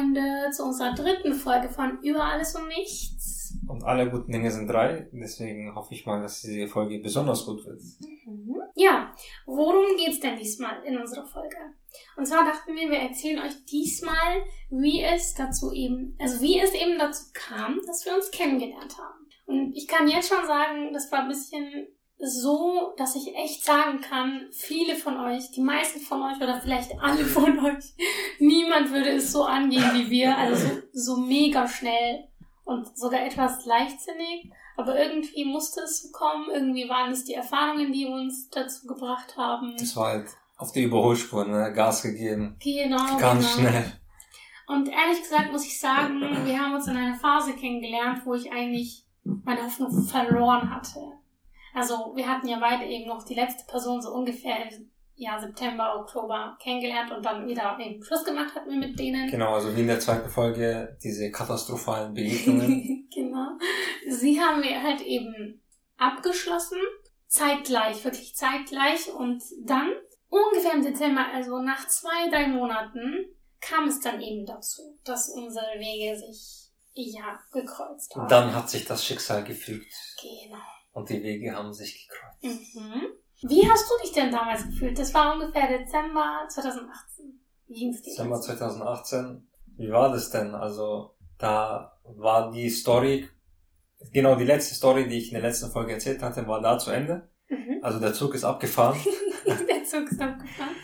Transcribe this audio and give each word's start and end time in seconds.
Freunde, 0.00 0.50
zu 0.50 0.64
unserer 0.64 0.94
dritten 0.94 1.34
Folge 1.34 1.68
von 1.68 2.02
Über 2.02 2.24
alles 2.24 2.54
und 2.54 2.68
nichts. 2.68 3.54
Und 3.68 3.84
alle 3.84 4.10
guten 4.10 4.32
Dinge 4.32 4.50
sind 4.50 4.68
drei, 4.68 5.08
deswegen 5.12 5.74
hoffe 5.74 5.94
ich 5.94 6.06
mal, 6.06 6.22
dass 6.22 6.40
diese 6.40 6.68
Folge 6.68 6.98
besonders 7.00 7.44
gut 7.44 7.64
wird. 7.66 7.80
Mhm. 8.26 8.56
Ja, 8.74 9.14
worum 9.46 9.96
geht's 9.96 10.20
denn 10.20 10.36
diesmal 10.36 10.82
in 10.84 10.98
unserer 10.98 11.26
Folge? 11.26 11.56
Und 12.16 12.26
zwar 12.26 12.44
dachten 12.44 12.74
wir, 12.74 12.90
wir 12.90 12.98
erzählen 12.98 13.40
euch 13.40 13.64
diesmal, 13.66 14.42
wie 14.70 15.02
es 15.02 15.34
dazu 15.34 15.72
eben, 15.72 16.16
also 16.18 16.40
wie 16.40 16.58
es 16.58 16.72
eben 16.72 16.98
dazu 16.98 17.24
kam, 17.32 17.80
dass 17.86 18.04
wir 18.06 18.14
uns 18.14 18.30
kennengelernt 18.30 18.96
haben. 18.98 19.26
Und 19.46 19.76
ich 19.76 19.86
kann 19.86 20.08
jetzt 20.08 20.28
schon 20.28 20.46
sagen, 20.46 20.92
das 20.92 21.10
war 21.12 21.22
ein 21.22 21.28
bisschen 21.28 21.88
so, 22.22 22.92
dass 22.96 23.16
ich 23.16 23.34
echt 23.34 23.64
sagen 23.64 24.00
kann, 24.00 24.48
viele 24.52 24.94
von 24.94 25.18
euch, 25.18 25.50
die 25.52 25.62
meisten 25.62 26.00
von 26.00 26.22
euch 26.22 26.36
oder 26.36 26.60
vielleicht 26.60 26.90
alle 27.00 27.24
von 27.24 27.58
euch, 27.64 27.94
niemand 28.38 28.90
würde 28.90 29.10
es 29.10 29.32
so 29.32 29.44
angehen 29.44 29.90
wie 29.94 30.10
wir. 30.10 30.36
Also 30.36 30.68
so, 30.92 31.14
so 31.14 31.16
mega 31.16 31.66
schnell 31.66 32.28
und 32.64 32.96
sogar 32.96 33.24
etwas 33.24 33.64
leichtsinnig. 33.64 34.50
Aber 34.76 34.98
irgendwie 34.98 35.44
musste 35.44 35.80
es 35.82 36.02
so 36.02 36.12
kommen. 36.12 36.48
Irgendwie 36.52 36.88
waren 36.88 37.10
es 37.10 37.24
die 37.24 37.34
Erfahrungen, 37.34 37.92
die 37.92 38.06
uns 38.06 38.48
dazu 38.50 38.86
gebracht 38.86 39.36
haben. 39.36 39.74
Das 39.78 39.96
war 39.96 40.08
halt 40.08 40.28
auf 40.56 40.72
die 40.72 40.84
Überholspur, 40.84 41.44
ne? 41.46 41.72
Gas 41.72 42.02
gegeben. 42.02 42.56
Genau. 42.62 43.18
Ganz 43.18 43.56
genau. 43.56 43.68
schnell. 43.68 43.92
Und 44.68 44.88
ehrlich 44.88 45.20
gesagt 45.20 45.50
muss 45.50 45.66
ich 45.66 45.80
sagen, 45.80 46.20
wir 46.20 46.58
haben 46.58 46.74
uns 46.74 46.86
in 46.86 46.96
einer 46.96 47.16
Phase 47.16 47.54
kennengelernt, 47.54 48.24
wo 48.24 48.34
ich 48.34 48.52
eigentlich 48.52 49.04
meine 49.24 49.64
Hoffnung 49.64 50.04
verloren 50.04 50.72
hatte. 50.72 51.00
Also 51.74 52.12
wir 52.14 52.26
hatten 52.28 52.48
ja 52.48 52.58
beide 52.58 52.84
eben 52.84 53.08
noch 53.08 53.24
die 53.24 53.34
letzte 53.34 53.64
Person 53.66 54.00
so 54.02 54.12
ungefähr 54.12 54.70
im 54.70 54.90
ja, 55.20 55.38
September, 55.38 55.96
Oktober 56.00 56.56
kennengelernt 56.62 57.12
und 57.12 57.22
dann 57.22 57.46
wieder 57.46 57.76
eben 57.78 58.02
Schluss 58.02 58.24
gemacht 58.24 58.54
hatten 58.54 58.70
wir 58.70 58.78
mit 58.78 58.98
denen. 58.98 59.30
Genau, 59.30 59.52
also 59.52 59.76
wie 59.76 59.82
in 59.82 59.86
der 59.86 60.00
zweiten 60.00 60.30
Folge, 60.30 60.96
diese 61.02 61.30
katastrophalen 61.30 62.14
Begegnungen. 62.14 63.06
genau. 63.14 63.48
Sie 64.08 64.40
haben 64.40 64.62
wir 64.62 64.82
halt 64.82 65.02
eben 65.02 65.60
abgeschlossen, 65.98 66.78
zeitgleich, 67.26 68.02
wirklich 68.02 68.34
zeitgleich 68.34 69.12
und 69.12 69.42
dann 69.64 69.92
ungefähr 70.30 70.72
im 70.72 70.82
Dezember, 70.82 71.26
also 71.34 71.60
nach 71.60 71.86
zwei, 71.86 72.30
drei 72.30 72.48
Monaten, 72.48 73.26
kam 73.60 73.88
es 73.88 74.00
dann 74.00 74.22
eben 74.22 74.46
dazu, 74.46 74.98
dass 75.04 75.28
unsere 75.28 75.78
Wege 75.78 76.18
sich 76.18 76.70
ja 76.94 77.38
gekreuzt 77.52 78.16
haben. 78.16 78.28
Dann 78.28 78.54
hat 78.54 78.70
sich 78.70 78.86
das 78.86 79.04
Schicksal 79.04 79.44
gefügt 79.44 79.92
Genau. 80.20 80.58
Und 80.92 81.08
die 81.08 81.22
Wege 81.22 81.54
haben 81.54 81.72
sich 81.72 82.08
gekreuzt. 82.08 82.74
Mhm. 82.74 83.48
Wie 83.48 83.68
hast 83.68 83.90
du 83.90 83.94
dich 84.02 84.12
denn 84.12 84.30
damals 84.30 84.66
gefühlt? 84.66 84.98
Das 84.98 85.14
war 85.14 85.34
ungefähr 85.34 85.78
Dezember 85.78 86.46
2018. 86.48 87.40
Wie 87.66 87.74
ging's 87.74 88.02
dir? 88.02 88.10
Dezember 88.10 88.36
dazu? 88.36 88.48
2018. 88.48 89.48
Wie 89.76 89.90
war 89.90 90.10
das 90.12 90.30
denn? 90.30 90.54
Also, 90.54 91.14
da 91.38 91.98
war 92.04 92.50
die 92.50 92.68
Story, 92.68 93.28
genau 94.12 94.34
die 94.34 94.44
letzte 94.44 94.74
Story, 94.74 95.08
die 95.08 95.18
ich 95.18 95.28
in 95.28 95.34
der 95.40 95.42
letzten 95.48 95.70
Folge 95.70 95.92
erzählt 95.92 96.22
hatte, 96.22 96.46
war 96.46 96.60
da 96.60 96.78
zu 96.78 96.90
Ende. 96.90 97.30
Mhm. 97.48 97.80
Also 97.82 97.98
der 97.98 98.12
Zug 98.12 98.34
ist 98.34 98.44
abgefahren 98.44 98.98
Der 99.46 99.84
Zug 99.84 100.10
ist 100.10 100.20
abgefahren. 100.20 100.74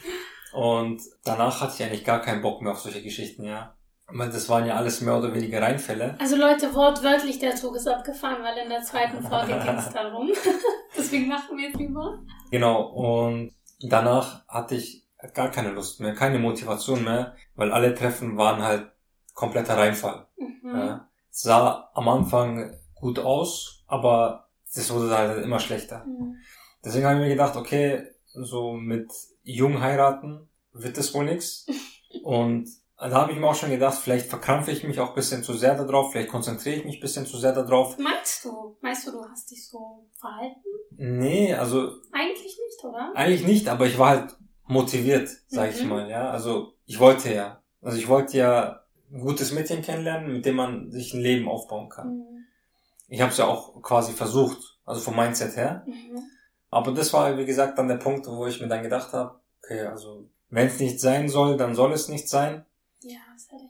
und 0.52 1.02
danach 1.24 1.60
hatte 1.60 1.74
ich 1.76 1.82
eigentlich 1.84 2.04
gar 2.04 2.20
keinen 2.22 2.42
Bock 2.42 2.62
mehr 2.62 2.72
auf 2.72 2.80
solche 2.80 3.02
Geschichten, 3.02 3.44
ja. 3.44 3.75
Weil 4.08 4.30
das 4.30 4.48
waren 4.48 4.66
ja 4.66 4.76
alles 4.76 5.00
mehr 5.00 5.18
oder 5.18 5.34
weniger 5.34 5.60
Reinfälle. 5.60 6.14
Also 6.20 6.36
Leute, 6.36 6.72
wortwörtlich, 6.74 7.40
der 7.40 7.56
Zug 7.56 7.74
ist 7.76 7.88
abgefahren, 7.88 8.42
weil 8.42 8.56
in 8.58 8.68
der 8.68 8.82
zweiten 8.82 9.20
Folge 9.22 9.58
ging 9.58 9.76
es 9.76 9.90
darum. 9.92 10.30
Deswegen 10.96 11.28
machen 11.28 11.56
wir 11.56 11.68
jetzt 11.68 11.78
lieber. 11.78 12.20
Genau, 12.50 12.82
und 12.82 13.52
danach 13.80 14.46
hatte 14.46 14.76
ich 14.76 15.06
gar 15.34 15.50
keine 15.50 15.70
Lust 15.70 16.00
mehr, 16.00 16.14
keine 16.14 16.38
Motivation 16.38 17.02
mehr, 17.02 17.34
weil 17.56 17.72
alle 17.72 17.94
Treffen 17.94 18.36
waren 18.36 18.62
halt 18.62 18.92
kompletter 19.34 19.76
Reinfall. 19.76 20.26
Mhm. 20.36 20.76
Ja. 20.76 21.08
Sah 21.30 21.90
am 21.94 22.08
Anfang 22.08 22.74
gut 22.94 23.18
aus, 23.18 23.84
aber 23.86 24.48
das 24.74 24.92
wurde 24.92 25.16
halt 25.16 25.44
immer 25.44 25.58
schlechter. 25.58 26.04
Mhm. 26.04 26.36
Deswegen 26.84 27.06
habe 27.06 27.16
ich 27.16 27.22
mir 27.22 27.30
gedacht, 27.30 27.56
okay, 27.56 28.06
so 28.26 28.74
mit 28.74 29.10
jung 29.42 29.80
heiraten 29.80 30.48
wird 30.72 30.96
das 30.96 31.12
wohl 31.14 31.24
nix. 31.24 31.66
Und 32.22 32.68
da 32.98 33.10
habe 33.10 33.32
ich 33.32 33.38
mir 33.38 33.46
auch 33.46 33.54
schon 33.54 33.70
gedacht, 33.70 33.98
vielleicht 33.98 34.26
verkrampfe 34.28 34.70
ich 34.70 34.84
mich 34.84 35.00
auch 35.00 35.10
ein 35.10 35.14
bisschen 35.14 35.42
zu 35.42 35.52
sehr 35.54 35.74
darauf, 35.76 36.12
vielleicht 36.12 36.30
konzentriere 36.30 36.76
ich 36.76 36.84
mich 36.84 36.96
ein 36.96 37.00
bisschen 37.00 37.26
zu 37.26 37.36
sehr 37.36 37.52
darauf. 37.52 37.98
Meinst 37.98 38.44
du? 38.44 38.76
Meinst 38.80 39.06
du, 39.06 39.12
du 39.12 39.24
hast 39.30 39.50
dich 39.50 39.68
so 39.68 40.06
verhalten? 40.18 40.60
Nee, 40.96 41.52
also 41.54 41.90
Eigentlich 42.12 42.58
nicht, 42.58 42.84
oder? 42.84 43.12
eigentlich 43.14 43.44
nicht, 43.46 43.68
aber 43.68 43.86
ich 43.86 43.98
war 43.98 44.08
halt 44.10 44.36
motiviert, 44.66 45.28
sag 45.48 45.70
ich 45.74 45.82
Mhm. 45.82 45.88
mal, 45.90 46.10
ja. 46.10 46.30
Also 46.30 46.72
ich 46.86 46.98
wollte 46.98 47.32
ja. 47.32 47.60
Also 47.82 47.98
ich 47.98 48.08
wollte 48.08 48.38
ja 48.38 48.80
ein 49.12 49.20
gutes 49.20 49.52
Mädchen 49.52 49.82
kennenlernen, 49.82 50.32
mit 50.32 50.46
dem 50.46 50.56
man 50.56 50.90
sich 50.90 51.12
ein 51.14 51.20
Leben 51.20 51.48
aufbauen 51.48 51.88
kann. 51.88 52.08
Mhm. 52.16 52.44
Ich 53.08 53.20
habe 53.20 53.30
es 53.30 53.38
ja 53.38 53.46
auch 53.46 53.80
quasi 53.82 54.12
versucht, 54.12 54.78
also 54.84 55.00
vom 55.00 55.14
Mindset 55.16 55.54
her. 55.56 55.84
Mhm. 55.86 56.18
Aber 56.70 56.92
das 56.92 57.12
war, 57.12 57.36
wie 57.38 57.46
gesagt, 57.46 57.78
dann 57.78 57.86
der 57.88 57.96
Punkt, 57.96 58.26
wo 58.26 58.46
ich 58.46 58.60
mir 58.60 58.66
dann 58.68 58.82
gedacht 58.82 59.12
habe, 59.12 59.38
okay, 59.62 59.82
also 59.82 60.28
wenn 60.50 60.66
es 60.66 60.80
nicht 60.80 60.98
sein 61.00 61.28
soll, 61.28 61.56
dann 61.56 61.74
soll 61.76 61.92
es 61.92 62.08
nicht 62.08 62.28
sein. 62.28 62.64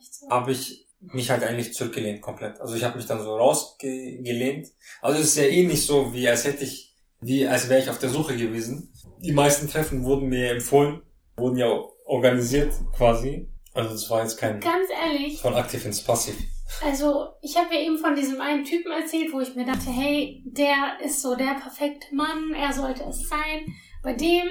Echt 0.01 0.15
so. 0.15 0.29
Habe 0.29 0.53
ich 0.53 0.87
mich 1.01 1.31
halt 1.31 1.43
eigentlich 1.43 1.75
zurückgelehnt 1.75 2.23
komplett. 2.23 2.61
Also 2.61 2.75
ich 2.75 2.85
habe 2.85 2.97
mich 2.97 3.07
dann 3.07 3.23
so 3.23 3.37
rausgelehnt. 3.37 4.69
Also 5.03 5.21
es 5.21 5.29
ist 5.29 5.37
ja 5.37 5.45
eh 5.45 5.67
nicht 5.67 5.87
so, 5.87 6.13
wie 6.13 6.29
als 6.29 6.45
hätte 6.45 6.65
ich, 6.65 6.95
wie 7.21 7.47
als 7.47 7.69
wäre 7.69 7.83
ich 7.83 7.91
auf 7.91 7.99
der 7.99 8.09
Suche 8.09 8.37
gewesen. 8.37 8.93
Die 9.21 9.33
meisten 9.33 9.69
Treffen 9.69 10.05
wurden 10.05 10.29
mir 10.29 10.51
empfohlen, 10.51 11.03
wurden 11.37 11.57
ja 11.57 11.69
organisiert 12.07 12.73
quasi. 12.97 13.49
Also 13.75 13.91
das 13.91 14.09
war 14.11 14.23
jetzt 14.23 14.39
kein 14.39 14.61
Ganz 14.61 14.89
ehrlich, 14.91 15.41
von 15.41 15.55
aktiv 15.55 15.85
ins 15.85 16.03
Passiv. 16.03 16.35
also 16.83 17.27
ich 17.43 17.57
habe 17.57 17.75
ja 17.75 17.83
eben 17.83 17.99
von 17.99 18.17
diesem 18.17 18.41
einen 18.41 18.65
Typen 18.65 18.91
erzählt, 18.91 19.33
wo 19.33 19.41
ich 19.41 19.55
mir 19.55 19.67
dachte, 19.67 19.91
hey, 19.91 20.43
der 20.47 20.99
ist 21.05 21.21
so 21.21 21.35
der 21.37 21.55
perfekte 21.61 22.15
Mann, 22.15 22.55
er 22.55 22.73
sollte 22.73 23.05
es 23.05 23.29
sein. 23.29 23.75
Bei 24.03 24.15
dem 24.15 24.49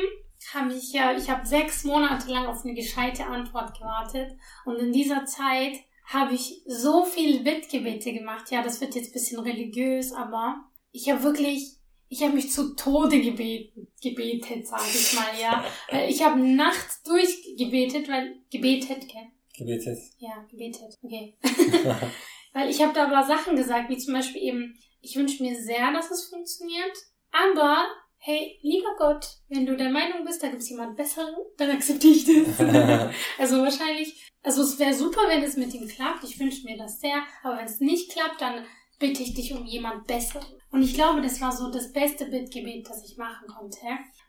habe 0.53 0.73
ich 0.73 0.94
ja, 0.94 1.16
ich 1.16 1.29
habe 1.29 1.45
sechs 1.45 1.83
Monate 1.83 2.29
lang 2.31 2.45
auf 2.45 2.63
eine 2.63 2.73
gescheite 2.73 3.25
Antwort 3.25 3.78
gewartet 3.78 4.38
und 4.66 4.78
in 4.78 4.91
dieser 4.91 5.25
Zeit 5.25 5.73
habe 6.06 6.35
ich 6.35 6.61
so 6.67 7.03
viel 7.03 7.41
Bittgebete 7.44 8.13
gemacht. 8.13 8.51
Ja, 8.51 8.61
das 8.61 8.79
wird 8.79 8.95
jetzt 8.95 9.09
ein 9.09 9.13
bisschen 9.13 9.39
religiös, 9.39 10.11
aber 10.13 10.69
ich 10.91 11.09
habe 11.09 11.23
wirklich, 11.23 11.78
ich 12.09 12.22
habe 12.22 12.33
mich 12.33 12.51
zu 12.51 12.75
Tode 12.75 13.19
gebeten, 13.22 13.88
gebetet, 14.01 14.67
sage 14.67 14.83
ich 14.88 15.13
mal, 15.13 15.39
ja. 15.41 15.66
Weil 15.89 16.09
ich 16.09 16.23
habe 16.23 16.39
nachts 16.39 17.01
durchgebetet, 17.03 18.07
weil 18.07 18.39
gebetet, 18.51 19.07
gell? 19.07 19.27
Gebetet. 19.57 19.97
Ja, 20.19 20.45
gebetet. 20.50 20.97
Okay. 21.01 21.38
Weil 22.53 22.69
ich 22.69 22.81
habe 22.81 22.94
da 22.94 23.06
aber 23.06 23.27
Sachen 23.27 23.57
gesagt, 23.57 23.89
wie 23.89 23.97
zum 23.97 24.13
Beispiel 24.13 24.41
eben, 24.41 24.79
ich 25.01 25.16
wünsche 25.17 25.44
mir 25.44 25.56
sehr, 25.62 25.91
dass 25.91 26.09
es 26.09 26.29
funktioniert, 26.29 26.97
aber 27.31 27.85
hey, 28.28 28.58
lieber 28.63 28.96
Gott, 28.97 29.38
wenn 29.50 29.68
du 29.68 29.78
der 29.78 29.91
Meinung 29.91 30.25
bist, 30.25 30.41
da 30.41 30.47
gibt's 30.47 30.72
jemand 30.72 30.97
Besseren, 30.97 31.36
dann 31.58 31.69
akzeptiere 31.69 32.13
ich 32.16 32.25
das. 32.25 32.59
also 33.40 33.62
wahrscheinlich, 33.62 34.31
also 34.41 34.63
es 34.63 34.80
wäre 34.80 34.96
super, 34.96 35.22
wenn 35.28 35.44
es 35.44 35.58
mit 35.58 35.72
ihm 35.75 35.88
klappt, 35.88 36.24
ich 36.24 36.40
wünsche 36.40 36.66
mir 36.66 36.75
das 36.75 37.00
sehr, 37.00 37.22
aber 37.44 37.58
wenn 37.58 37.66
es 37.66 37.80
nicht 37.81 38.12
klappt, 38.12 38.41
dann 38.41 38.66
bitte 38.97 39.22
ich 39.22 39.36
dich 39.36 39.53
um 39.53 39.63
jemand 39.66 40.08
Besseren. 40.08 40.44
Und 40.72 40.81
ich 40.81 40.96
glaube, 40.96 41.22
das 41.22 41.40
war 41.40 41.52
so 41.52 41.69
das 41.69 41.94
beste 41.94 42.25
Bittgebet, 42.25 42.90
das 42.90 43.08
ich 43.08 43.16
machen 43.16 43.47
konnte. 43.47 43.78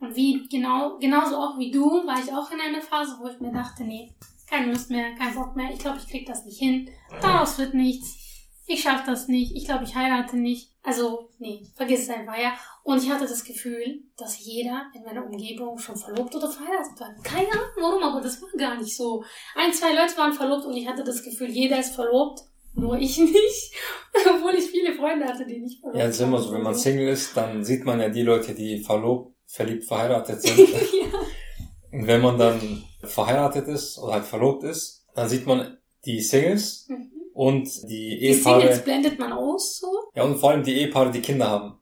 Und 0.01 0.15
wie 0.15 0.47
genau, 0.51 0.99
genauso 0.99 1.37
auch 1.37 1.59
wie 1.59 1.71
du, 1.71 1.87
war 2.07 2.23
ich 2.23 2.31
auch 2.35 2.51
in 2.51 2.61
einer 2.61 2.83
Phase, 2.83 3.17
wo 3.19 3.29
ich 3.29 3.41
mir 3.41 3.53
dachte, 3.53 3.83
nee, 3.83 4.13
keine 4.47 4.73
Lust 4.73 4.91
mehr, 4.91 5.15
kein 5.15 5.35
Bock 5.35 5.57
mehr, 5.57 5.71
ich 5.73 5.79
glaube, 5.79 5.99
ich 5.99 6.07
krieg 6.07 6.27
das 6.27 6.45
nicht 6.45 6.59
hin, 6.59 6.91
daraus 7.23 7.59
wird 7.59 7.73
nichts, 7.73 8.26
ich 8.67 8.83
schaff 8.83 9.05
das 9.05 9.29
nicht, 9.29 9.55
ich 9.57 9.65
glaube, 9.65 9.85
ich 9.85 9.95
heirate 9.95 10.37
nicht. 10.37 10.73
Also, 10.83 11.31
nee, 11.39 11.63
vergiss 11.75 12.03
es 12.03 12.11
einfach, 12.11 12.37
ja. 12.39 12.53
Und 12.85 13.03
ich 13.03 13.11
hatte 13.11 13.27
das 13.27 13.43
Gefühl, 13.45 14.03
dass 14.17 14.39
jeder 14.45 14.87
in 14.95 15.03
meiner 15.05 15.25
Umgebung 15.25 15.79
schon 15.79 15.97
verlobt 15.97 16.35
oder 16.35 16.51
verheiratet 16.51 16.99
war. 17.01 17.15
Keine 17.23 17.51
Ahnung 17.51 17.71
warum, 17.81 18.03
aber 18.03 18.21
das 18.21 18.41
war 18.41 18.49
gar 18.57 18.77
nicht 18.81 18.97
so. 18.97 19.25
Ein, 19.57 19.73
zwei 19.73 19.93
Leute 19.95 20.17
waren 20.17 20.33
verlobt 20.33 20.65
und 20.65 20.77
ich 20.77 20.87
hatte 20.87 21.03
das 21.05 21.23
Gefühl, 21.23 21.49
jeder 21.51 21.81
ist 21.81 21.95
verlobt, 21.95 22.41
nur 22.75 22.97
ich 22.99 23.19
nicht. 23.19 23.73
Obwohl 24.29 24.55
ich 24.55 24.67
viele 24.67 24.95
Freunde 24.95 25.27
hatte, 25.27 25.45
die 25.47 25.59
nicht 25.61 25.81
verlobt 25.81 25.99
Ja, 25.99 26.07
es 26.07 26.17
ist 26.17 26.21
immer 26.23 26.39
so, 26.39 26.53
wenn 26.53 26.63
man 26.63 26.73
waren. 26.75 26.81
Single 26.81 27.09
ist, 27.09 27.37
dann 27.37 27.65
sieht 27.65 27.85
man 27.85 28.01
ja 28.01 28.09
die 28.09 28.23
Leute, 28.23 28.55
die 28.55 28.79
verlobt, 28.79 29.35
verliebt, 29.47 29.85
verheiratet 29.85 30.43
sind. 30.43 30.59
ja. 30.59 30.67
Und 31.93 32.07
wenn 32.07 32.21
man 32.21 32.39
dann 32.39 32.85
verheiratet 33.03 33.67
ist 33.69 33.99
oder 33.99 34.15
halt 34.15 34.25
verlobt 34.25 34.63
ist, 34.65 35.05
dann 35.15 35.29
sieht 35.29 35.47
man 35.47 35.79
die 36.05 36.21
Singles 36.21 36.87
Mhm. 36.89 37.11
Und 37.37 37.69
die 37.89 38.19
Die 38.19 38.33
Singles 38.33 38.65
Ehepaare. 38.65 38.83
blendet 38.83 39.19
man 39.19 39.33
aus, 39.33 39.79
so. 39.79 39.87
Ja, 40.15 40.25
und 40.25 40.39
vor 40.39 40.51
allem 40.51 40.63
die 40.63 40.75
Ehepaare, 40.75 41.11
die 41.11 41.21
Kinder 41.21 41.49
haben. 41.49 41.75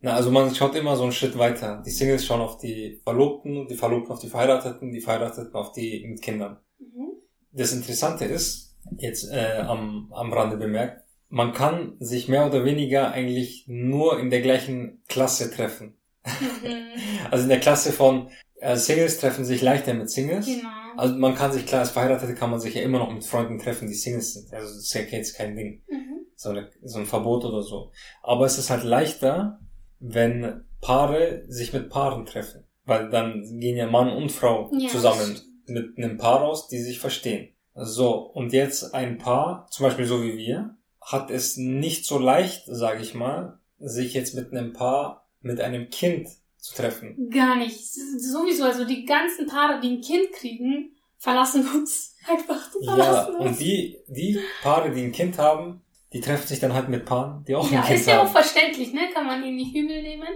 Na, 0.00 0.14
also 0.14 0.30
man 0.30 0.54
schaut 0.54 0.74
immer 0.74 0.96
so 0.96 1.02
einen 1.02 1.12
Schritt 1.12 1.36
weiter. 1.38 1.82
Die 1.84 1.90
Singles 1.90 2.24
schauen 2.24 2.40
auf 2.40 2.58
die 2.58 3.00
Verlobten, 3.04 3.68
die 3.68 3.74
Verlobten 3.76 4.10
auf 4.10 4.18
die 4.18 4.28
Verheirateten, 4.28 4.90
die 4.90 5.00
Verheirateten 5.00 5.54
auf 5.54 5.72
die 5.72 6.04
mit 6.08 6.22
Kindern. 6.22 6.58
Mhm. 6.78 7.12
Das 7.52 7.72
Interessante 7.72 8.24
ist, 8.24 8.74
jetzt 8.96 9.30
äh, 9.30 9.58
am, 9.66 10.10
am 10.12 10.32
Rande 10.32 10.56
bemerkt, 10.56 11.04
man 11.28 11.52
kann 11.52 11.96
sich 12.00 12.28
mehr 12.28 12.46
oder 12.46 12.64
weniger 12.64 13.12
eigentlich 13.12 13.66
nur 13.68 14.18
in 14.18 14.30
der 14.30 14.40
gleichen 14.40 15.02
Klasse 15.08 15.50
treffen. 15.50 15.96
Mhm. 16.24 16.88
Also 17.30 17.44
in 17.44 17.50
der 17.50 17.60
Klasse 17.60 17.92
von 17.92 18.30
äh, 18.62 18.76
Singles 18.76 19.18
treffen 19.18 19.44
sich 19.44 19.60
leichter 19.60 19.92
mit 19.92 20.08
Singles. 20.08 20.46
Genau. 20.46 20.68
Also 20.96 21.16
man 21.16 21.34
kann 21.34 21.52
sich, 21.52 21.66
klar, 21.66 21.80
als 21.80 21.90
Verheiratete 21.90 22.34
kann 22.34 22.50
man 22.50 22.60
sich 22.60 22.74
ja 22.74 22.82
immer 22.82 22.98
noch 22.98 23.12
mit 23.12 23.24
Freunden 23.24 23.58
treffen, 23.58 23.88
die 23.88 23.94
Singles 23.94 24.34
sind. 24.34 24.52
Also 24.52 24.74
das 24.74 24.84
ist 24.84 24.94
ja 24.94 25.00
jetzt 25.00 25.36
kein 25.36 25.56
Ding. 25.56 25.82
Mhm. 25.88 26.26
So, 26.36 26.50
eine, 26.50 26.70
so 26.82 26.98
ein 26.98 27.06
Verbot 27.06 27.44
oder 27.44 27.62
so. 27.62 27.90
Aber 28.22 28.46
es 28.46 28.58
ist 28.58 28.70
halt 28.70 28.84
leichter, 28.84 29.60
wenn 29.98 30.64
Paare 30.80 31.44
sich 31.48 31.72
mit 31.72 31.90
Paaren 31.90 32.24
treffen. 32.24 32.64
Weil 32.84 33.10
dann 33.10 33.42
gehen 33.60 33.76
ja 33.76 33.86
Mann 33.86 34.10
und 34.10 34.30
Frau 34.30 34.70
Ja, 34.76 34.88
zusammen 34.88 35.40
mit 35.66 35.96
einem 35.96 36.16
Paar 36.16 36.40
raus, 36.40 36.68
die 36.68 36.78
sich 36.78 36.98
verstehen. 36.98 37.48
So, 37.74 38.16
und 38.16 38.52
jetzt 38.52 38.94
ein 38.94 39.18
Paar, 39.18 39.66
zum 39.70 39.86
Beispiel 39.86 40.04
so 40.04 40.22
wie 40.22 40.36
wir, 40.36 40.76
hat 41.00 41.30
es 41.30 41.56
nicht 41.56 42.04
so 42.04 42.18
leicht, 42.18 42.64
sage 42.66 43.02
ich 43.02 43.14
mal, 43.14 43.58
sich 43.78 44.14
jetzt 44.14 44.34
mit 44.34 44.52
einem 44.52 44.72
Paar, 44.72 45.28
mit 45.40 45.60
einem 45.60 45.90
Kind 45.90 46.28
zu 46.62 46.74
treffen. 46.74 47.28
Gar 47.30 47.56
nicht. 47.56 47.78
Sowieso, 47.92 48.64
also 48.64 48.84
die 48.84 49.04
ganzen 49.04 49.46
Paare, 49.46 49.80
die 49.80 49.96
ein 49.96 50.00
Kind 50.00 50.32
kriegen, 50.32 50.92
verlassen 51.18 51.66
uns 51.74 52.14
einfach. 52.28 52.70
Die 52.80 52.86
Ja, 52.86 52.94
verlassen 52.96 53.34
und 53.36 53.46
uns. 53.48 53.58
die, 53.58 53.98
die 54.08 54.38
Paare, 54.62 54.90
die 54.92 55.02
ein 55.02 55.12
Kind 55.12 55.38
haben, 55.38 55.82
die 56.12 56.20
treffen 56.20 56.46
sich 56.46 56.60
dann 56.60 56.74
halt 56.74 56.88
mit 56.88 57.04
Paaren, 57.06 57.42
die 57.46 57.54
auch 57.54 57.70
Ja, 57.70 57.80
ein 57.80 57.86
Kind 57.86 58.00
ist 58.00 58.06
ja 58.06 58.20
auch 58.20 58.24
haben. 58.26 58.32
verständlich, 58.32 58.92
ne? 58.92 59.00
Kann 59.14 59.26
man 59.26 59.42
ihnen 59.42 59.56
nicht 59.56 59.74
übel 59.74 60.02
nehmen. 60.02 60.28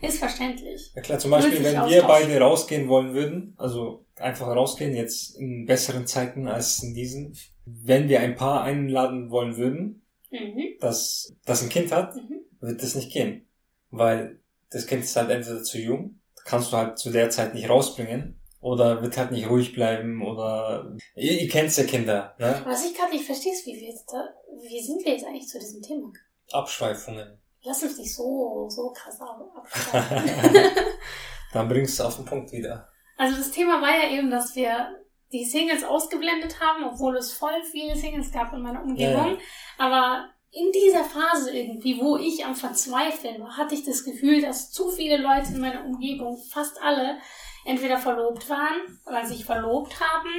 Ist 0.00 0.18
verständlich. 0.18 0.92
Ja 0.94 1.02
klar, 1.02 1.18
zum 1.18 1.30
Beispiel, 1.32 1.62
wenn 1.64 1.88
wir 1.88 2.02
beide 2.02 2.38
rausgehen 2.38 2.88
wollen 2.88 3.14
würden, 3.14 3.54
also 3.58 4.04
einfach 4.16 4.46
rausgehen, 4.48 4.94
jetzt 4.94 5.36
in 5.36 5.66
besseren 5.66 6.06
Zeiten 6.06 6.46
als 6.46 6.82
in 6.82 6.94
diesen, 6.94 7.36
wenn 7.66 8.08
wir 8.08 8.20
ein 8.20 8.36
Paar 8.36 8.62
einladen 8.62 9.30
wollen 9.30 9.56
würden, 9.56 10.00
Mhm. 10.30 10.76
das, 10.80 11.32
das 11.44 11.62
ein 11.62 11.68
Kind 11.68 11.92
hat, 11.92 12.14
Mhm. 12.16 12.40
wird 12.60 12.82
das 12.82 12.94
nicht 12.96 13.12
gehen. 13.12 13.46
Weil 13.90 14.40
das 14.74 14.86
Kind 14.86 15.04
ist 15.04 15.16
halt 15.16 15.30
entweder 15.30 15.62
zu 15.62 15.78
jung, 15.78 16.20
kannst 16.44 16.72
du 16.72 16.76
halt 16.76 16.98
zu 16.98 17.10
der 17.10 17.30
Zeit 17.30 17.54
nicht 17.54 17.68
rausbringen, 17.68 18.40
oder 18.60 19.02
wird 19.02 19.16
halt 19.18 19.30
nicht 19.30 19.48
ruhig 19.48 19.72
bleiben, 19.74 20.22
oder, 20.26 20.94
ihr, 21.16 21.40
ihr 21.42 21.48
kennt's 21.48 21.76
ja 21.76 21.84
Kinder, 21.84 22.34
ne? 22.38 22.62
Was 22.64 22.84
ich 22.84 22.96
gerade 22.96 23.12
nicht 23.12 23.24
verstehe, 23.26 23.52
ist, 23.52 23.66
wie 23.66 23.74
wir 23.80 23.88
jetzt 23.90 24.10
da, 24.12 24.24
wie 24.68 24.80
sind 24.82 25.04
wir 25.04 25.12
jetzt 25.12 25.24
eigentlich 25.26 25.46
zu 25.48 25.58
diesem 25.58 25.82
Thema? 25.82 26.10
Abschweifungen. 26.52 27.38
Lass 27.62 27.82
uns 27.82 27.98
nicht 27.98 28.14
so, 28.14 28.66
so 28.68 28.90
krass 28.92 29.20
ab- 29.20 29.40
abschweifen. 29.56 30.60
Dann 31.52 31.68
bringst 31.68 31.98
du 31.98 32.04
auf 32.04 32.16
den 32.16 32.24
Punkt 32.24 32.52
wieder. 32.52 32.88
Also 33.16 33.36
das 33.36 33.50
Thema 33.50 33.80
war 33.80 33.90
ja 33.90 34.10
eben, 34.16 34.30
dass 34.30 34.54
wir 34.56 34.98
die 35.32 35.44
Singles 35.44 35.84
ausgeblendet 35.84 36.60
haben, 36.60 36.84
obwohl 36.84 37.16
es 37.16 37.32
voll 37.32 37.62
viele 37.70 37.96
Singles 37.96 38.30
gab 38.32 38.52
in 38.52 38.62
meiner 38.62 38.82
Umgebung. 38.82 39.32
Ja. 39.32 39.38
Aber 39.78 40.28
in 40.54 40.72
dieser 40.72 41.04
Phase 41.04 41.56
irgendwie, 41.56 42.00
wo 42.00 42.16
ich 42.16 42.44
am 42.44 42.54
Verzweifeln 42.54 43.42
war, 43.42 43.56
hatte 43.56 43.74
ich 43.74 43.84
das 43.84 44.04
Gefühl, 44.04 44.40
dass 44.40 44.70
zu 44.70 44.90
viele 44.90 45.16
Leute 45.16 45.52
in 45.52 45.60
meiner 45.60 45.84
Umgebung, 45.84 46.38
fast 46.50 46.80
alle, 46.80 47.18
entweder 47.64 47.98
verlobt 47.98 48.48
waren 48.48 48.98
oder 49.06 49.24
sich 49.24 49.44
verlobt 49.44 49.98
haben 50.00 50.30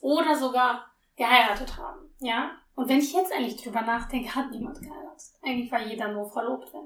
oder 0.00 0.36
sogar 0.36 0.86
geheiratet 1.16 1.76
haben. 1.76 2.14
Ja? 2.20 2.52
Und 2.74 2.88
wenn 2.88 2.98
ich 2.98 3.12
jetzt 3.12 3.32
eigentlich 3.32 3.62
drüber 3.62 3.82
nachdenke, 3.82 4.34
hat 4.34 4.50
niemand 4.50 4.80
geheiratet. 4.80 5.32
Eigentlich 5.42 5.72
war 5.72 5.82
jeder 5.82 6.08
nur 6.08 6.30
verlobt. 6.30 6.70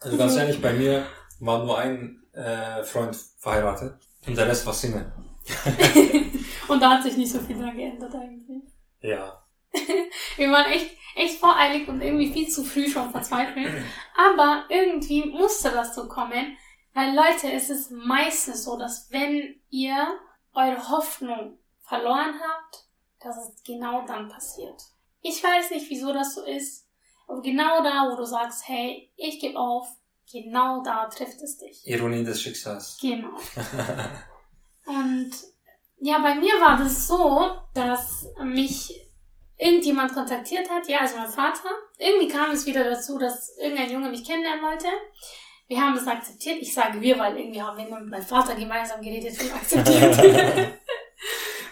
Also 0.00 0.16
ganz 0.16 0.36
ehrlich, 0.36 0.62
bei 0.62 0.72
mir 0.74 1.08
war 1.40 1.64
nur 1.64 1.76
ein 1.76 2.22
äh, 2.32 2.84
Freund 2.84 3.16
verheiratet 3.16 3.98
und 4.28 4.38
der 4.38 4.46
Rest 4.46 4.64
war 4.64 4.72
Single. 4.72 5.12
Und 6.68 6.82
da 6.82 6.90
hat 6.90 7.02
sich 7.02 7.16
nicht 7.16 7.32
so 7.32 7.40
viel 7.40 7.58
dran 7.58 7.76
geändert 7.76 8.14
eigentlich. 8.14 8.62
Ja. 9.00 9.42
Wir 10.36 10.50
waren 10.50 10.70
echt, 10.70 10.96
echt 11.18 11.38
voreilig 11.38 11.88
und 11.88 12.00
irgendwie 12.00 12.32
viel 12.32 12.48
zu 12.48 12.64
früh 12.64 12.88
schon 12.88 13.10
verzweifelt. 13.10 13.84
Aber 14.16 14.64
irgendwie 14.68 15.26
musste 15.26 15.70
das 15.70 15.94
so 15.94 16.08
kommen. 16.08 16.56
Weil 16.94 17.14
Leute, 17.14 17.52
es 17.52 17.70
ist 17.70 17.90
meistens 17.90 18.64
so, 18.64 18.78
dass 18.78 19.10
wenn 19.10 19.60
ihr 19.70 20.18
eure 20.52 20.88
Hoffnung 20.88 21.58
verloren 21.80 22.34
habt, 22.40 22.84
dass 23.20 23.36
es 23.36 23.62
genau 23.64 24.04
dann 24.06 24.28
passiert. 24.28 24.80
Ich 25.20 25.42
weiß 25.42 25.70
nicht, 25.70 25.90
wieso 25.90 26.12
das 26.12 26.34
so 26.34 26.44
ist. 26.44 26.86
Aber 27.26 27.42
genau 27.42 27.82
da, 27.82 28.10
wo 28.10 28.16
du 28.16 28.24
sagst, 28.24 28.66
hey, 28.68 29.12
ich 29.16 29.40
gebe 29.40 29.58
auf, 29.58 29.88
genau 30.30 30.82
da 30.82 31.06
trifft 31.06 31.40
es 31.42 31.58
dich. 31.58 31.86
Ironie 31.86 32.24
des 32.24 32.40
Schicksals. 32.40 32.98
Genau. 33.00 33.36
Und 34.86 35.30
ja, 36.00 36.18
bei 36.18 36.34
mir 36.36 36.54
war 36.60 36.78
das 36.78 37.06
so, 37.06 37.50
dass 37.74 38.26
mich 38.42 39.07
irgendjemand 39.58 40.14
kontaktiert 40.14 40.70
hat, 40.70 40.88
ja, 40.88 41.00
also 41.00 41.16
mein 41.16 41.28
Vater. 41.28 41.68
Irgendwie 41.98 42.28
kam 42.28 42.52
es 42.52 42.64
wieder 42.64 42.84
dazu, 42.84 43.18
dass 43.18 43.56
irgendein 43.58 43.90
Junge 43.90 44.08
mich 44.08 44.24
kennenlernen 44.24 44.64
wollte. 44.64 44.86
Wir 45.66 45.80
haben 45.80 45.94
das 45.94 46.06
akzeptiert. 46.06 46.58
Ich 46.60 46.72
sage 46.72 47.00
wir, 47.00 47.18
weil 47.18 47.36
irgendwie 47.36 47.60
haben 47.60 47.76
wir 47.76 47.86
immer 47.86 48.00
mit 48.00 48.10
meinem 48.10 48.22
Vater 48.22 48.54
gemeinsam 48.54 49.02
geredet 49.02 49.38
und 49.40 49.54
akzeptiert. 49.54 50.16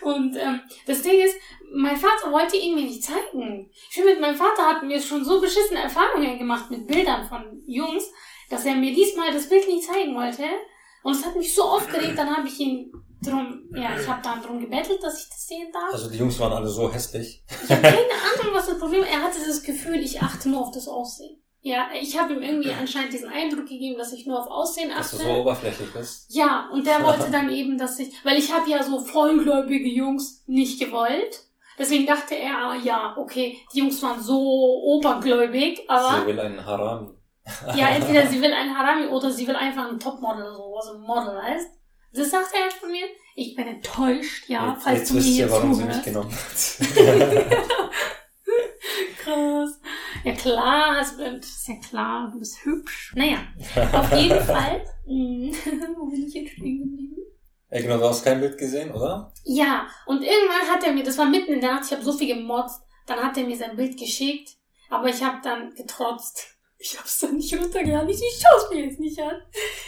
und 0.02 0.36
ähm, 0.36 0.60
das 0.86 1.00
Ding 1.02 1.20
ist, 1.20 1.36
mein 1.72 1.96
Vater 1.96 2.30
wollte 2.32 2.56
ihn 2.56 2.74
mir 2.74 2.82
nicht 2.82 3.04
zeigen. 3.04 3.70
Ich 3.72 3.94
finde, 3.94 4.10
mit 4.10 4.20
meinem 4.20 4.36
Vater 4.36 4.66
hatten 4.66 4.88
wir 4.88 5.00
schon 5.00 5.24
so 5.24 5.40
beschissene 5.40 5.80
Erfahrungen 5.80 6.38
gemacht 6.38 6.70
mit 6.70 6.86
Bildern 6.86 7.26
von 7.26 7.62
Jungs, 7.66 8.10
dass 8.50 8.66
er 8.66 8.74
mir 8.74 8.92
diesmal 8.94 9.32
das 9.32 9.48
Bild 9.48 9.66
nicht 9.66 9.84
zeigen 9.84 10.14
wollte. 10.14 10.44
Und 11.02 11.12
es 11.12 11.24
hat 11.24 11.36
mich 11.36 11.54
so 11.54 11.62
aufgeregt, 11.62 12.18
dann 12.18 12.36
habe 12.36 12.48
ich 12.48 12.58
ihn 12.58 12.92
drum, 13.26 13.64
ja, 13.74 13.98
ich 14.00 14.06
habe 14.08 14.20
dann 14.22 14.42
drum 14.42 14.60
gebettelt, 14.60 15.02
dass 15.02 15.20
ich 15.22 15.28
das 15.28 15.46
sehen 15.46 15.68
darf. 15.72 15.92
Also 15.92 16.10
die 16.10 16.18
Jungs 16.18 16.38
waren 16.38 16.52
alle 16.52 16.68
so 16.68 16.92
hässlich. 16.92 17.42
Ich 17.64 17.70
habe 17.70 17.82
keine 17.82 17.96
Ahnung, 17.96 18.54
was 18.54 18.66
das 18.66 18.78
Problem 18.78 19.02
ist. 19.02 19.10
Er 19.10 19.22
hatte 19.22 19.38
das 19.46 19.62
Gefühl, 19.62 19.96
ich 19.96 20.20
achte 20.22 20.48
nur 20.48 20.60
auf 20.60 20.70
das 20.70 20.88
Aussehen. 20.88 21.40
Ja, 21.62 21.88
ich 22.00 22.16
habe 22.16 22.34
ihm 22.34 22.42
irgendwie 22.42 22.70
anscheinend 22.72 23.12
diesen 23.12 23.28
Eindruck 23.28 23.66
gegeben, 23.66 23.98
dass 23.98 24.12
ich 24.12 24.24
nur 24.24 24.38
auf 24.40 24.48
Aussehen 24.48 24.88
Dass 24.96 25.10
du 25.10 25.16
achte. 25.16 25.26
so 25.26 25.32
oberflächlich 25.40 25.92
bist. 25.92 26.32
Ja, 26.32 26.68
und 26.72 26.86
der 26.86 27.02
wollte 27.04 27.28
dann 27.30 27.50
eben, 27.50 27.76
dass 27.76 27.98
ich, 27.98 28.12
weil 28.24 28.38
ich 28.38 28.52
habe 28.52 28.70
ja 28.70 28.84
so 28.84 29.00
vollgläubige 29.00 29.88
Jungs 29.88 30.44
nicht 30.46 30.78
gewollt. 30.78 31.42
Deswegen 31.78 32.06
dachte 32.06 32.36
er, 32.36 32.56
ah, 32.56 32.74
ja, 32.76 33.16
okay, 33.18 33.58
die 33.74 33.80
Jungs 33.80 34.00
waren 34.02 34.22
so 34.22 34.38
obergläubig, 34.40 35.78
Sie 35.78 35.88
aber 35.88 36.26
will 36.26 36.40
einen 36.40 36.64
Harami. 36.64 37.10
ja, 37.74 37.88
entweder 37.88 38.26
sie 38.28 38.40
will 38.42 38.52
ein 38.52 38.76
Harami 38.76 39.06
oder 39.08 39.30
sie 39.30 39.46
will 39.46 39.56
einfach 39.56 39.90
ein 39.90 39.98
Topmodel 40.00 40.44
oder 40.44 40.54
so, 40.54 40.76
also 40.76 40.92
ein 40.94 41.00
Model, 41.00 41.36
weißt? 41.36 41.68
Das 42.16 42.30
sagt 42.30 42.52
er 42.54 42.64
jetzt 42.64 42.78
von 42.78 42.90
mir. 42.90 43.06
Ich 43.34 43.54
bin 43.54 43.66
enttäuscht, 43.66 44.48
ja, 44.48 44.72
jetzt 44.72 44.82
falls 44.84 44.98
jetzt 45.00 45.10
du 45.10 45.14
mir 45.14 45.20
hier 45.22 45.50
warum 45.50 45.74
sie 45.74 45.84
mich 45.84 46.02
genommen 46.02 46.32
hat. 46.32 46.78
Krass. 49.18 49.80
Ja 50.24 50.32
klar, 50.32 50.96
also, 50.96 51.16
das 51.18 51.46
ist 51.46 51.68
ja 51.68 51.74
klar, 51.88 52.30
du 52.32 52.38
bist 52.38 52.64
hübsch. 52.64 53.12
Naja, 53.16 53.38
auf 53.92 54.12
jeden 54.12 54.40
Fall. 54.44 54.82
mh, 55.06 55.52
Wo 55.98 56.06
bin 56.06 56.26
ich 56.26 56.34
jetzt 56.34 56.52
stehen 56.52 56.78
geblieben? 56.82 57.16
ja, 57.70 57.80
genau, 57.80 57.98
du 57.98 58.04
hast 58.08 58.24
kein 58.24 58.40
Bild 58.40 58.56
gesehen, 58.56 58.92
oder? 58.92 59.32
Ja, 59.44 59.86
und 60.06 60.22
irgendwann 60.22 60.68
hat 60.72 60.84
er 60.84 60.92
mir, 60.92 61.02
das 61.04 61.18
war 61.18 61.26
mitten 61.26 61.52
in 61.52 61.60
der 61.60 61.74
Nacht, 61.74 61.84
ich 61.86 61.92
habe 61.92 62.02
so 62.04 62.12
viel 62.12 62.34
gemotzt, 62.34 62.80
dann 63.06 63.18
hat 63.18 63.36
er 63.36 63.44
mir 63.44 63.56
sein 63.56 63.76
Bild 63.76 63.98
geschickt, 63.98 64.50
aber 64.88 65.08
ich 65.08 65.22
habe 65.22 65.38
dann 65.42 65.74
getrotzt. 65.74 66.55
Ich 66.78 66.96
habe 66.96 67.06
es 67.06 67.18
dann 67.18 67.36
nicht 67.36 67.54
runtergeladen. 67.54 68.08
Ich, 68.08 68.20
ich 68.20 68.42
schaue 68.42 68.62
es 68.62 68.70
mir 68.70 68.84
jetzt 68.86 69.00
nicht 69.00 69.18
an. 69.18 69.40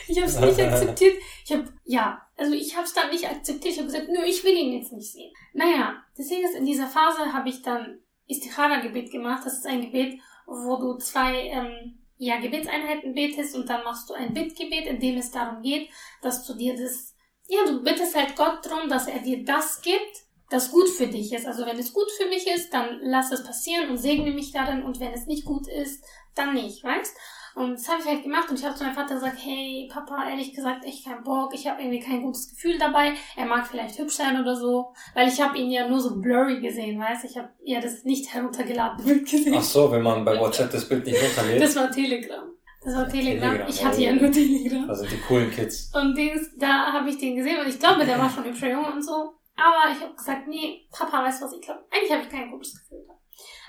Ich 0.06 0.16
habe 0.16 0.26
es 0.26 0.40
nicht 0.40 0.60
akzeptiert. 0.66 1.16
Ich 1.44 1.52
habe, 1.52 1.64
ja, 1.84 2.22
also 2.36 2.52
ich 2.52 2.74
habe 2.74 2.86
es 2.86 2.94
dann 2.94 3.10
nicht 3.10 3.28
akzeptiert. 3.28 3.74
Ich 3.74 3.78
habe 3.78 3.90
gesagt, 3.90 4.08
nö, 4.08 4.22
ich 4.24 4.42
will 4.44 4.56
ihn 4.56 4.72
jetzt 4.72 4.92
nicht 4.92 5.12
sehen. 5.12 5.32
Naja, 5.52 6.02
deswegen 6.16 6.44
ist 6.44 6.54
in 6.54 6.64
dieser 6.64 6.86
Phase 6.86 7.32
habe 7.32 7.48
ich 7.48 7.62
dann 7.62 8.00
Istikhara-Gebet 8.26 9.10
gemacht. 9.10 9.42
Das 9.44 9.58
ist 9.58 9.66
ein 9.66 9.82
Gebet, 9.82 10.20
wo 10.46 10.76
du 10.76 10.96
zwei 10.96 11.48
ähm, 11.48 11.98
ja, 12.18 12.38
Gebetseinheiten 12.40 13.14
betest 13.14 13.54
und 13.54 13.68
dann 13.68 13.84
machst 13.84 14.10
du 14.10 14.14
ein 14.14 14.34
Bittgebet, 14.34 14.86
in 14.86 15.00
dem 15.00 15.16
es 15.18 15.30
darum 15.30 15.62
geht, 15.62 15.88
dass 16.20 16.46
du 16.46 16.54
dir 16.54 16.76
das, 16.76 17.14
ja, 17.48 17.64
du 17.64 17.82
bittest 17.82 18.16
halt 18.16 18.36
Gott 18.36 18.64
drum, 18.64 18.88
dass 18.88 19.06
er 19.06 19.20
dir 19.20 19.44
das 19.44 19.80
gibt, 19.82 20.24
das 20.50 20.70
gut 20.70 20.88
für 20.88 21.06
dich 21.06 21.32
ist. 21.32 21.46
Also 21.46 21.64
wenn 21.64 21.78
es 21.78 21.92
gut 21.92 22.10
für 22.16 22.28
mich 22.28 22.46
ist, 22.46 22.72
dann 22.72 22.98
lass 23.02 23.30
es 23.30 23.44
passieren 23.44 23.90
und 23.90 23.98
segne 23.98 24.32
mich 24.32 24.52
darin 24.52 24.82
und 24.82 24.98
wenn 24.98 25.12
es 25.12 25.26
nicht 25.26 25.44
gut 25.44 25.68
ist, 25.68 26.04
dann 26.38 26.54
nicht, 26.54 26.82
weißt? 26.84 27.16
Und 27.54 27.72
das 27.72 27.88
habe 27.88 28.00
ich 28.00 28.06
halt 28.06 28.22
gemacht 28.22 28.48
und 28.50 28.58
ich 28.58 28.64
habe 28.64 28.76
zu 28.76 28.84
meinem 28.84 28.94
Vater 28.94 29.14
gesagt, 29.14 29.38
hey 29.42 29.88
Papa, 29.92 30.28
ehrlich 30.30 30.54
gesagt, 30.54 30.84
echt 30.84 31.04
keinen 31.04 31.24
Bock, 31.24 31.52
ich 31.52 31.66
habe 31.66 31.82
irgendwie 31.82 31.98
kein 31.98 32.22
gutes 32.22 32.50
Gefühl 32.50 32.78
dabei. 32.78 33.14
Er 33.36 33.46
mag 33.46 33.66
vielleicht 33.66 33.98
hübsch 33.98 34.14
sein 34.14 34.40
oder 34.40 34.54
so, 34.54 34.92
weil 35.14 35.26
ich 35.26 35.40
habe 35.40 35.58
ihn 35.58 35.70
ja 35.70 35.88
nur 35.88 36.00
so 36.00 36.20
blurry 36.20 36.60
gesehen, 36.60 37.00
weißt? 37.00 37.24
Ich 37.24 37.36
habe 37.36 37.48
ja 37.64 37.80
das 37.80 38.04
nicht 38.04 38.32
heruntergeladene 38.32 39.02
Bild 39.02 39.28
gesehen. 39.28 39.56
Ach 39.56 39.62
so, 39.62 39.90
wenn 39.90 40.02
man 40.02 40.24
bei 40.24 40.38
WhatsApp 40.38 40.70
das 40.70 40.88
Bild 40.88 41.04
nicht 41.04 41.20
runterlädt. 41.20 41.60
Das 41.60 41.74
war 41.74 41.90
Telegram. 41.90 42.44
Das 42.84 42.94
war 42.94 43.08
Telegram. 43.08 43.50
Telegram, 43.50 43.68
Ich 43.68 43.84
hatte 43.84 43.98
oh. 43.98 44.02
ja 44.02 44.12
nur 44.12 44.30
Telegram. 44.30 44.88
Also 44.88 45.04
die 45.06 45.20
coolen 45.26 45.50
Kids. 45.50 45.90
Und 45.92 46.16
Dings, 46.16 46.50
da 46.58 46.92
habe 46.92 47.10
ich 47.10 47.18
den 47.18 47.34
gesehen 47.34 47.58
und 47.60 47.68
ich 47.68 47.80
glaube, 47.80 48.04
der 48.04 48.18
war 48.20 48.30
schon 48.30 48.44
hübscher 48.44 48.70
Junge 48.70 48.92
und 48.92 49.02
so. 49.02 49.34
Aber 49.56 49.92
ich 49.92 50.00
habe 50.00 50.14
gesagt, 50.14 50.46
nee, 50.46 50.86
Papa 50.92 51.24
weiß, 51.24 51.42
was 51.42 51.52
ich 51.54 51.60
glaube. 51.60 51.84
Eigentlich 51.90 52.12
habe 52.12 52.22
ich 52.22 52.28
kein 52.28 52.52
gutes 52.52 52.78
Gefühl 52.78 53.04
da. 53.08 53.17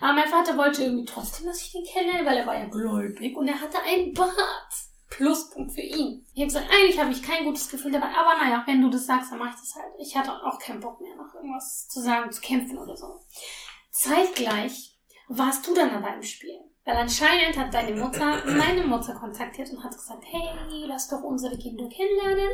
Aber 0.01 0.13
mein 0.13 0.27
Vater 0.27 0.57
wollte 0.57 0.83
irgendwie 0.83 1.05
trotzdem, 1.05 1.45
dass 1.45 1.61
ich 1.61 1.71
den 1.71 1.83
kenne, 1.85 2.25
weil 2.25 2.37
er 2.37 2.47
war 2.47 2.57
ja 2.57 2.65
gläubig 2.65 3.35
und 3.35 3.47
er 3.47 3.59
hatte 3.59 3.79
einen 3.81 4.13
Bart. 4.13 4.33
Pluspunkt 5.09 5.71
für 5.73 5.81
ihn. 5.81 6.23
Ich 6.33 6.41
habe 6.41 6.47
gesagt, 6.47 6.71
eigentlich 6.71 6.99
habe 6.99 7.11
ich 7.11 7.23
kein 7.23 7.43
gutes 7.43 7.67
Gefühl 7.69 7.91
dabei, 7.91 8.09
aber 8.09 8.37
naja, 8.37 8.63
wenn 8.67 8.81
du 8.81 8.89
das 8.89 9.07
sagst, 9.07 9.31
dann 9.31 9.39
mache 9.39 9.55
ich 9.55 9.59
das 9.59 9.75
halt. 9.75 9.93
Ich 9.97 10.15
hatte 10.15 10.31
auch 10.31 10.59
keinen 10.59 10.79
Bock 10.79 11.01
mehr, 11.01 11.15
noch 11.15 11.33
irgendwas 11.33 11.87
zu 11.87 11.99
sagen, 11.99 12.31
zu 12.31 12.39
kämpfen 12.41 12.77
oder 12.77 12.95
so. 12.95 13.19
Zeitgleich 13.89 14.97
warst 15.27 15.67
du 15.67 15.73
dann 15.73 15.89
aber 15.89 16.13
im 16.13 16.21
Spiel. 16.21 16.59
Weil 16.85 16.97
anscheinend 16.97 17.57
hat 17.57 17.73
deine 17.73 17.95
Mutter 17.95 18.43
meine 18.45 18.83
Mutter 18.85 19.13
kontaktiert 19.13 19.69
und 19.71 19.83
hat 19.83 19.91
gesagt, 19.91 20.23
hey, 20.25 20.85
lass 20.85 21.07
doch 21.09 21.21
unsere 21.21 21.57
Kinder 21.57 21.87
kennenlernen. 21.89 22.49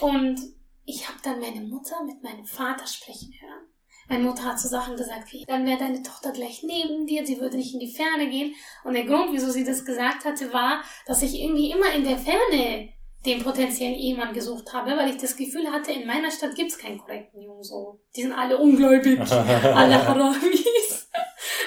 Und 0.00 0.40
ich 0.84 1.08
habe 1.08 1.18
dann 1.22 1.40
meine 1.40 1.60
Mutter 1.60 2.04
mit 2.04 2.22
meinem 2.22 2.44
Vater 2.44 2.86
sprechen 2.86 3.32
hören. 3.40 3.71
Meine 4.08 4.24
Mutter 4.24 4.44
hat 4.44 4.60
so 4.60 4.68
Sachen 4.68 4.96
gesagt 4.96 5.32
wie, 5.32 5.44
dann 5.46 5.66
wäre 5.66 5.78
deine 5.78 6.02
Tochter 6.02 6.32
gleich 6.32 6.62
neben 6.62 7.06
dir, 7.06 7.24
sie 7.26 7.40
würde 7.40 7.56
nicht 7.56 7.74
in 7.74 7.80
die 7.80 7.94
Ferne 7.94 8.28
gehen. 8.28 8.54
Und 8.84 8.94
der 8.94 9.04
Grund, 9.04 9.32
wieso 9.32 9.50
sie 9.50 9.64
das 9.64 9.84
gesagt 9.84 10.24
hatte, 10.24 10.52
war, 10.52 10.82
dass 11.06 11.22
ich 11.22 11.40
irgendwie 11.40 11.70
immer 11.70 11.92
in 11.94 12.04
der 12.04 12.18
Ferne 12.18 12.92
den 13.24 13.42
potenziellen 13.42 13.94
Ehemann 13.94 14.34
gesucht 14.34 14.72
habe, 14.72 14.96
weil 14.96 15.10
ich 15.10 15.16
das 15.16 15.36
Gefühl 15.36 15.70
hatte, 15.70 15.92
in 15.92 16.06
meiner 16.06 16.30
Stadt 16.30 16.56
gibt's 16.56 16.78
keinen 16.78 16.98
korrekten 16.98 17.40
Jungen 17.40 17.62
so. 17.62 18.00
Die 18.16 18.22
sind 18.22 18.32
alle 18.32 18.58
ungläubig, 18.58 19.20
alle 19.30 20.06
Haramis. 20.06 21.08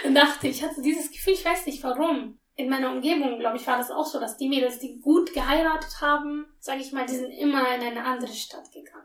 Und 0.06 0.16
dachte, 0.16 0.48
ich 0.48 0.62
hatte 0.64 0.82
dieses 0.82 1.12
Gefühl, 1.12 1.34
ich 1.34 1.46
weiß 1.46 1.66
nicht 1.66 1.84
warum. 1.84 2.38
In 2.58 2.70
meiner 2.70 2.92
Umgebung, 2.92 3.40
glaube 3.40 3.58
ich, 3.58 3.68
war 3.68 3.78
das 3.78 3.92
auch 3.92 4.06
so, 4.06 4.20
dass 4.20 4.38
die 4.38 4.48
Mädels, 4.48 4.80
die 4.80 5.00
gut 5.00 5.34
geheiratet 5.34 6.00
haben, 6.02 6.46
sage 6.60 6.82
ich 6.82 6.92
mal, 6.94 7.06
die 7.06 7.16
sind 7.16 7.32
immer 7.32 7.76
in 7.76 7.82
eine 7.82 8.06
andere 8.06 8.32
Stadt 8.32 8.72
gegangen. 8.72 9.05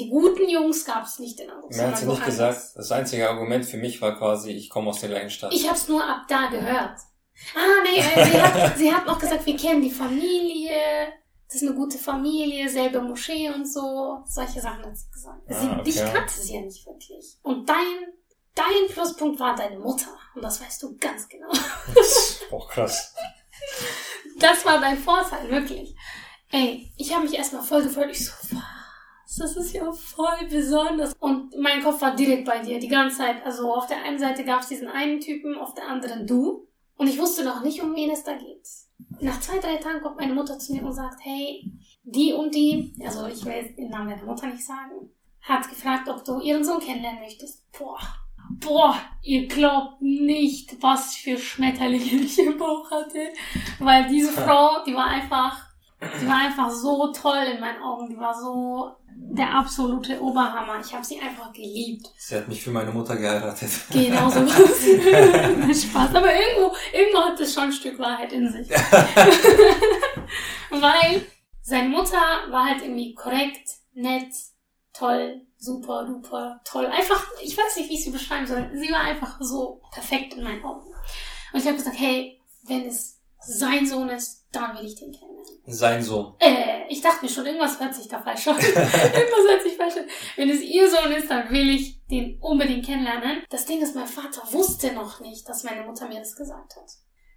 Die 0.00 0.08
guten 0.08 0.48
Jungs 0.48 0.84
gab's 0.86 1.18
nicht 1.18 1.38
in 1.40 1.50
Aarhus. 1.50 1.76
Mir 1.76 1.88
hat 1.88 1.98
sie 1.98 2.06
nicht 2.06 2.24
gesagt, 2.24 2.58
das 2.74 2.90
einzige 2.90 3.28
Argument 3.28 3.66
für 3.66 3.76
mich 3.76 4.00
war 4.00 4.16
quasi, 4.16 4.50
ich 4.50 4.70
komme 4.70 4.88
aus 4.88 5.00
der 5.00 5.10
gleichen 5.10 5.28
Stadt. 5.30 5.52
Ich 5.52 5.68
hab's 5.68 5.88
nur 5.88 6.02
ab 6.02 6.22
da 6.26 6.46
gehört. 6.48 6.98
Ah, 7.54 7.82
nee, 7.84 7.98
äh, 7.98 8.24
sie, 8.24 8.40
hat, 8.40 8.78
sie 8.78 8.94
hat 8.94 9.06
noch 9.06 9.18
gesagt, 9.18 9.44
wir 9.44 9.56
kennen 9.56 9.82
die 9.82 9.90
Familie, 9.90 10.72
das 11.46 11.56
ist 11.56 11.68
eine 11.68 11.76
gute 11.76 11.98
Familie, 11.98 12.68
selbe 12.68 13.02
Moschee 13.02 13.50
und 13.50 13.66
so. 13.70 14.22
Solche 14.26 14.60
Sachen 14.60 14.84
hat 14.86 14.96
sie 14.96 15.10
gesagt. 15.10 15.42
Sie, 15.48 15.54
Ah, 15.54 15.72
okay. 15.74 15.82
Dich 15.82 15.96
kannte 15.96 16.32
sie 16.40 16.54
ja 16.54 16.60
nicht 16.62 16.86
wirklich. 16.86 17.38
Und 17.42 17.68
dein, 17.68 18.06
dein 18.54 18.88
Pluspunkt 18.88 19.38
war 19.38 19.54
deine 19.54 19.78
Mutter. 19.78 20.16
Und 20.34 20.42
das 20.42 20.62
weißt 20.62 20.82
du 20.82 20.96
ganz 20.96 21.28
genau. 21.28 21.50
Auch 22.52 22.68
krass. 22.70 23.14
Das 24.38 24.64
war 24.64 24.80
dein 24.80 24.96
Vorteil, 24.96 25.50
wirklich. 25.50 25.94
Ey, 26.52 26.90
ich 26.96 27.14
habe 27.14 27.24
mich 27.24 27.36
erstmal 27.36 27.62
voll 27.62 27.82
gefreut. 27.82 28.08
Ich 28.10 28.24
so, 28.24 28.32
was? 28.52 28.62
Das 29.38 29.56
ist 29.56 29.72
ja 29.72 29.90
voll 29.92 30.48
besonders. 30.48 31.14
Und 31.20 31.56
mein 31.58 31.82
Kopf 31.82 32.00
war 32.00 32.16
direkt 32.16 32.46
bei 32.46 32.58
dir, 32.58 32.78
die 32.78 32.88
ganze 32.88 33.18
Zeit. 33.18 33.44
Also 33.44 33.72
auf 33.72 33.86
der 33.86 34.02
einen 34.02 34.18
Seite 34.18 34.44
gab 34.44 34.62
es 34.62 34.68
diesen 34.68 34.88
einen 34.88 35.20
Typen, 35.20 35.56
auf 35.56 35.74
der 35.74 35.88
anderen 35.88 36.26
du. 36.26 36.66
Und 36.96 37.06
ich 37.06 37.18
wusste 37.18 37.44
noch 37.44 37.62
nicht, 37.62 37.82
um 37.82 37.94
wen 37.94 38.10
es 38.10 38.24
da 38.24 38.34
geht. 38.34 38.66
Nach 39.20 39.40
zwei, 39.40 39.58
drei 39.58 39.76
Tagen 39.76 40.02
kommt 40.02 40.18
meine 40.18 40.34
Mutter 40.34 40.58
zu 40.58 40.74
mir 40.74 40.82
und 40.82 40.92
sagt, 40.92 41.20
hey, 41.22 41.64
die 42.02 42.32
und 42.32 42.54
die, 42.54 42.94
also 43.04 43.26
ich 43.26 43.44
will 43.44 43.52
jetzt 43.52 43.78
den 43.78 43.88
Namen 43.88 44.10
deiner 44.10 44.24
Mutter 44.24 44.46
nicht 44.46 44.64
sagen, 44.64 45.10
hat 45.40 45.68
gefragt, 45.68 46.08
ob 46.08 46.24
du 46.24 46.40
ihren 46.40 46.64
Sohn 46.64 46.80
kennenlernen 46.80 47.20
möchtest. 47.20 47.64
Boah, 47.72 47.98
boah, 48.58 48.96
ihr 49.22 49.46
glaubt 49.46 50.02
nicht, 50.02 50.82
was 50.82 51.14
für 51.16 51.38
Schmetterlinge 51.38 52.04
ich 52.24 52.38
im 52.38 52.58
Bauch 52.58 52.90
hatte. 52.90 53.32
Weil 53.78 54.08
diese 54.08 54.32
Frau, 54.32 54.84
die 54.84 54.94
war 54.94 55.06
einfach, 55.06 55.69
die 56.00 56.26
war 56.26 56.38
einfach 56.38 56.70
so 56.70 57.12
toll 57.12 57.44
in 57.54 57.60
meinen 57.60 57.82
Augen. 57.82 58.08
Die 58.08 58.18
war 58.18 58.34
so 58.34 58.96
der 59.14 59.54
absolute 59.54 60.20
Oberhammer. 60.20 60.80
Ich 60.84 60.92
habe 60.94 61.04
sie 61.04 61.20
einfach 61.20 61.52
geliebt. 61.52 62.06
Sie 62.16 62.36
hat 62.36 62.48
mich 62.48 62.62
für 62.62 62.70
meine 62.70 62.90
Mutter 62.90 63.16
geheiratet. 63.16 63.70
Genau 63.90 64.30
so 64.30 64.40
was. 64.46 65.82
Spaß. 65.82 66.14
Aber 66.14 66.32
irgendwo, 66.34 66.74
irgendwo 66.92 67.20
hat 67.20 67.38
das 67.38 67.52
schon 67.52 67.64
ein 67.64 67.72
Stück 67.72 67.98
Wahrheit 67.98 68.32
in 68.32 68.50
sich. 68.50 68.70
Weil 70.70 71.26
seine 71.62 71.88
Mutter 71.88 72.20
war 72.50 72.64
halt 72.64 72.82
irgendwie 72.82 73.14
korrekt, 73.14 73.68
nett, 73.92 74.32
toll, 74.92 75.42
super, 75.58 76.04
duper, 76.04 76.60
toll. 76.64 76.86
Einfach, 76.86 77.26
ich 77.42 77.56
weiß 77.56 77.76
nicht, 77.76 77.90
wie 77.90 77.94
ich 77.94 78.04
sie 78.04 78.10
beschreiben 78.10 78.46
soll. 78.46 78.70
Sie 78.74 78.90
war 78.90 79.00
einfach 79.00 79.38
so 79.40 79.82
perfekt 79.92 80.34
in 80.34 80.44
meinen 80.44 80.64
Augen. 80.64 80.86
Und 81.52 81.60
ich 81.60 81.66
habe 81.66 81.76
gesagt, 81.76 81.98
hey, 81.98 82.40
wenn 82.62 82.86
es 82.86 83.20
sein 83.40 83.86
Sohn 83.86 84.08
ist, 84.08 84.46
dann 84.52 84.76
will 84.76 84.86
ich 84.86 84.96
den 84.96 85.12
kennenlernen. 85.12 85.29
Sein 85.72 86.02
Sohn. 86.02 86.34
Äh, 86.38 86.86
ich 86.88 87.00
dachte 87.00 87.24
mir 87.24 87.30
schon, 87.30 87.46
irgendwas 87.46 87.78
hört 87.80 87.94
sich 87.94 88.08
da 88.08 88.20
falsch 88.20 88.48
an. 88.48 88.56
irgendwas 88.60 89.48
hört 89.48 89.62
sich 89.62 89.76
falsch 89.76 89.96
an. 89.96 90.04
Wenn 90.36 90.50
es 90.50 90.60
ihr 90.60 90.90
Sohn 90.90 91.12
ist, 91.12 91.30
dann 91.30 91.50
will 91.50 91.70
ich 91.70 92.04
den 92.06 92.38
unbedingt 92.40 92.84
kennenlernen. 92.84 93.44
Das 93.50 93.66
Ding 93.66 93.80
ist, 93.80 93.94
mein 93.94 94.06
Vater 94.06 94.42
wusste 94.52 94.92
noch 94.92 95.20
nicht, 95.20 95.48
dass 95.48 95.64
meine 95.64 95.82
Mutter 95.82 96.08
mir 96.08 96.18
das 96.18 96.36
gesagt 96.36 96.76
hat. 96.76 96.90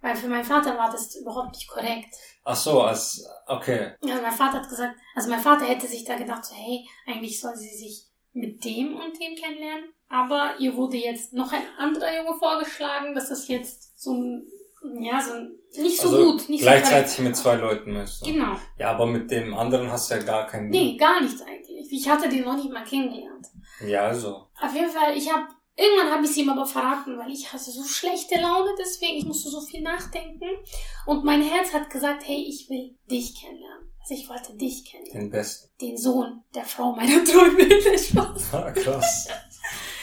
Weil 0.04 0.16
für 0.16 0.28
meinen 0.28 0.44
Vater 0.44 0.76
war 0.76 0.90
das 0.90 1.16
überhaupt 1.16 1.54
nicht 1.54 1.66
korrekt. 1.66 2.14
Ach 2.44 2.56
so, 2.56 2.82
als, 2.82 3.26
okay. 3.46 3.94
Also 4.02 4.20
mein 4.20 4.32
Vater 4.32 4.58
hat 4.58 4.68
gesagt, 4.68 4.96
also 5.14 5.30
mein 5.30 5.40
Vater 5.40 5.64
hätte 5.64 5.86
sich 5.86 6.04
da 6.04 6.16
gedacht, 6.16 6.44
so, 6.44 6.54
hey, 6.54 6.86
eigentlich 7.06 7.40
soll 7.40 7.56
sie 7.56 7.74
sich 7.74 8.06
mit 8.34 8.62
dem 8.64 8.96
und 8.96 9.18
dem 9.18 9.34
kennenlernen. 9.34 9.94
Aber 10.10 10.56
ihr 10.58 10.76
wurde 10.76 10.98
jetzt 10.98 11.32
noch 11.32 11.52
ein 11.52 11.62
anderer 11.78 12.14
Junge 12.14 12.38
vorgeschlagen. 12.38 13.14
Das 13.14 13.30
ist 13.30 13.48
jetzt 13.48 13.98
so 13.98 14.12
ein, 14.12 14.46
ja, 15.00 15.20
so 15.20 15.32
nicht 15.82 15.98
so 16.00 16.08
also 16.08 16.32
gut, 16.32 16.48
nicht 16.48 16.60
so 16.60 16.66
Gleichzeitig 16.66 17.10
korrekt. 17.16 17.20
mit 17.20 17.36
zwei 17.36 17.54
Leuten 17.56 17.92
möchtest 17.92 18.22
du. 18.26 18.32
Genau. 18.32 18.56
Ja, 18.78 18.90
aber 18.90 19.06
mit 19.06 19.30
dem 19.30 19.54
anderen 19.54 19.90
hast 19.90 20.10
du 20.10 20.14
ja 20.14 20.22
gar 20.22 20.46
keinen. 20.46 20.68
Nee, 20.70 20.96
gar 20.96 21.20
nichts 21.20 21.42
eigentlich. 21.42 21.90
Ich 21.90 22.08
hatte 22.08 22.28
den 22.28 22.44
noch 22.44 22.56
nicht 22.56 22.70
mal 22.72 22.84
kennengelernt. 22.84 23.48
Ja, 23.86 24.02
also. 24.06 24.46
Auf 24.60 24.74
jeden 24.74 24.90
Fall, 24.90 25.16
ich 25.16 25.32
habe 25.32 25.46
irgendwann 25.76 26.12
habe 26.12 26.24
ich 26.24 26.30
es 26.30 26.36
ihm 26.36 26.48
aber 26.48 26.64
verraten, 26.66 27.18
weil 27.18 27.30
ich 27.30 27.52
hatte 27.52 27.64
so 27.70 27.82
schlechte 27.84 28.40
Laune, 28.40 28.70
deswegen 28.78 29.16
ich 29.18 29.24
musste 29.24 29.48
so 29.50 29.60
viel 29.60 29.82
nachdenken 29.82 30.46
und 31.06 31.24
mein 31.24 31.42
Herz 31.42 31.72
hat 31.72 31.90
gesagt, 31.90 32.22
hey, 32.26 32.44
ich 32.48 32.68
will 32.70 32.96
dich 33.10 33.34
kennenlernen. 33.40 33.90
Also 34.00 34.14
ich 34.14 34.28
wollte 34.28 34.54
dich 34.54 34.84
kennenlernen, 34.84 35.22
Den 35.22 35.30
besten. 35.30 35.70
den 35.80 35.96
Sohn 35.96 36.44
der 36.54 36.64
Frau 36.64 36.92
meiner 36.92 37.24
Träume. 37.24 37.66
Spaß. 37.98 38.54
Ah, 38.54 38.70
krass. 38.70 39.28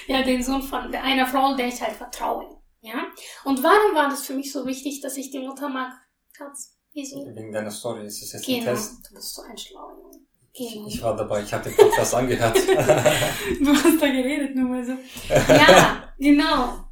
Ja, 0.08 0.24
den 0.24 0.42
Sohn 0.44 0.62
von 0.62 0.94
einer 0.94 1.28
Frau, 1.28 1.56
der 1.56 1.68
ich 1.68 1.82
halt 1.82 1.94
vertraue. 1.96 2.58
Ja. 2.82 3.06
Und 3.46 3.64
warum 3.64 3.96
war 3.96 4.10
das 4.10 4.26
für 4.26 4.34
mich 4.34 4.52
so 4.52 4.66
wichtig, 4.66 5.02
dass 5.02 5.18
ich 5.18 5.30
die 5.32 5.40
Mutter 5.40 5.70
mag? 5.70 5.94
Schatz, 6.36 6.78
wieso? 6.94 7.18
Wegen 7.36 7.52
deiner 7.52 7.72
Story. 7.72 8.06
Ist 8.06 8.22
das 8.22 8.34
jetzt 8.34 8.48
ein 8.50 8.56
Genau. 8.60 8.66
Test? 8.72 9.08
Du 9.10 9.16
bist 9.16 9.36
so 9.36 9.42
ein 9.44 9.58
schlauer 9.58 9.96
Junge. 9.98 10.20
Ich, 10.54 10.74
Genau. 10.74 10.88
ich 10.88 11.02
war 11.02 11.16
dabei, 11.16 11.44
ich 11.44 11.54
habe 11.54 11.64
den 11.70 11.78
Podcast 11.78 12.14
angehört. 12.16 12.56
Du 13.60 13.74
hast 13.74 14.02
da 14.02 14.08
geredet, 14.08 14.56
nur 14.56 14.70
mal 14.70 14.84
so. 14.86 14.94
Ja, 15.30 16.14
genau. 16.18 16.86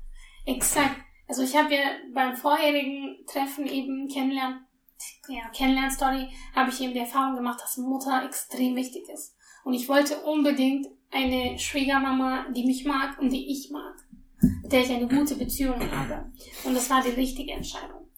Exakt. 0.46 0.96
Also 1.28 1.44
ich 1.44 1.56
habe 1.56 1.74
ja 1.76 1.82
beim 2.14 2.36
vorherigen 2.36 3.18
Treffen 3.28 3.68
eben 3.68 4.08
kennenlernen, 4.08 4.66
ja, 5.28 5.48
Kennenlernstory, 5.56 6.28
habe 6.56 6.70
ich 6.72 6.82
eben 6.82 6.94
die 6.94 7.00
Erfahrung 7.00 7.36
gemacht, 7.36 7.60
dass 7.62 7.78
Mutter 7.78 8.24
extrem 8.26 8.76
wichtig 8.76 9.08
ist. 9.14 9.36
Und 9.64 9.74
ich 9.74 9.88
wollte 9.90 10.20
unbedingt 10.22 10.88
eine 11.12 11.58
Schwiegermama, 11.60 12.46
die 12.56 12.66
mich 12.66 12.86
mag 12.86 13.20
und 13.20 13.30
die 13.32 13.52
ich 13.52 13.70
mag, 13.72 13.96
mit 14.64 14.72
der 14.72 14.82
ich 14.82 14.92
eine 14.92 15.08
gute 15.08 15.36
Beziehung 15.36 15.80
habe. 15.92 16.32
Und 16.64 16.74
das 16.76 16.90
war 16.90 17.02
die 17.02 17.10
richtige 17.10 17.52
Entscheidung. 17.54 18.10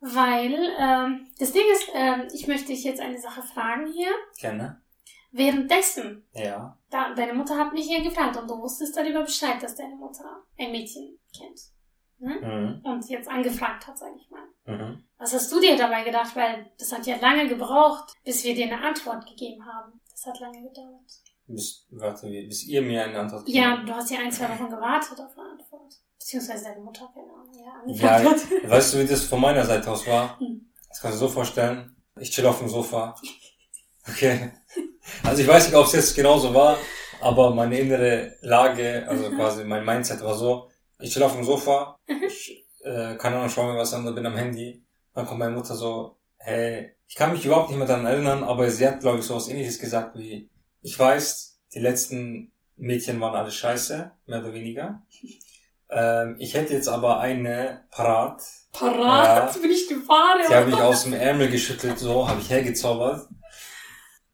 Weil, 0.00 0.74
ähm, 0.78 1.28
das 1.38 1.52
Ding 1.52 1.62
ist, 1.72 1.88
ähm, 1.94 2.28
ich 2.32 2.48
möchte 2.48 2.68
dich 2.68 2.82
jetzt 2.82 3.00
eine 3.00 3.20
Sache 3.20 3.42
fragen 3.42 3.86
hier. 3.92 4.10
Kenne? 4.40 4.82
Währenddessen 5.30 6.26
Ja. 6.34 6.76
da, 6.90 7.14
deine 7.14 7.34
Mutter 7.34 7.56
hat 7.56 7.72
mich 7.72 7.86
hier 7.86 8.02
gefragt 8.02 8.36
und 8.36 8.50
du 8.50 8.58
wusstest 8.58 8.96
darüber 8.96 9.22
Bescheid, 9.22 9.62
dass 9.62 9.76
deine 9.76 9.94
Mutter 9.96 10.42
ein 10.58 10.72
Mädchen 10.72 11.18
kennt. 11.36 11.60
Ne? 12.18 12.34
Mhm. 12.40 12.80
Und 12.84 13.08
jetzt 13.08 13.28
angefragt 13.28 13.86
hat, 13.86 13.96
sag 13.96 14.12
ich 14.16 14.28
mal. 14.30 14.46
Mhm. 14.66 15.04
Was 15.18 15.32
hast 15.32 15.50
du 15.50 15.60
dir 15.60 15.76
dabei 15.76 16.04
gedacht? 16.04 16.36
Weil 16.36 16.70
das 16.78 16.92
hat 16.92 17.06
ja 17.06 17.16
lange 17.16 17.48
gebraucht, 17.48 18.12
bis 18.24 18.44
wir 18.44 18.54
dir 18.54 18.66
eine 18.66 18.82
Antwort 18.82 19.24
gegeben 19.26 19.64
haben. 19.64 20.00
Das 20.10 20.26
hat 20.26 20.40
lange 20.40 20.62
gedauert. 20.62 21.21
Bis, 21.54 21.86
warte, 21.90 22.26
wie- 22.30 22.46
bis 22.46 22.64
ihr 22.64 22.82
mir 22.82 23.04
eine 23.04 23.18
Antwort 23.20 23.48
Ja, 23.48 23.70
gegeben 23.72 23.86
du 23.86 23.94
hast 23.94 24.10
ja 24.10 24.18
ein, 24.20 24.32
zwei 24.32 24.48
Wochen 24.48 24.70
gewartet 24.70 25.18
auf 25.20 25.36
eine 25.38 25.50
Antwort. 25.50 25.92
Beziehungsweise 26.18 26.64
deine 26.64 26.80
Mutter, 26.80 27.12
Ahnung, 27.14 27.94
ja, 27.96 28.20
Ja, 28.22 28.34
weißt 28.70 28.94
du, 28.94 28.98
wie 29.00 29.06
das 29.06 29.24
von 29.24 29.40
meiner 29.40 29.64
Seite 29.64 29.90
aus 29.90 30.06
war? 30.06 30.38
Hm. 30.40 30.72
Das 30.88 31.00
kannst 31.00 31.16
du 31.20 31.26
so 31.26 31.28
vorstellen. 31.28 31.96
Ich 32.20 32.30
chill 32.30 32.46
auf 32.46 32.58
dem 32.58 32.68
Sofa. 32.68 33.14
Okay. 34.08 34.52
Also 35.24 35.42
ich 35.42 35.48
weiß 35.48 35.66
nicht, 35.66 35.76
ob 35.76 35.86
es 35.86 35.92
jetzt 35.92 36.14
genauso 36.14 36.54
war, 36.54 36.76
aber 37.20 37.54
meine 37.54 37.78
innere 37.78 38.36
Lage, 38.42 39.04
also 39.08 39.30
Mhm. 39.30 39.34
quasi 39.36 39.64
mein 39.64 39.84
Mindset 39.84 40.22
war 40.22 40.34
so, 40.34 40.70
ich 41.00 41.12
chill 41.12 41.22
auf 41.22 41.32
dem 41.34 41.44
Sofa, 41.44 41.98
ich, 42.06 42.64
äh, 42.84 43.16
keine 43.16 43.36
Ahnung, 43.36 43.48
schau 43.48 43.64
mir 43.70 43.78
was 43.78 43.92
an, 43.94 44.14
bin 44.14 44.26
am 44.26 44.36
Handy. 44.36 44.84
Dann 45.14 45.26
kommt 45.26 45.40
meine 45.40 45.54
Mutter 45.54 45.74
so, 45.74 46.16
hey, 46.38 46.94
ich 47.06 47.14
kann 47.14 47.32
mich 47.32 47.44
überhaupt 47.44 47.68
nicht 47.68 47.78
mehr 47.78 47.86
daran 47.86 48.06
erinnern, 48.06 48.42
aber 48.44 48.70
sie 48.70 48.86
hat, 48.86 49.00
glaube 49.00 49.18
ich, 49.18 49.24
so 49.24 49.34
was 49.36 49.48
ähnliches 49.48 49.78
gesagt 49.78 50.16
wie, 50.18 50.48
ich 50.82 50.98
weiß, 50.98 51.60
die 51.74 51.80
letzten 51.80 52.52
Mädchen 52.76 53.20
waren 53.20 53.34
alle 53.34 53.50
scheiße, 53.50 54.12
mehr 54.26 54.40
oder 54.40 54.52
weniger. 54.52 55.02
Ähm, 55.94 56.36
ich 56.38 56.54
hätte 56.54 56.72
jetzt 56.72 56.88
aber 56.88 57.20
eine 57.20 57.84
parat, 57.90 58.40
Parat, 58.72 59.60
bin 59.60 59.70
ich 59.70 59.86
die 59.88 60.08
Wahre. 60.08 60.48
die 60.48 60.54
habe 60.54 60.70
ich 60.70 60.76
aus 60.76 61.04
dem 61.04 61.12
Ärmel 61.12 61.50
geschüttelt, 61.50 61.98
so, 61.98 62.26
habe 62.26 62.40
ich 62.40 62.48
hergezaubert. 62.48 63.28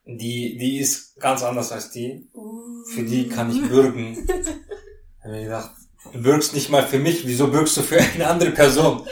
Die, 0.05 0.57
die 0.57 0.79
ist 0.79 1.19
ganz 1.19 1.43
anders 1.43 1.73
als 1.73 1.91
die. 1.91 2.31
Für 2.95 3.03
die 3.03 3.29
kann 3.29 3.51
ich 3.51 3.69
bürgen. 3.69 4.17
Hab 5.23 5.31
mir 5.33 5.43
gedacht, 5.43 5.73
du 6.13 6.23
bürgst 6.23 6.55
nicht 6.55 6.71
mal 6.71 6.87
für 6.87 7.01
mich, 7.01 7.27
wieso 7.27 7.49
bürgst 7.49 7.77
du 7.77 7.83
für 7.83 7.99
eine 7.99 8.29
andere 8.29 8.53
Person? 8.53 9.05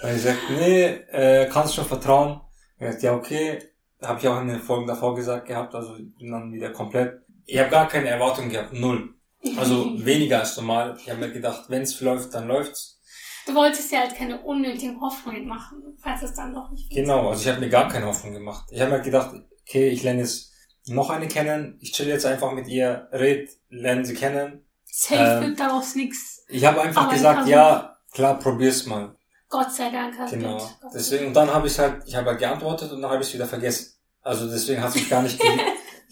Dann 0.00 0.10
hab 0.10 0.16
ich 0.16 0.22
gesagt, 0.22 0.38
nee, 0.50 0.84
äh, 0.84 1.48
kannst 1.52 1.74
schon 1.74 1.84
vertrauen. 1.84 2.40
Ich 2.76 2.86
gesagt, 2.86 3.02
ja, 3.02 3.14
okay. 3.14 3.58
Habe 4.02 4.18
ich 4.20 4.28
auch 4.28 4.40
in 4.40 4.48
den 4.48 4.60
Folgen 4.60 4.86
davor 4.86 5.14
gesagt 5.14 5.46
gehabt, 5.46 5.74
also 5.74 5.94
bin 5.94 6.30
dann 6.30 6.52
wieder 6.52 6.70
komplett. 6.70 7.20
Ich 7.44 7.58
habe 7.58 7.70
gar 7.70 7.88
keine 7.88 8.08
Erwartungen 8.08 8.48
gehabt, 8.50 8.72
null. 8.72 9.14
Also 9.56 9.92
weniger 10.04 10.40
als 10.40 10.56
normal. 10.56 10.96
Ich 11.00 11.10
habe 11.10 11.20
mir 11.20 11.32
gedacht, 11.32 11.64
wenn's 11.68 12.00
läuft, 12.00 12.34
dann 12.34 12.48
läuft's. 12.48 13.00
Du 13.46 13.54
wolltest 13.54 13.90
ja 13.90 14.00
halt 14.00 14.14
keine 14.14 14.40
unnötigen 14.40 15.00
Hoffnungen 15.00 15.46
machen, 15.46 15.82
falls 16.02 16.22
es 16.22 16.34
dann 16.34 16.54
doch 16.54 16.70
nicht 16.70 16.90
Genau, 16.90 17.30
also 17.30 17.42
ich 17.42 17.48
habe 17.48 17.60
mir 17.60 17.68
gar 17.70 17.88
keine 17.88 18.06
Hoffnung 18.06 18.32
gemacht. 18.32 18.68
Ich 18.70 18.80
habe 18.80 18.92
mir 18.92 19.00
gedacht, 19.00 19.34
okay, 19.62 19.88
ich 19.88 20.02
lerne 20.02 20.20
jetzt 20.20 20.52
noch 20.86 21.10
eine 21.10 21.26
kennen. 21.26 21.78
Ich 21.80 21.92
chill 21.92 22.08
jetzt 22.08 22.26
einfach 22.26 22.52
mit 22.52 22.68
ihr, 22.68 23.08
red, 23.12 23.50
lerne 23.68 24.04
sie 24.04 24.14
kennen. 24.14 24.64
Safe 24.84 25.46
wird 25.46 25.58
daraus 25.58 25.94
nix. 25.94 26.44
Ich 26.48 26.64
habe 26.64 26.80
einfach 26.82 27.04
Aber 27.04 27.12
gesagt, 27.12 27.38
also- 27.40 27.50
ja, 27.50 27.96
klar, 28.12 28.38
probier's 28.38 28.86
mal. 28.86 29.16
Gott 29.48 29.72
sei 29.72 29.90
Dank 29.90 30.16
hast 30.16 30.30
Genau. 30.30 30.70
Deswegen, 30.94 31.26
und 31.26 31.34
dann 31.34 31.52
habe 31.52 31.66
ich 31.66 31.76
halt, 31.78 32.04
ich 32.06 32.14
habe 32.14 32.30
halt 32.30 32.38
geantwortet 32.38 32.92
und 32.92 33.02
dann 33.02 33.10
habe 33.10 33.22
ich 33.22 33.28
es 33.28 33.34
wieder 33.34 33.46
vergessen. 33.46 33.89
Also 34.22 34.48
deswegen 34.48 34.82
hat 34.82 34.94
mich 34.94 35.08
gar 35.08 35.22
nicht 35.22 35.38
ge 35.38 35.48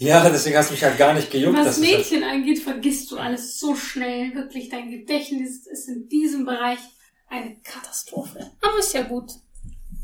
Ja, 0.01 0.29
deswegen 0.31 0.57
hat 0.57 0.71
mich 0.71 0.83
halt 0.85 0.97
gar 0.97 1.13
nicht 1.13 1.29
gejuckt. 1.29 1.59
Was 1.59 1.77
es 1.79 1.85
halt, 1.85 1.99
Mädchen 1.99 2.23
angeht, 2.23 2.61
vergisst 2.61 3.11
du 3.11 3.19
alles 3.19 3.59
so 3.59 3.75
schnell. 3.75 4.33
Wirklich, 4.33 4.69
dein 4.69 4.91
Gedächtnis 4.91 5.67
ist 5.67 5.89
in 5.89 6.09
diesem 6.09 6.45
Bereich 6.45 6.79
eine 7.27 7.57
Katastrophe. 7.65 8.53
Aber 8.63 8.79
ist 8.79 8.95
ja 8.95 9.03
gut. 9.03 9.33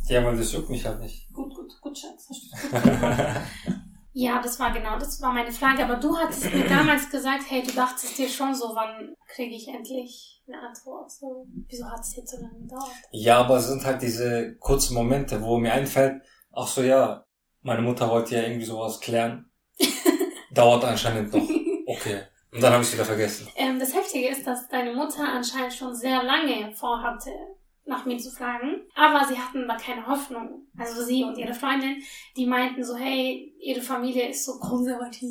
ja, 0.08 0.24
weil 0.24 0.36
das 0.36 0.52
juckt 0.52 0.68
mich 0.68 0.84
halt 0.84 0.98
nicht. 0.98 1.32
Gut, 1.32 1.54
gut, 1.54 1.80
gut, 1.80 1.96
Schatz. 1.96 2.28
Hast 2.28 2.42
du 2.42 2.80
gut 2.80 3.42
ja, 4.14 4.42
das 4.42 4.58
war 4.58 4.72
genau, 4.72 4.98
das 4.98 5.22
war 5.22 5.32
meine 5.32 5.52
Frage. 5.52 5.84
Aber 5.84 5.96
du 5.96 6.18
hattest 6.18 6.52
mir 6.52 6.68
damals 6.68 7.08
gesagt, 7.08 7.44
hey, 7.48 7.62
du 7.62 7.70
dachtest 7.70 8.18
dir 8.18 8.28
schon 8.28 8.52
so, 8.52 8.74
wann 8.74 9.14
kriege 9.28 9.54
ich 9.54 9.68
endlich 9.68 10.42
eine 10.48 10.58
Antwort? 10.58 11.12
So, 11.12 11.46
wieso 11.68 11.88
hat 11.88 12.00
es 12.00 12.16
jetzt 12.16 12.32
so 12.32 12.40
lange 12.42 12.58
gedauert? 12.58 12.90
Ja, 13.12 13.38
aber 13.38 13.58
es 13.58 13.68
sind 13.68 13.84
halt 13.84 14.02
diese 14.02 14.56
kurzen 14.56 14.94
Momente, 14.94 15.40
wo 15.40 15.58
mir 15.58 15.72
einfällt, 15.72 16.20
ach 16.52 16.66
so, 16.66 16.82
ja, 16.82 17.24
meine 17.64 17.82
Mutter 17.82 18.08
wollte 18.08 18.36
ja 18.36 18.42
irgendwie 18.42 18.64
sowas 18.64 19.00
klären. 19.00 19.50
Dauert 20.52 20.84
anscheinend 20.84 21.32
noch. 21.32 21.48
Okay. 21.86 22.22
Und 22.50 22.62
dann 22.62 22.72
habe 22.72 22.82
ich 22.82 22.88
es 22.88 22.94
wieder 22.94 23.04
vergessen. 23.04 23.46
Ähm, 23.56 23.78
das 23.78 23.94
Heftige 23.94 24.28
ist, 24.28 24.46
dass 24.46 24.68
deine 24.68 24.94
Mutter 24.94 25.22
anscheinend 25.22 25.74
schon 25.74 25.94
sehr 25.94 26.22
lange 26.22 26.74
vorhatte, 26.74 27.30
nach 27.84 28.06
mir 28.06 28.16
zu 28.16 28.30
fragen. 28.30 28.86
Aber 28.94 29.26
sie 29.28 29.38
hatten 29.38 29.68
da 29.68 29.76
keine 29.76 30.06
Hoffnung. 30.06 30.66
Also 30.78 31.04
sie 31.04 31.24
und 31.24 31.36
ihre 31.36 31.52
Freundin, 31.52 32.02
die 32.38 32.46
meinten 32.46 32.82
so, 32.82 32.96
hey, 32.96 33.54
ihre 33.60 33.82
Familie 33.82 34.30
ist 34.30 34.46
so 34.46 34.58
konservativ. 34.58 35.30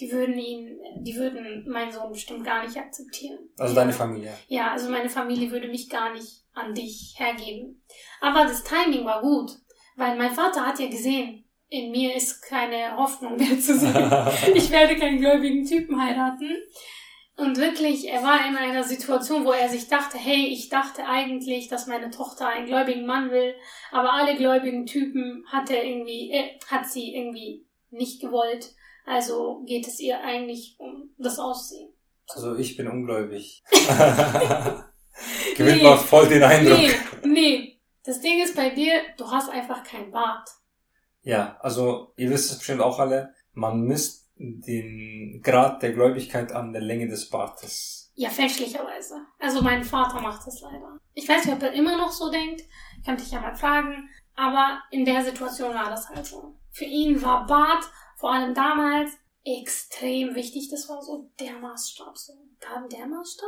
Die 0.00 0.10
würden 0.10 0.38
ihn, 0.38 0.80
die 1.00 1.14
würden 1.14 1.68
meinen 1.68 1.92
Sohn 1.92 2.10
bestimmt 2.10 2.44
gar 2.44 2.64
nicht 2.64 2.78
akzeptieren. 2.78 3.38
Also 3.58 3.74
deine 3.74 3.92
Familie. 3.92 4.32
Ja, 4.48 4.72
also 4.72 4.90
meine 4.90 5.10
Familie 5.10 5.50
würde 5.50 5.68
mich 5.68 5.90
gar 5.90 6.14
nicht 6.14 6.42
an 6.54 6.74
dich 6.74 7.14
hergeben. 7.18 7.84
Aber 8.22 8.44
das 8.44 8.64
Timing 8.64 9.04
war 9.04 9.20
gut, 9.20 9.50
weil 9.96 10.16
mein 10.16 10.34
Vater 10.34 10.66
hat 10.66 10.80
ja 10.80 10.88
gesehen, 10.88 11.44
in 11.72 11.90
mir 11.90 12.14
ist 12.14 12.42
keine 12.42 12.96
Hoffnung 12.98 13.36
mehr 13.36 13.58
zu 13.58 13.78
sehen. 13.78 13.94
ich 14.54 14.70
werde 14.70 14.94
keinen 14.96 15.18
gläubigen 15.18 15.64
Typen 15.64 16.00
heiraten. 16.00 16.50
Und 17.36 17.56
wirklich, 17.56 18.06
er 18.08 18.22
war 18.22 18.46
in 18.46 18.56
einer 18.56 18.84
Situation, 18.84 19.46
wo 19.46 19.52
er 19.52 19.70
sich 19.70 19.88
dachte, 19.88 20.18
hey, 20.18 20.48
ich 20.48 20.68
dachte 20.68 21.06
eigentlich, 21.06 21.68
dass 21.68 21.86
meine 21.86 22.10
Tochter 22.10 22.46
einen 22.46 22.66
gläubigen 22.66 23.06
Mann 23.06 23.30
will, 23.30 23.54
aber 23.90 24.12
alle 24.12 24.36
gläubigen 24.36 24.84
Typen 24.84 25.46
hat 25.50 25.70
er 25.70 25.82
irgendwie, 25.82 26.30
äh, 26.30 26.58
hat 26.70 26.86
sie 26.90 27.14
irgendwie 27.14 27.64
nicht 27.88 28.20
gewollt. 28.20 28.74
Also 29.06 29.62
geht 29.66 29.88
es 29.88 29.98
ihr 29.98 30.20
eigentlich 30.20 30.76
um 30.78 31.14
das 31.16 31.38
Aussehen. 31.38 31.88
Also 32.28 32.54
ich 32.56 32.76
bin 32.76 32.86
ungläubig. 32.86 33.62
Gewinnt 35.56 35.78
Nee. 35.78 35.82
mal 35.82 35.96
voll 35.96 36.28
den 36.28 36.42
Eindruck. 36.42 36.78
Nee, 36.78 36.90
nee. 37.24 37.80
Das 38.04 38.20
Ding 38.20 38.42
ist 38.42 38.56
bei 38.56 38.68
dir, 38.70 38.92
du 39.16 39.30
hast 39.30 39.48
einfach 39.48 39.82
keinen 39.84 40.10
Bart. 40.10 40.48
Ja, 41.22 41.56
also 41.60 42.12
ihr 42.16 42.30
wisst 42.30 42.50
es 42.50 42.58
bestimmt 42.58 42.80
auch 42.80 42.98
alle, 42.98 43.34
man 43.52 43.82
misst 43.82 44.30
den 44.36 45.40
Grad 45.42 45.82
der 45.82 45.92
Gläubigkeit 45.92 46.52
an 46.52 46.72
der 46.72 46.82
Länge 46.82 47.08
des 47.08 47.28
Bartes. 47.28 48.10
Ja, 48.14 48.28
fälschlicherweise. 48.28 49.14
Also 49.38 49.62
mein 49.62 49.84
Vater 49.84 50.20
macht 50.20 50.46
das 50.46 50.60
leider. 50.60 50.98
Ich 51.14 51.28
weiß 51.28 51.44
nicht, 51.44 51.54
ob 51.54 51.62
er 51.62 51.72
immer 51.72 51.96
noch 51.96 52.10
so 52.10 52.30
denkt. 52.30 52.62
Könnte 53.04 53.22
ich 53.22 53.30
ja 53.30 53.40
mal 53.40 53.54
fragen. 53.54 54.08
Aber 54.34 54.82
in 54.90 55.04
der 55.04 55.24
Situation 55.24 55.74
war 55.74 55.90
das 55.90 56.08
halt 56.08 56.26
so. 56.26 56.56
Für 56.70 56.84
ihn 56.84 57.22
war 57.22 57.46
Bart, 57.46 57.84
vor 58.16 58.32
allem 58.32 58.54
damals, 58.54 59.12
extrem 59.44 60.34
wichtig. 60.34 60.68
Das 60.70 60.88
war 60.88 61.02
so 61.02 61.30
der 61.38 61.52
Maßstab. 61.58 62.16
So. 62.16 62.32
Der 62.90 63.06
Maßstab? 63.06 63.46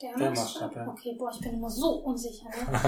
Der, 0.00 0.16
Der 0.16 0.30
Maßstab? 0.30 0.76
Ja. 0.76 0.88
Okay, 0.88 1.16
boah, 1.18 1.30
ich 1.32 1.40
bin 1.40 1.54
immer 1.54 1.70
so 1.70 1.88
unsicher. 2.04 2.48
Ne? 2.48 2.80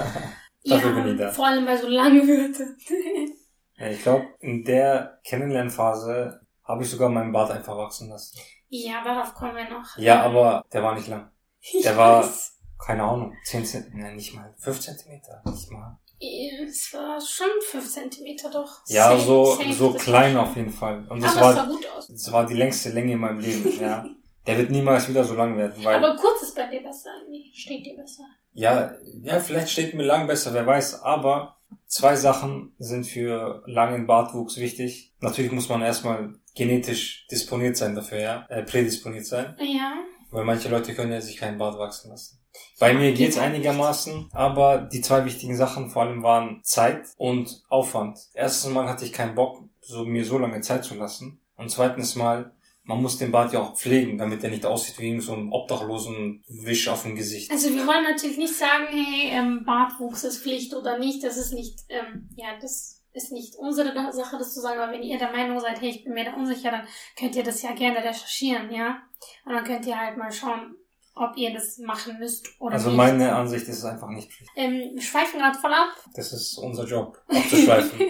Dafür 0.64 0.92
bin 0.92 1.12
ich 1.12 1.18
da. 1.18 1.30
Vor 1.30 1.46
allem 1.46 1.64
bei 1.64 1.76
so 1.76 1.88
langen 1.88 2.26
Wörtern. 2.26 2.76
Ja, 3.78 3.86
ich 3.88 4.02
glaube, 4.02 4.26
in 4.40 4.64
der 4.64 5.18
Kennenlernphase 5.24 6.40
habe 6.64 6.82
ich 6.82 6.90
sogar 6.90 7.08
meinen 7.08 7.32
Bart 7.32 7.50
einfach 7.50 7.76
wachsen 7.76 8.08
lassen. 8.10 8.38
ja, 8.68 9.02
darauf 9.04 9.34
kommen 9.34 9.56
wir 9.56 9.68
noch. 9.70 9.96
Ja, 9.96 10.22
aber 10.22 10.64
der 10.72 10.82
war 10.82 10.94
nicht 10.94 11.08
lang. 11.08 11.30
Ich 11.60 11.82
der 11.82 11.96
war- 11.96 12.22
weiß. 12.22 12.54
Keine 12.84 13.02
Ahnung, 13.02 13.34
10 13.44 13.64
Zentimeter, 13.64 14.04
nein, 14.06 14.14
nicht 14.16 14.32
mal, 14.34 14.54
5 14.58 14.78
Zentimeter, 14.80 15.42
nicht 15.46 15.68
mal. 15.72 15.98
Es 16.20 16.92
war 16.94 17.20
schon 17.20 17.48
5 17.72 17.92
Zentimeter 17.92 18.48
doch. 18.50 18.82
Ja, 18.86 19.10
Safe, 19.10 19.20
so, 19.20 19.44
safe, 19.56 19.72
so 19.72 19.92
das 19.94 20.02
klein 20.04 20.36
auf 20.36 20.54
jeden 20.54 20.70
Fall. 20.70 21.04
Und 21.08 21.20
das 21.20 21.36
Aber 21.36 21.48
es 21.50 21.56
sah 21.56 21.62
war, 21.62 21.66
gut 21.66 21.86
aus. 21.96 22.06
das 22.06 22.32
war 22.32 22.46
die 22.46 22.54
längste 22.54 22.90
Länge 22.90 23.12
in 23.14 23.18
meinem 23.18 23.40
Leben, 23.40 23.80
ja. 23.80 24.06
Der 24.46 24.56
wird 24.58 24.70
niemals 24.70 25.08
wieder 25.08 25.24
so 25.24 25.34
lang 25.34 25.56
werden, 25.58 25.84
weil, 25.84 25.96
Aber 26.02 26.16
kurz 26.16 26.42
ist 26.42 26.54
bei 26.54 26.68
dir 26.68 26.82
besser. 26.84 27.10
Nee, 27.28 27.50
steht 27.52 27.84
dir 27.84 27.96
besser. 27.96 28.22
ja, 28.52 28.92
ja, 29.22 29.40
vielleicht 29.40 29.70
steht 29.70 29.94
mir 29.94 30.04
lang 30.04 30.28
besser, 30.28 30.54
wer 30.54 30.64
weiß, 30.64 31.02
aber 31.02 31.57
zwei 31.86 32.16
Sachen 32.16 32.72
sind 32.78 33.04
für 33.04 33.62
langen 33.66 34.06
Bartwuchs 34.06 34.58
wichtig. 34.58 35.12
Natürlich 35.20 35.52
muss 35.52 35.68
man 35.68 35.82
erstmal 35.82 36.34
genetisch 36.54 37.26
disponiert 37.30 37.76
sein 37.76 37.94
dafür, 37.94 38.20
ja, 38.20 38.46
äh, 38.48 38.62
prädisponiert 38.62 39.26
sein. 39.26 39.56
Ja. 39.60 39.94
Weil 40.30 40.44
manche 40.44 40.68
Leute 40.68 40.94
können 40.94 41.12
ja 41.12 41.20
sich 41.20 41.36
keinen 41.36 41.58
Bart 41.58 41.78
wachsen 41.78 42.10
lassen. 42.10 42.38
Bei 42.78 42.92
mir 42.92 43.12
geht's 43.12 43.36
Geht 43.36 43.44
einigermaßen, 43.44 44.30
aber 44.32 44.78
die 44.78 45.00
zwei 45.00 45.24
wichtigen 45.24 45.56
Sachen 45.56 45.90
vor 45.90 46.02
allem 46.02 46.22
waren 46.22 46.60
Zeit 46.62 47.06
und 47.16 47.62
Aufwand. 47.68 48.18
Erstens 48.34 48.72
mal 48.72 48.88
hatte 48.88 49.04
ich 49.04 49.12
keinen 49.12 49.34
Bock, 49.34 49.62
so, 49.80 50.04
mir 50.04 50.24
so 50.24 50.38
lange 50.38 50.60
Zeit 50.60 50.84
zu 50.84 50.94
lassen. 50.94 51.40
Und 51.56 51.70
zweitens 51.70 52.14
mal, 52.14 52.52
man 52.88 53.02
muss 53.02 53.18
den 53.18 53.30
Bart 53.30 53.52
ja 53.52 53.60
auch 53.60 53.76
pflegen, 53.76 54.16
damit 54.16 54.42
er 54.42 54.48
nicht 54.50 54.64
aussieht 54.64 54.98
wie 54.98 55.20
so 55.20 55.34
ein 55.34 55.52
obdachlosen 55.52 56.42
Wisch 56.48 56.88
auf 56.88 57.02
dem 57.02 57.16
Gesicht. 57.16 57.50
Also 57.50 57.68
wir 57.74 57.86
wollen 57.86 58.02
natürlich 58.02 58.38
nicht 58.38 58.54
sagen, 58.54 58.86
hey, 58.88 59.28
ähm, 59.30 59.62
Bartwuchs 59.66 60.24
ist 60.24 60.42
Pflicht 60.42 60.74
oder 60.74 60.98
nicht. 60.98 61.22
Das 61.22 61.36
ist 61.36 61.52
nicht, 61.52 61.80
ähm, 61.90 62.30
ja, 62.34 62.46
das 62.58 63.02
ist 63.12 63.30
nicht 63.30 63.56
unsere 63.56 63.92
Sache, 64.12 64.38
das 64.38 64.54
zu 64.54 64.60
sagen. 64.60 64.80
Aber 64.80 64.90
wenn 64.90 65.02
ihr 65.02 65.18
der 65.18 65.32
Meinung 65.32 65.60
seid, 65.60 65.82
hey, 65.82 65.90
ich 65.90 66.04
bin 66.04 66.14
mir 66.14 66.24
da 66.24 66.34
unsicher, 66.34 66.70
dann 66.70 66.88
könnt 67.18 67.36
ihr 67.36 67.44
das 67.44 67.60
ja 67.60 67.72
gerne 67.72 67.98
recherchieren, 67.98 68.72
ja. 68.72 69.02
Und 69.44 69.52
dann 69.52 69.64
könnt 69.64 69.86
ihr 69.86 70.00
halt 70.00 70.16
mal 70.16 70.32
schauen, 70.32 70.74
ob 71.18 71.36
ihr 71.36 71.52
das 71.52 71.78
machen 71.78 72.18
müsst 72.18 72.48
oder 72.60 72.74
Also 72.74 72.88
nicht. 72.88 72.96
meine 72.96 73.34
Ansicht 73.34 73.66
ist 73.68 73.78
es 73.78 73.84
einfach 73.84 74.08
nicht 74.08 74.30
Pflicht. 74.32 74.50
Ähm, 74.56 74.90
wir 74.94 75.02
schweifen 75.02 75.40
gerade 75.40 75.58
voll 75.58 75.72
ab. 75.74 75.90
Das 76.14 76.32
ist 76.32 76.56
unser 76.58 76.84
Job, 76.84 77.20
abzuschweifen. 77.28 78.00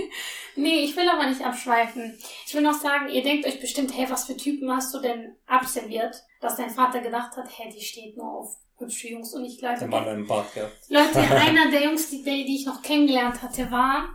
nee, 0.57 0.81
ich 0.81 0.97
will 0.97 1.09
aber 1.09 1.27
nicht 1.29 1.43
abschweifen. 1.45 2.19
Ich 2.47 2.55
will 2.55 2.63
noch 2.63 2.79
sagen, 2.81 3.09
ihr 3.09 3.23
denkt 3.23 3.47
euch 3.47 3.61
bestimmt, 3.61 3.97
hey, 3.97 4.07
was 4.09 4.25
für 4.27 4.37
Typen 4.37 4.71
hast 4.71 4.93
du 4.95 5.01
denn 5.01 5.37
absolviert, 5.47 6.15
dass 6.41 6.57
dein 6.57 6.71
Vater 6.71 7.01
gedacht 7.01 7.37
hat, 7.37 7.49
hey, 7.57 7.73
die 7.75 7.85
steht 7.85 8.17
nur 8.17 8.31
auf 8.31 8.57
hübsche 8.79 9.09
Jungs 9.09 9.35
und 9.35 9.45
ich 9.45 9.59
Der 9.59 9.73
Leute. 9.73 9.87
Mann 9.89 10.07
einen 10.07 10.27
Bart 10.27 10.55
gehabt. 10.55 10.73
Leute, 10.89 11.19
einer 11.35 11.71
der 11.71 11.85
Jungs, 11.85 12.11
die, 12.11 12.23
die 12.23 12.55
ich 12.57 12.67
noch 12.67 12.81
kennengelernt 12.83 13.43
hatte, 13.43 13.71
war 13.73 14.09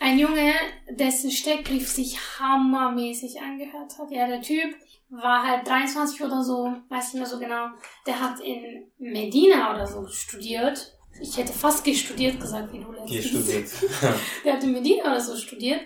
ein 0.00 0.18
Junge, 0.18 0.52
dessen 0.90 1.30
Steckbrief 1.30 1.88
sich 1.88 2.18
hammermäßig 2.40 3.40
angehört 3.40 3.98
hat. 3.98 4.10
Ja, 4.10 4.26
der 4.26 4.40
Typ 4.40 4.74
war 5.10 5.46
halt 5.46 5.66
23 5.66 6.22
oder 6.22 6.42
so, 6.42 6.72
weiß 6.88 7.14
nicht 7.14 7.20
mehr 7.22 7.26
so 7.30 7.38
genau. 7.38 7.66
Der 8.06 8.20
hat 8.20 8.40
in 8.40 8.84
Medina 8.98 9.74
oder 9.74 9.86
so 9.86 10.06
studiert. 10.06 10.96
Ich 11.20 11.36
hätte 11.36 11.52
fast 11.52 11.84
gestudiert 11.84 12.40
gesagt, 12.40 12.72
wie 12.72 12.78
du 12.78 12.92
letztens. 12.92 13.10
Hier 13.10 13.22
studiert. 13.22 13.68
Der 14.44 14.52
hat 14.54 14.62
in 14.62 14.72
Medina 14.72 15.04
oder 15.04 15.20
so 15.20 15.36
studiert. 15.36 15.80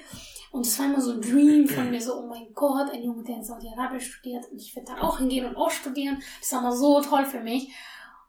Und 0.52 0.64
es 0.66 0.78
war 0.78 0.86
immer 0.86 1.00
so 1.00 1.12
ein 1.12 1.20
Dream 1.20 1.66
von 1.66 1.90
mir, 1.90 2.00
so, 2.00 2.14
oh 2.14 2.26
mein 2.28 2.46
Gott, 2.54 2.88
ein 2.92 3.02
Junge, 3.02 3.24
der 3.24 3.36
in 3.36 3.42
Saudi-Arabien 3.44 4.00
studiert. 4.00 4.44
Und 4.52 4.60
ich 4.60 4.76
werde 4.76 4.92
dann 4.92 5.00
auch 5.00 5.18
hingehen 5.18 5.46
und 5.46 5.56
auch 5.56 5.70
studieren. 5.70 6.22
Das 6.40 6.52
war 6.52 6.60
immer 6.60 6.76
so 6.76 7.00
toll 7.00 7.24
für 7.24 7.40
mich. 7.40 7.70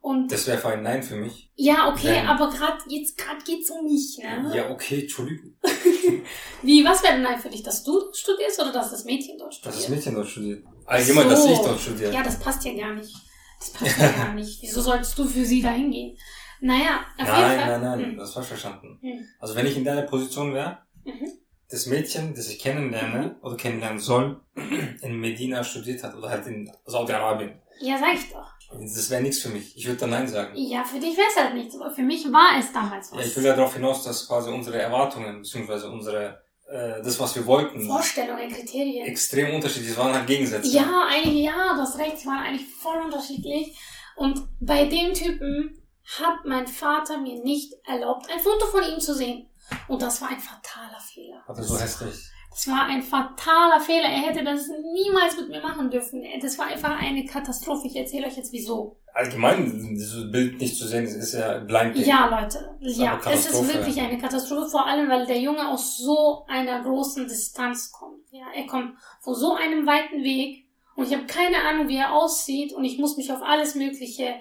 Und 0.01 0.31
Das 0.31 0.47
wäre 0.47 0.67
ein 0.69 0.81
Nein 0.83 1.03
für 1.03 1.15
mich. 1.15 1.51
ja, 1.55 1.89
okay, 1.89 2.07
Wenn- 2.15 2.27
aber 2.27 2.49
gerade 2.49 2.77
jetzt 2.87 3.17
gerade 3.17 3.43
geht's 3.43 3.69
um 3.69 3.83
mich, 3.83 4.17
ne? 4.19 4.51
Ja, 4.55 4.69
okay, 4.71 5.01
Entschuldigung. 5.01 5.53
Wie, 6.63 6.83
was 6.85 7.03
wäre 7.03 7.13
denn 7.13 7.23
nein 7.23 7.39
für 7.39 7.49
dich, 7.49 7.63
dass 7.63 7.83
du 7.83 8.11
studierst 8.13 8.59
oder 8.61 8.71
dass 8.71 8.91
das 8.91 9.03
Mädchen 9.05 9.37
dort 9.37 9.53
studiert? 9.53 9.75
Dass 9.75 9.81
das 9.81 9.89
Mädchen 9.89 10.15
dort 10.15 10.27
studiert. 10.27 10.63
Allgemein, 10.85 11.29
dass 11.29 11.43
So. 11.43 11.51
ich 11.51 11.59
dort 11.59 11.79
studiere. 11.79 12.13
Ja, 12.13 12.23
das 12.23 12.39
passt 12.39 12.63
ja 12.65 12.73
gar 12.73 12.93
nicht. 12.93 13.13
Das 13.59 13.69
passt 13.71 13.97
ja 13.99 14.11
gar 14.11 14.33
nicht. 14.33 14.61
Wieso 14.61 14.81
solltest 14.81 15.17
du 15.17 15.25
für 15.25 15.45
sie 15.45 15.61
da 15.61 15.71
hingehen? 15.71 16.17
Naja, 16.61 17.01
auf 17.17 17.27
Nein, 17.27 17.49
jeden 17.49 17.61
Fall. 17.61 17.79
nein, 17.79 17.81
nein, 17.81 18.05
Hm. 18.11 18.17
das 18.17 18.33
falsch 18.33 18.47
verstanden. 18.47 18.97
Hm. 19.01 19.25
Also 19.39 19.55
wenn 19.55 19.65
ich 19.65 19.75
in 19.77 19.83
deiner 19.83 20.03
Position 20.03 20.53
wäre, 20.53 20.77
Mhm. 21.03 21.29
das 21.69 21.85
Mädchen, 21.87 22.33
das 22.33 22.47
ich 22.49 22.59
kennenlerne 22.59 23.35
oder 23.41 23.55
kennenlernen 23.57 23.99
soll, 23.99 24.39
in 25.01 25.19
Medina 25.19 25.63
studiert 25.63 26.03
hat 26.03 26.15
oder 26.15 26.29
halt 26.29 26.47
in 26.47 26.71
Saudi-Arabien. 26.85 27.59
Ja, 27.81 27.97
sag 27.99 28.13
ich 28.15 28.31
doch. 28.31 28.51
Das 28.71 29.09
wäre 29.09 29.21
nichts 29.21 29.39
für 29.39 29.49
mich. 29.49 29.77
Ich 29.77 29.85
würde 29.85 29.99
dann 29.99 30.09
Nein 30.11 30.27
sagen. 30.27 30.53
Ja, 30.55 30.83
für 30.83 30.99
dich 30.99 31.15
wäre 31.15 31.27
es 31.29 31.35
halt 31.41 31.53
nichts, 31.53 31.75
aber 31.79 31.91
für 31.91 32.01
mich 32.01 32.25
war 32.31 32.57
es 32.59 32.71
damals 32.73 33.11
was. 33.11 33.19
Ja, 33.19 33.25
ich 33.25 33.35
will 33.35 33.43
ja 33.45 33.55
darauf 33.55 33.73
hinaus, 33.75 34.03
dass 34.03 34.27
quasi 34.27 34.49
unsere 34.49 34.81
Erwartungen, 34.81 35.41
beziehungsweise 35.43 35.89
unsere, 35.91 36.41
äh, 36.67 37.01
das, 37.03 37.19
was 37.19 37.35
wir 37.35 37.45
wollten, 37.45 37.85
Vorstellungen, 37.85 38.51
Kriterien. 38.51 39.05
extrem 39.05 39.53
unterschiedlich. 39.53 39.91
Es 39.91 39.97
waren 39.97 40.13
halt 40.13 40.27
Gegensätze. 40.27 40.67
Ja, 40.69 41.07
einige, 41.09 41.39
ja, 41.39 41.73
du 41.75 41.81
hast 41.81 41.97
recht, 41.97 42.21
die 42.21 42.25
waren 42.25 42.39
eigentlich 42.39 42.67
voll 42.67 43.01
unterschiedlich. 43.03 43.77
Und 44.15 44.47
bei 44.59 44.85
dem 44.85 45.13
Typen 45.13 45.81
hat 46.19 46.45
mein 46.45 46.67
Vater 46.67 47.17
mir 47.17 47.41
nicht 47.43 47.73
erlaubt, 47.85 48.29
ein 48.31 48.39
Foto 48.39 48.67
von 48.67 48.83
ihm 48.83 48.99
zu 48.99 49.13
sehen. 49.13 49.49
Und 49.87 50.01
das 50.01 50.21
war 50.21 50.29
ein 50.29 50.39
fataler 50.39 50.99
Fehler. 50.99 51.43
War 51.47 51.55
das 51.55 51.67
so 51.67 51.79
hässlich? 51.79 52.15
Das 52.55 52.69
war 52.69 52.85
ein 52.85 53.03
fataler 53.03 53.81
Fehler. 53.81 54.07
Er 54.07 54.29
hätte 54.29 54.41
das 54.41 54.69
niemals 54.69 55.35
mit 55.35 55.49
mir 55.49 55.61
machen 55.61 55.91
dürfen. 55.91 56.23
Das 56.41 56.57
war 56.57 56.67
einfach 56.67 56.97
eine 57.01 57.25
Katastrophe. 57.25 57.87
Ich 57.87 57.97
erzähle 57.97 58.27
euch 58.27 58.37
jetzt 58.37 58.53
wieso. 58.53 58.95
Allgemein, 59.13 59.93
dieses 59.93 60.31
Bild 60.31 60.57
nicht 60.61 60.77
zu 60.77 60.87
sehen, 60.87 61.03
das 61.03 61.15
ist 61.15 61.33
ja 61.33 61.57
blind. 61.57 61.97
Ja, 61.97 62.29
Leute. 62.29 62.77
Ja, 62.79 63.19
es 63.29 63.47
ist 63.47 63.73
wirklich 63.73 63.99
eine 63.99 64.17
Katastrophe. 64.17 64.69
Vor 64.69 64.87
allem, 64.87 65.09
weil 65.09 65.25
der 65.25 65.41
Junge 65.41 65.67
aus 65.67 65.97
so 65.97 66.45
einer 66.47 66.81
großen 66.81 67.27
Distanz 67.27 67.91
kommt. 67.91 68.23
Ja, 68.31 68.45
er 68.55 68.65
kommt 68.67 68.93
von 69.19 69.35
so 69.35 69.53
einem 69.55 69.85
weiten 69.85 70.23
Weg 70.23 70.69
und 70.95 71.07
ich 71.07 71.13
habe 71.13 71.25
keine 71.25 71.57
Ahnung, 71.57 71.89
wie 71.89 71.97
er 71.97 72.13
aussieht 72.13 72.71
und 72.71 72.85
ich 72.85 72.97
muss 72.99 73.17
mich 73.17 73.33
auf 73.33 73.41
alles 73.41 73.75
Mögliche 73.75 74.35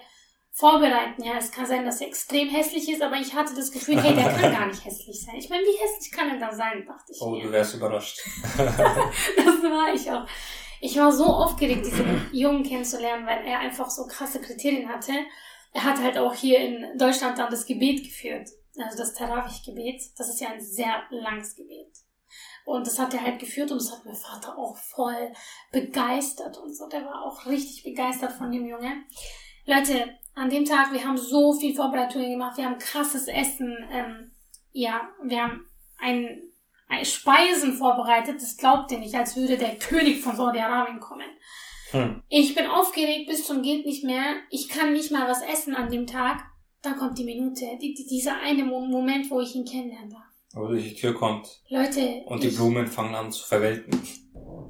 vorbereiten. 0.55 1.21
Ja, 1.21 1.37
es 1.37 1.51
kann 1.51 1.65
sein, 1.65 1.85
dass 1.85 1.99
er 1.99 2.07
extrem 2.07 2.47
hässlich 2.47 2.89
ist, 2.89 3.01
aber 3.01 3.17
ich 3.17 3.33
hatte 3.33 3.53
das 3.53 3.71
Gefühl, 3.71 4.01
hey, 4.01 4.15
der 4.15 4.23
kann 4.23 4.51
gar 4.53 4.67
nicht 4.67 4.83
hässlich 4.83 5.21
sein. 5.21 5.35
Ich 5.35 5.49
meine, 5.49 5.63
wie 5.63 5.77
hässlich 5.77 6.11
kann 6.11 6.29
er 6.29 6.39
da 6.39 6.55
sein, 6.55 6.85
dachte 6.85 7.11
ich. 7.11 7.21
Oh, 7.21 7.31
mir. 7.31 7.43
du 7.43 7.51
wärst 7.51 7.75
überrascht. 7.75 8.21
das 8.57 8.65
war 8.65 9.93
ich 9.93 10.09
auch. 10.09 10.25
Ich 10.79 10.97
war 10.97 11.11
so 11.11 11.25
aufgeregt, 11.25 11.85
diesen 11.85 12.29
Jungen 12.31 12.63
kennenzulernen, 12.63 13.25
weil 13.25 13.45
er 13.45 13.59
einfach 13.59 13.89
so 13.89 14.05
krasse 14.07 14.39
Kriterien 14.39 14.87
hatte. 14.87 15.13
Er 15.73 15.83
hat 15.83 16.01
halt 16.01 16.17
auch 16.17 16.33
hier 16.33 16.59
in 16.59 16.97
Deutschland 16.97 17.37
dann 17.37 17.51
das 17.51 17.65
Gebet 17.65 18.03
geführt. 18.03 18.49
Also 18.77 18.97
das 18.97 19.13
Tarawih-Gebet. 19.13 20.01
Das 20.17 20.29
ist 20.29 20.39
ja 20.39 20.49
ein 20.49 20.61
sehr 20.61 21.03
langes 21.09 21.55
Gebet. 21.55 21.91
Und 22.65 22.87
das 22.87 22.97
hat 22.97 23.13
er 23.13 23.21
halt 23.21 23.39
geführt 23.39 23.71
und 23.71 23.81
das 23.81 23.91
hat 23.91 24.05
mein 24.05 24.15
Vater 24.15 24.57
auch 24.57 24.77
voll 24.77 25.33
begeistert 25.71 26.57
und 26.57 26.75
so. 26.75 26.87
Der 26.87 27.05
war 27.05 27.23
auch 27.25 27.45
richtig 27.45 27.83
begeistert 27.83 28.33
von 28.33 28.51
dem 28.51 28.65
Junge. 28.65 29.03
Leute, 29.65 30.17
an 30.35 30.49
dem 30.49 30.65
Tag, 30.65 30.91
wir 30.91 31.03
haben 31.03 31.17
so 31.17 31.53
viel 31.53 31.73
Vorbereitungen 31.73 32.31
gemacht, 32.31 32.57
wir 32.57 32.65
haben 32.65 32.77
krasses 32.77 33.27
Essen, 33.27 33.75
ähm, 33.91 34.31
ja, 34.73 35.09
wir 35.23 35.43
haben 35.43 35.65
ein, 35.97 36.43
ein 36.89 37.05
Speisen 37.05 37.73
vorbereitet, 37.73 38.41
das 38.41 38.57
glaubt 38.57 38.91
ihr 38.91 38.99
nicht, 38.99 39.15
als 39.15 39.35
würde 39.37 39.57
der 39.57 39.77
König 39.77 40.21
von 40.21 40.35
Saudi-Arabien 40.35 40.99
kommen. 40.99 41.25
Hm. 41.91 42.21
Ich 42.27 42.53
bin 42.53 42.67
aufgeregt 42.67 43.29
bis 43.29 43.45
zum 43.45 43.61
geht 43.61 43.85
nicht 43.85 44.03
mehr. 44.03 44.35
Ich 44.49 44.67
kann 44.67 44.91
nicht 44.91 45.11
mal 45.11 45.29
was 45.29 45.41
essen 45.41 45.75
an 45.75 45.89
dem 45.89 46.07
Tag. 46.07 46.43
Dann 46.81 46.97
kommt 46.97 47.17
die 47.17 47.23
Minute, 47.23 47.65
die, 47.81 47.93
die, 47.93 48.05
dieser 48.05 48.39
eine 48.41 48.65
Moment, 48.65 49.29
wo 49.31 49.39
ich 49.39 49.55
ihn 49.55 49.65
kennenlernen 49.65 50.09
darf. 50.09 50.23
Wo 50.53 50.67
durch 50.67 50.83
die 50.83 50.95
Tür 50.95 51.13
kommt. 51.13 51.61
Leute. 51.69 52.23
Und 52.25 52.43
die 52.43 52.47
ich, 52.47 52.55
Blumen 52.55 52.87
fangen 52.87 53.15
an 53.15 53.31
zu 53.31 53.45
verwelten. 53.45 54.01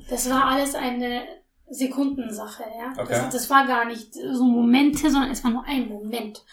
Das 0.10 0.30
war 0.30 0.46
alles 0.46 0.76
eine 0.76 1.26
Sekundensache, 1.70 2.64
ja. 2.78 2.92
Okay. 2.92 3.08
Das, 3.10 3.34
das 3.34 3.50
war 3.50 3.66
gar 3.66 3.86
nicht 3.86 4.14
so 4.14 4.44
Momente, 4.44 5.10
sondern 5.10 5.32
es 5.32 5.44
war 5.44 5.52
nur 5.52 5.64
ein 5.66 5.88
Moment. 5.88 6.44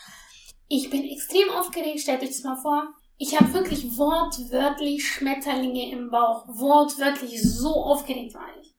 Ich 0.68 0.88
bin 0.88 1.04
extrem 1.04 1.50
aufgeregt, 1.50 2.00
stellt 2.00 2.22
euch 2.22 2.30
das 2.30 2.42
mal 2.42 2.56
vor. 2.56 2.94
Ich 3.18 3.38
habe 3.38 3.52
wirklich 3.52 3.96
wortwörtlich 3.96 5.06
Schmetterlinge 5.06 5.92
im 5.92 6.10
Bauch. 6.10 6.46
Wortwörtlich 6.48 7.40
so 7.42 7.68
aufgeregt 7.68 8.34
war 8.34 8.48
ich. 8.60 8.74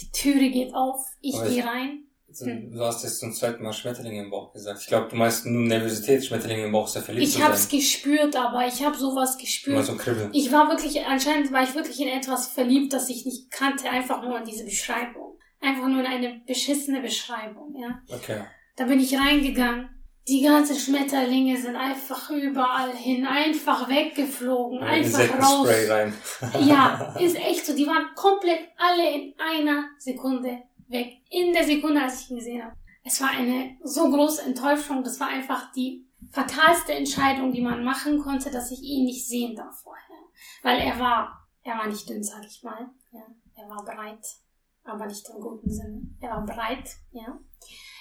Die 0.00 0.10
Türe 0.10 0.50
geht 0.50 0.74
auf, 0.74 1.00
ich 1.20 1.40
gehe 1.42 1.64
rein. 1.64 2.06
Hm. 2.38 2.70
Du 2.70 2.80
hast 2.80 3.02
jetzt 3.02 3.20
zum 3.20 3.32
zweiten 3.32 3.62
Mal 3.62 3.72
Schmetterlinge 3.72 4.24
im 4.24 4.30
Bauch 4.30 4.52
gesagt. 4.52 4.80
Ich 4.82 4.88
glaube, 4.88 5.08
du 5.08 5.16
meinst 5.16 5.46
nur 5.46 5.62
Nervosität, 5.62 6.24
Schmetterlinge 6.24 6.64
im 6.64 6.72
Bauch, 6.72 6.86
sehr 6.86 7.02
verliebt 7.02 7.26
Ich 7.26 7.42
habe 7.42 7.54
es 7.54 7.68
gespürt, 7.68 8.36
aber 8.36 8.66
ich 8.66 8.84
habe 8.84 8.96
sowas 8.96 9.38
gespürt. 9.38 9.86
so 9.86 9.96
Kribbeln. 9.96 10.30
Ich 10.34 10.52
war 10.52 10.68
wirklich, 10.68 11.06
anscheinend 11.06 11.50
war 11.52 11.62
ich 11.62 11.74
wirklich 11.74 11.98
in 12.00 12.08
etwas 12.08 12.48
verliebt, 12.48 12.92
das 12.92 13.08
ich 13.08 13.24
nicht 13.24 13.50
kannte, 13.50 13.88
einfach 13.88 14.22
nur 14.22 14.38
in 14.38 14.44
diese 14.44 14.64
Beschreibung. 14.64 15.35
Einfach 15.60 15.88
nur 15.88 16.00
in 16.00 16.06
eine 16.06 16.40
beschissene 16.46 17.00
Beschreibung, 17.00 17.74
ja. 17.76 18.00
Okay. 18.12 18.42
Da 18.76 18.84
bin 18.84 19.00
ich 19.00 19.18
reingegangen. 19.18 19.88
Die 20.28 20.42
ganzen 20.42 20.76
Schmetterlinge 20.76 21.56
sind 21.56 21.76
einfach 21.76 22.30
überall 22.30 22.94
hin, 22.96 23.24
einfach 23.24 23.88
weggeflogen, 23.88 24.80
Ein 24.80 25.04
einfach 25.04 25.38
raus. 25.40 25.68
rein. 25.88 26.12
ja, 26.66 27.14
ist 27.20 27.36
echt 27.36 27.64
so. 27.64 27.76
Die 27.76 27.86
waren 27.86 28.08
komplett 28.16 28.60
alle 28.76 29.08
in 29.14 29.34
einer 29.38 29.84
Sekunde 29.98 30.62
weg. 30.88 31.18
In 31.30 31.52
der 31.52 31.64
Sekunde, 31.64 32.02
als 32.02 32.22
ich 32.22 32.30
ihn 32.30 32.36
gesehen 32.38 32.64
habe. 32.64 32.74
Es 33.04 33.20
war 33.20 33.30
eine 33.30 33.76
so 33.84 34.10
große 34.10 34.42
Enttäuschung. 34.42 35.04
Das 35.04 35.20
war 35.20 35.28
einfach 35.28 35.70
die 35.72 36.04
fatalste 36.32 36.92
Entscheidung, 36.94 37.52
die 37.52 37.60
man 37.60 37.84
machen 37.84 38.18
konnte, 38.18 38.50
dass 38.50 38.72
ich 38.72 38.82
ihn 38.82 39.04
nicht 39.04 39.28
sehen 39.28 39.54
darf 39.54 39.80
vorher. 39.82 40.02
Weil 40.62 40.80
er 40.80 40.98
war, 40.98 41.46
er 41.62 41.78
war 41.78 41.86
nicht 41.86 42.08
dünn, 42.08 42.22
sag 42.24 42.44
ich 42.44 42.64
mal. 42.64 42.90
Ja, 43.12 43.22
er 43.54 43.68
war 43.68 43.84
breit, 43.84 44.26
aber 44.88 45.06
nicht 45.06 45.28
im 45.28 45.40
guten 45.40 45.70
Sinne. 45.70 46.02
Er 46.20 46.30
war 46.30 46.46
breit, 46.46 46.96
ja. 47.12 47.38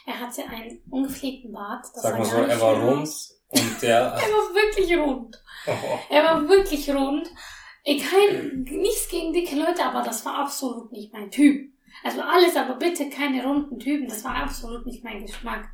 Er 0.06 0.20
hatte 0.20 0.44
einen 0.46 0.82
ungepflegten 0.90 1.52
Bart. 1.52 1.86
Das 1.94 2.04
Sag 2.04 2.18
mal 2.18 2.26
so, 2.26 2.38
er 2.38 2.62
war 2.62 2.76
rund 2.76 3.10
und 3.50 3.82
der... 3.82 3.98
er 4.00 4.16
war 4.16 4.54
wirklich 4.54 4.98
rund. 4.98 5.44
Oh. 5.68 5.72
Er 6.10 6.24
war 6.24 6.48
wirklich 6.48 6.90
rund. 6.90 7.28
Ich 7.84 8.04
kein, 8.04 8.64
nichts 8.64 9.10
gegen 9.10 9.34
dicke 9.34 9.56
Leute, 9.56 9.86
aber 9.86 10.02
das 10.02 10.26
war 10.26 10.40
absolut 10.40 10.92
nicht 10.92 11.14
mein 11.14 11.30
Typ. 11.32 11.72
Also 12.04 12.22
alles, 12.22 12.56
aber 12.56 12.76
bitte 12.76 13.10
keine 13.10 13.44
runden 13.44 13.80
Typen. 13.80 14.08
Das 14.08 14.24
war 14.24 14.36
absolut 14.36 14.86
nicht 14.86 15.04
mein 15.04 15.26
Geschmack. 15.26 15.70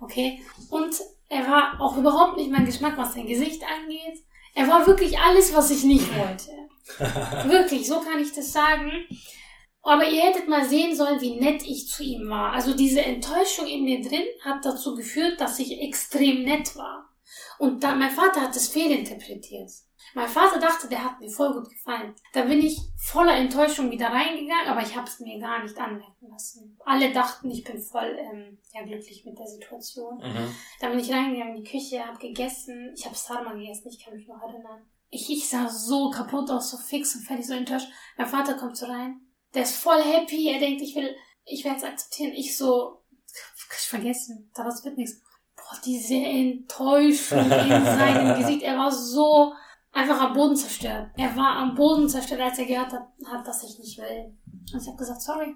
Okay? 0.00 0.42
Und 0.70 0.94
er 1.28 1.46
war 1.46 1.80
auch 1.80 1.96
überhaupt 1.96 2.36
nicht 2.36 2.50
mein 2.50 2.66
Geschmack, 2.66 2.96
was 2.96 3.14
sein 3.14 3.26
Gesicht 3.26 3.62
angeht. 3.62 4.24
Er 4.54 4.68
war 4.68 4.86
wirklich 4.86 5.18
alles, 5.18 5.54
was 5.54 5.70
ich 5.70 5.84
nicht 5.84 6.08
wollte. 6.16 6.50
wirklich, 7.48 7.86
so 7.86 8.00
kann 8.00 8.20
ich 8.20 8.32
das 8.32 8.52
sagen. 8.52 8.90
Aber 9.84 10.08
ihr 10.08 10.22
hättet 10.22 10.48
mal 10.48 10.64
sehen 10.64 10.96
sollen, 10.96 11.20
wie 11.20 11.38
nett 11.38 11.62
ich 11.62 11.88
zu 11.88 12.02
ihm 12.02 12.28
war. 12.28 12.52
Also 12.52 12.74
diese 12.74 13.02
Enttäuschung 13.02 13.66
in 13.66 13.84
mir 13.84 14.00
drin 14.00 14.24
hat 14.42 14.64
dazu 14.64 14.94
geführt, 14.94 15.40
dass 15.40 15.58
ich 15.58 15.80
extrem 15.82 16.44
nett 16.44 16.74
war. 16.76 17.10
Und 17.58 17.84
da, 17.84 17.94
mein 17.94 18.10
Vater 18.10 18.40
hat 18.40 18.56
das 18.56 18.68
fehlinterpretiert. 18.68 19.70
Mein 20.14 20.28
Vater 20.28 20.60
dachte, 20.60 20.88
der 20.88 21.02
hat 21.02 21.18
mir 21.20 21.28
voll 21.28 21.52
gut 21.52 21.68
gefallen. 21.68 22.14
Da 22.32 22.42
bin 22.42 22.60
ich 22.60 22.78
voller 22.96 23.34
Enttäuschung 23.36 23.90
wieder 23.90 24.08
reingegangen, 24.08 24.68
aber 24.68 24.82
ich 24.82 24.94
habe 24.96 25.08
es 25.08 25.18
mir 25.20 25.40
gar 25.40 25.62
nicht 25.62 25.76
anmerken 25.76 26.28
lassen. 26.30 26.78
Alle 26.84 27.12
dachten, 27.12 27.50
ich 27.50 27.64
bin 27.64 27.80
voll 27.80 28.16
ähm, 28.18 28.58
ja, 28.72 28.84
glücklich 28.84 29.24
mit 29.24 29.38
der 29.38 29.46
Situation. 29.46 30.18
Mhm. 30.18 30.54
Da 30.80 30.88
bin 30.88 31.00
ich 31.00 31.12
reingegangen 31.12 31.56
in 31.56 31.64
die 31.64 31.70
Küche, 31.70 32.06
habe 32.06 32.18
gegessen. 32.18 32.92
Ich 32.96 33.04
habe 33.04 33.16
Sarma 33.16 33.54
gegessen, 33.54 33.88
ich 33.88 34.04
kann 34.04 34.14
mich 34.14 34.28
noch 34.28 34.40
erinnern. 34.40 34.86
Ich, 35.10 35.30
ich 35.30 35.48
sah 35.48 35.68
so 35.68 36.10
kaputt 36.10 36.50
aus, 36.50 36.70
so 36.70 36.76
fix 36.76 37.14
und 37.16 37.22
fertig, 37.22 37.46
so 37.46 37.54
enttäuscht. 37.54 37.88
Mein 38.16 38.26
Vater 38.28 38.54
kommt 38.54 38.76
so 38.76 38.86
rein. 38.86 39.20
Der 39.54 39.62
ist 39.62 39.76
voll 39.76 40.02
happy. 40.02 40.48
Er 40.48 40.58
denkt, 40.58 40.82
ich 40.82 40.94
will, 40.94 41.14
ich 41.44 41.64
werde 41.64 41.78
es 41.78 41.84
akzeptieren. 41.84 42.32
Ich 42.34 42.56
so, 42.56 43.02
ich 43.26 43.86
vergessen, 43.86 44.50
daraus 44.54 44.84
wird 44.84 44.96
nichts. 44.96 45.20
Boah, 45.56 45.80
diese 45.84 46.14
Enttäuschung 46.14 47.38
in 47.38 47.84
seinem 47.84 48.38
Gesicht. 48.40 48.62
Er 48.62 48.76
war 48.76 48.90
so 48.90 49.52
einfach 49.92 50.20
am 50.20 50.34
Boden 50.34 50.56
zerstört. 50.56 51.10
Er 51.16 51.36
war 51.36 51.56
am 51.56 51.74
Boden 51.74 52.08
zerstört, 52.08 52.40
als 52.40 52.58
er 52.58 52.66
gehört 52.66 52.92
hat, 52.92 53.06
hat 53.26 53.46
dass 53.46 53.62
ich 53.62 53.78
nicht 53.78 53.98
will. 53.98 54.36
Und 54.72 54.82
ich 54.82 54.88
habe 54.88 54.98
gesagt, 54.98 55.22
sorry. 55.22 55.54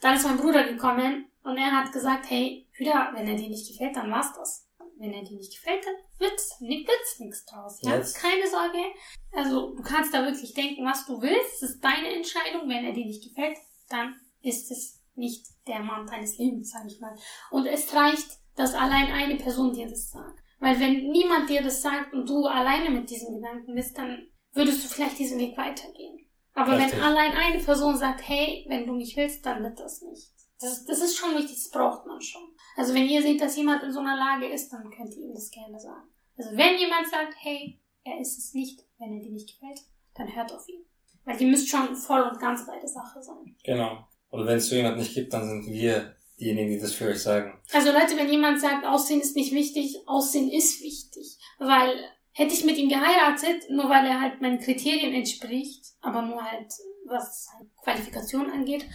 Dann 0.00 0.14
ist 0.16 0.24
mein 0.26 0.38
Bruder 0.38 0.64
gekommen 0.64 1.26
und 1.42 1.56
er 1.56 1.72
hat 1.72 1.92
gesagt, 1.92 2.28
hey, 2.28 2.66
wieder, 2.76 3.10
wenn 3.14 3.26
er 3.26 3.36
dir 3.36 3.48
nicht 3.48 3.68
gefällt, 3.68 3.96
dann 3.96 4.10
war's 4.10 4.32
das. 4.34 4.66
Wenn 5.00 5.14
er 5.14 5.24
dir 5.24 5.38
nicht 5.38 5.50
gefällt, 5.50 5.82
dann 5.84 5.94
wird's, 6.18 6.60
wird's 6.60 7.18
nichts 7.20 7.46
draus. 7.46 7.80
Ja? 7.80 7.96
Yes. 7.96 8.12
Keine 8.12 8.46
Sorge. 8.46 8.84
Also, 9.32 9.74
du 9.74 9.82
kannst 9.82 10.12
da 10.12 10.26
wirklich 10.26 10.52
denken, 10.52 10.84
was 10.84 11.06
du 11.06 11.22
willst. 11.22 11.62
Es 11.62 11.70
ist 11.70 11.80
deine 11.82 12.12
Entscheidung. 12.12 12.68
Wenn 12.68 12.84
er 12.84 12.92
dir 12.92 13.06
nicht 13.06 13.24
gefällt, 13.24 13.56
dann 13.88 14.14
ist 14.42 14.70
es 14.70 15.00
nicht 15.14 15.46
der 15.66 15.80
Mann 15.80 16.06
deines 16.06 16.36
Lebens, 16.36 16.70
sag 16.70 16.84
ich 16.86 17.00
mal. 17.00 17.16
Und 17.50 17.64
es 17.66 17.94
reicht, 17.94 18.28
dass 18.56 18.74
allein 18.74 19.10
eine 19.10 19.36
Person 19.36 19.72
dir 19.72 19.88
das 19.88 20.10
sagt. 20.10 20.38
Weil 20.58 20.78
wenn 20.78 21.08
niemand 21.08 21.48
dir 21.48 21.62
das 21.62 21.80
sagt 21.80 22.12
und 22.12 22.28
du 22.28 22.44
alleine 22.44 22.90
mit 22.90 23.08
diesen 23.08 23.34
Gedanken 23.34 23.74
bist, 23.74 23.96
dann 23.96 24.28
würdest 24.52 24.84
du 24.84 24.88
vielleicht 24.88 25.18
diesen 25.18 25.38
Weg 25.38 25.56
weitergehen. 25.56 26.28
Aber 26.52 26.76
Richtig. 26.76 26.92
wenn 26.92 27.00
allein 27.00 27.32
eine 27.32 27.62
Person 27.62 27.96
sagt, 27.96 28.28
hey, 28.28 28.66
wenn 28.68 28.86
du 28.86 28.92
mich 28.92 29.16
willst, 29.16 29.46
dann 29.46 29.62
wird 29.62 29.80
das 29.80 30.02
nicht. 30.02 30.30
Das, 30.60 30.84
das 30.84 31.00
ist 31.00 31.16
schon 31.16 31.34
wichtig, 31.36 31.56
das 31.56 31.70
braucht 31.70 32.04
man 32.06 32.20
schon. 32.20 32.49
Also 32.76 32.94
wenn 32.94 33.08
ihr 33.08 33.22
seht, 33.22 33.40
dass 33.40 33.56
jemand 33.56 33.82
in 33.82 33.92
so 33.92 34.00
einer 34.00 34.16
Lage 34.16 34.46
ist, 34.46 34.72
dann 34.72 34.90
könnt 34.90 35.14
ihr 35.14 35.24
ihm 35.24 35.34
das 35.34 35.50
gerne 35.50 35.78
sagen. 35.78 36.08
Also 36.36 36.50
wenn 36.56 36.78
jemand 36.78 37.08
sagt, 37.08 37.34
hey, 37.38 37.78
er 38.04 38.20
ist 38.20 38.38
es 38.38 38.54
nicht, 38.54 38.80
wenn 38.98 39.12
er 39.14 39.20
dir 39.22 39.32
nicht 39.32 39.48
gefällt, 39.48 39.80
dann 40.14 40.34
hört 40.34 40.52
auf 40.52 40.68
ihn. 40.68 40.84
Weil 41.24 41.40
ihr 41.40 41.48
müsst 41.48 41.68
schon 41.68 41.94
voll 41.96 42.22
und 42.22 42.40
ganz 42.40 42.66
bei 42.66 42.78
der 42.78 42.88
Sache 42.88 43.22
sein. 43.22 43.54
Genau. 43.64 44.06
Und 44.30 44.46
wenn 44.46 44.56
es 44.56 44.68
so 44.68 44.76
jemand 44.76 44.96
nicht 44.98 45.14
gibt, 45.14 45.32
dann 45.32 45.46
sind 45.46 45.66
wir 45.66 46.16
diejenigen, 46.38 46.70
die 46.70 46.78
das 46.78 46.94
für 46.94 47.08
euch 47.08 47.22
sagen. 47.22 47.60
Also 47.72 47.92
Leute, 47.92 48.16
wenn 48.16 48.30
jemand 48.30 48.60
sagt, 48.60 48.86
Aussehen 48.86 49.20
ist 49.20 49.36
nicht 49.36 49.52
wichtig, 49.52 49.98
Aussehen 50.06 50.50
ist 50.50 50.80
wichtig. 50.82 51.36
Weil 51.58 51.94
hätte 52.32 52.54
ich 52.54 52.64
mit 52.64 52.78
ihm 52.78 52.88
geheiratet, 52.88 53.68
nur 53.68 53.88
weil 53.88 54.06
er 54.06 54.20
halt 54.20 54.40
meinen 54.40 54.60
Kriterien 54.60 55.12
entspricht, 55.12 55.84
aber 56.00 56.22
nur 56.22 56.42
halt, 56.42 56.72
was 57.06 57.48
Qualifikation 57.82 58.50
angeht, 58.50 58.86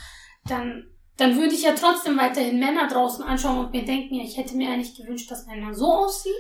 dann, 0.47 0.89
dann 1.17 1.38
würde 1.38 1.54
ich 1.54 1.63
ja 1.63 1.73
trotzdem 1.73 2.17
weiterhin 2.17 2.60
Männer 2.60 2.88
draußen 2.88 3.23
anschauen 3.23 3.60
und 3.65 3.71
mir 3.71 3.86
denken, 3.86 4.15
ja, 4.15 4.23
ich 4.23 4.38
hätte 4.38 4.56
mir 4.56 4.69
eigentlich 4.69 4.95
gewünscht, 4.95 5.32
dass 5.32 5.45
mein 5.45 5.62
Mann 5.62 5.73
so 5.73 5.91
aussieht. 5.91 6.34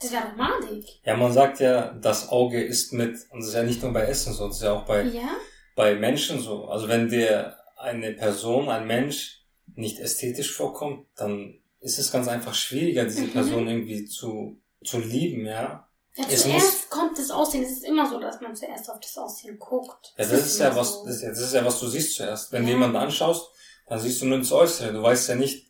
Das 0.00 0.12
wäre 0.12 0.32
madig. 0.36 1.00
Ja, 1.04 1.16
man 1.16 1.32
sagt 1.32 1.60
ja, 1.60 1.92
das 1.92 2.30
Auge 2.30 2.62
ist 2.62 2.92
mit, 2.92 3.16
und 3.30 3.40
das 3.40 3.48
ist 3.48 3.54
ja 3.54 3.62
nicht 3.62 3.82
nur 3.82 3.92
bei 3.92 4.02
Essen 4.02 4.32
so, 4.32 4.46
das 4.46 4.56
ist 4.56 4.62
ja 4.62 4.72
auch 4.72 4.86
bei, 4.86 5.02
ja? 5.02 5.28
bei 5.76 5.94
Menschen 5.94 6.40
so. 6.40 6.66
Also 6.66 6.88
wenn 6.88 7.08
dir 7.08 7.56
eine 7.76 8.12
Person, 8.12 8.68
ein 8.68 8.86
Mensch 8.86 9.42
nicht 9.74 9.98
ästhetisch 9.98 10.52
vorkommt, 10.54 11.06
dann 11.16 11.60
ist 11.80 11.98
es 11.98 12.12
ganz 12.12 12.28
einfach 12.28 12.54
schwieriger, 12.54 13.04
diese 13.04 13.22
mhm. 13.22 13.32
Person 13.32 13.68
irgendwie 13.68 14.06
zu, 14.06 14.60
zu 14.84 14.98
lieben, 14.98 15.46
ja. 15.46 15.86
Ja, 16.16 16.24
Es 16.28 16.42
zuerst 16.42 16.90
kommt 16.90 17.18
das 17.18 17.30
Aussehen. 17.30 17.62
Es 17.62 17.70
ist 17.72 17.84
immer 17.84 18.08
so, 18.08 18.18
dass 18.18 18.40
man 18.40 18.54
zuerst 18.56 18.90
auf 18.90 18.98
das 19.00 19.16
Aussehen 19.16 19.58
guckt. 19.58 20.12
Ja, 20.18 20.24
das 20.24 20.46
ist 20.46 20.58
ja 20.58 20.68
immer 20.68 20.76
was, 20.80 20.94
so. 20.94 21.06
das 21.06 21.16
ist 21.16 21.22
ja, 21.22 21.28
das 21.28 21.38
ist 21.40 21.54
ja 21.54 21.64
was 21.64 21.80
du 21.80 21.86
siehst 21.86 22.16
zuerst. 22.16 22.52
Wenn 22.52 22.62
du 22.62 22.68
Ja. 22.68 22.74
jemanden 22.74 22.96
anschaust, 22.96 23.48
dann 23.90 23.98
siehst 24.00 24.22
du 24.22 24.26
nur 24.26 24.38
das 24.38 24.52
Äußere. 24.52 24.92
Du 24.92 25.02
weißt 25.02 25.28
ja 25.28 25.34
nicht, 25.34 25.66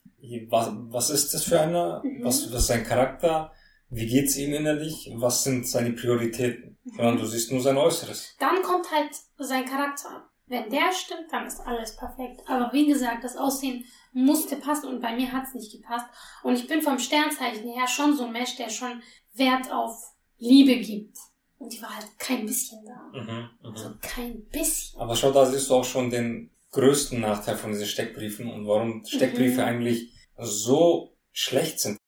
was, 0.49 0.71
was 0.73 1.11
ist 1.11 1.35
das 1.35 1.43
für 1.45 1.59
einer, 1.61 2.03
Mhm. 2.05 2.23
was, 2.23 2.53
was 2.53 2.61
ist 2.61 2.67
sein 2.69 2.85
Charakter, 2.85 3.51
wie 3.89 4.07
geht's 4.07 4.37
ihm 4.37 4.53
innerlich, 4.55 5.11
was 5.17 5.43
sind 5.43 5.67
seine 5.67 5.91
Prioritäten. 5.93 6.79
Sondern 6.97 7.19
du 7.19 7.27
siehst 7.27 7.51
nur 7.53 7.61
sein 7.61 7.77
Äußeres. 7.77 8.37
Dann 8.39 8.63
kommt 8.63 8.91
halt 8.91 9.11
sein 9.39 9.65
Charakter. 9.65 10.29
Wenn 10.47 10.69
der 10.71 10.93
stimmt, 10.93 11.31
dann 11.33 11.47
ist 11.47 11.61
alles 11.61 11.97
perfekt. 11.97 12.41
Aber 12.47 12.73
wie 12.73 12.87
gesagt, 12.87 13.23
das 13.25 13.37
Aussehen 13.37 13.85
musste 14.13 14.57
passen 14.57 14.89
und 14.89 15.01
bei 15.01 15.15
mir 15.15 15.31
hat's 15.33 15.55
nicht 15.55 15.73
gepasst. 15.73 16.07
Und 16.43 16.55
ich 16.57 16.67
bin 16.67 16.83
vom 16.83 16.99
Sternzeichen 16.99 17.69
her 17.73 17.87
schon 17.89 18.17
so 18.17 18.25
ein 18.25 18.33
Mensch, 18.33 18.57
der 18.57 18.69
schon 18.69 19.03
Wert 19.35 19.71
auf 19.73 19.95
Liebe 20.39 20.77
gibt. 20.81 21.17
Und 21.59 21.73
die 21.73 21.81
war 21.83 21.95
halt 21.95 22.07
kein 22.19 22.47
bisschen 22.47 22.85
da. 22.85 23.19
Mhm, 23.19 23.51
Also 23.63 23.91
kein 24.01 24.45
bisschen. 24.47 25.01
Aber 25.01 25.15
schau, 25.15 25.31
da 25.31 25.47
siehst 25.47 25.69
du 25.71 25.75
auch 25.77 25.85
schon 25.85 26.11
den 26.11 26.51
größten 26.73 27.21
Nachteil 27.21 27.57
von 27.57 27.73
diesen 27.73 27.87
Steckbriefen 27.87 28.51
und 28.51 28.67
warum 28.67 29.05
Steckbriefe 29.05 29.61
Mhm. 29.63 29.67
eigentlich 29.67 30.13
so 30.39 31.17
schlecht 31.33 31.81
sind. 31.81 31.99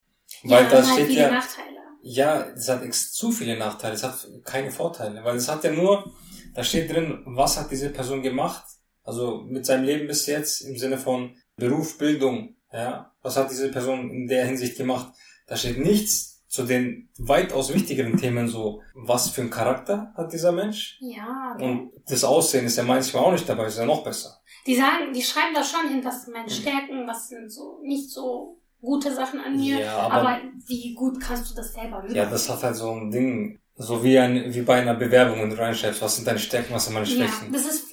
Weil 0.44 0.64
ja, 0.64 0.70
da 0.70 0.86
halt 0.86 0.86
steht 1.04 1.10
ja, 1.16 1.30
Nachteile. 1.30 1.76
ja, 2.02 2.46
es 2.56 2.68
hat 2.68 2.82
ex 2.82 3.12
zu 3.12 3.30
viele 3.32 3.56
Nachteile, 3.58 3.94
es 3.94 4.02
hat 4.02 4.26
keine 4.44 4.70
Vorteile, 4.70 5.22
weil 5.24 5.36
es 5.36 5.48
hat 5.48 5.64
ja 5.64 5.70
nur, 5.72 6.12
da 6.54 6.64
steht 6.64 6.90
drin, 6.92 7.22
was 7.26 7.58
hat 7.58 7.70
diese 7.70 7.90
Person 7.90 8.22
gemacht, 8.22 8.64
also 9.04 9.42
mit 9.42 9.66
seinem 9.66 9.84
Leben 9.84 10.06
bis 10.06 10.26
jetzt 10.26 10.62
im 10.62 10.76
Sinne 10.78 10.98
von 10.98 11.36
Beruf, 11.56 11.98
Bildung, 11.98 12.56
ja, 12.72 13.12
was 13.22 13.36
hat 13.36 13.50
diese 13.50 13.70
Person 13.70 14.10
in 14.10 14.26
der 14.26 14.46
Hinsicht 14.46 14.76
gemacht. 14.76 15.12
Da 15.46 15.56
steht 15.56 15.78
nichts 15.78 16.31
zu 16.52 16.64
den 16.64 17.08
weitaus 17.18 17.72
wichtigeren 17.72 18.18
Themen, 18.18 18.46
so, 18.46 18.82
was 18.94 19.30
für 19.30 19.40
einen 19.40 19.48
Charakter 19.48 20.12
hat 20.14 20.32
dieser 20.34 20.52
Mensch, 20.52 20.98
Ja, 21.00 21.52
okay. 21.54 21.64
und 21.64 21.92
das 22.06 22.24
Aussehen 22.24 22.66
ist 22.66 22.76
ja 22.76 22.82
manchmal 22.82 23.24
auch 23.24 23.32
nicht 23.32 23.48
dabei, 23.48 23.66
ist 23.68 23.78
ja 23.78 23.86
noch 23.86 24.04
besser. 24.04 24.38
Die 24.66 24.76
sagen, 24.76 25.14
die 25.14 25.22
schreiben 25.22 25.54
da 25.54 25.64
schon 25.64 25.88
hin, 25.88 26.04
was 26.04 26.24
sind 26.24 26.34
Mhm. 26.34 26.38
meine 26.40 26.50
Stärken, 26.50 27.06
was 27.08 27.28
sind 27.30 27.50
so 27.50 27.80
nicht 27.82 28.10
so 28.10 28.58
gute 28.82 29.14
Sachen 29.14 29.40
an 29.40 29.56
mir. 29.56 29.78
Ja, 29.80 29.96
aber- 29.96 30.14
aber, 30.28 30.38
wie 30.66 30.92
gut 30.92 31.18
kannst 31.20 31.50
du 31.50 31.54
das 31.54 31.72
selber 31.72 32.04
Ja, 32.10 32.26
das 32.26 32.46
hat 32.50 32.62
halt 32.62 32.76
so 32.76 32.90
ein 32.92 33.10
Ding, 33.10 33.58
so 33.76 34.04
wie, 34.04 34.18
ein, 34.18 34.52
wie 34.52 34.60
bei 34.60 34.82
einer 34.82 34.94
Bewerbung, 34.94 35.40
wenn 35.40 35.48
du 35.50 35.58
reinschreibst, 35.58 36.02
was 36.02 36.16
sind 36.16 36.26
deine 36.28 36.38
Stärken, 36.38 36.74
was 36.74 36.84
sind 36.84 36.92
meine 36.92 37.06
Ja, 37.06 37.14
Schwächen. 37.26 37.50
das 37.50 37.64
ist 37.64 37.88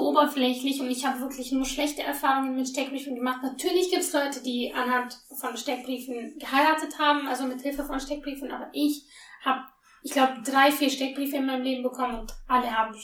zu 0.00 0.08
oberflächlich 0.08 0.80
und 0.80 0.90
ich 0.90 1.04
habe 1.04 1.20
wirklich 1.20 1.52
nur 1.52 1.64
schlechte 1.64 2.02
Erfahrungen 2.02 2.56
mit 2.56 2.68
Steckbriefen 2.68 3.14
gemacht. 3.14 3.40
Natürlich 3.42 3.90
gibt 3.90 4.02
es 4.02 4.12
Leute, 4.12 4.42
die 4.42 4.72
anhand 4.72 5.16
von 5.38 5.56
Steckbriefen 5.56 6.38
geheiratet 6.38 6.98
haben, 6.98 7.28
also 7.28 7.44
mit 7.44 7.60
Hilfe 7.60 7.84
von 7.84 8.00
Steckbriefen, 8.00 8.50
aber 8.50 8.68
ich 8.72 9.04
habe, 9.44 9.60
ich 10.02 10.12
glaube, 10.12 10.42
drei, 10.42 10.72
vier 10.72 10.90
Steckbriefe 10.90 11.36
in 11.36 11.46
meinem 11.46 11.62
Leben 11.62 11.82
bekommen 11.82 12.20
und 12.20 12.32
alle 12.48 12.70
haben, 12.70 12.94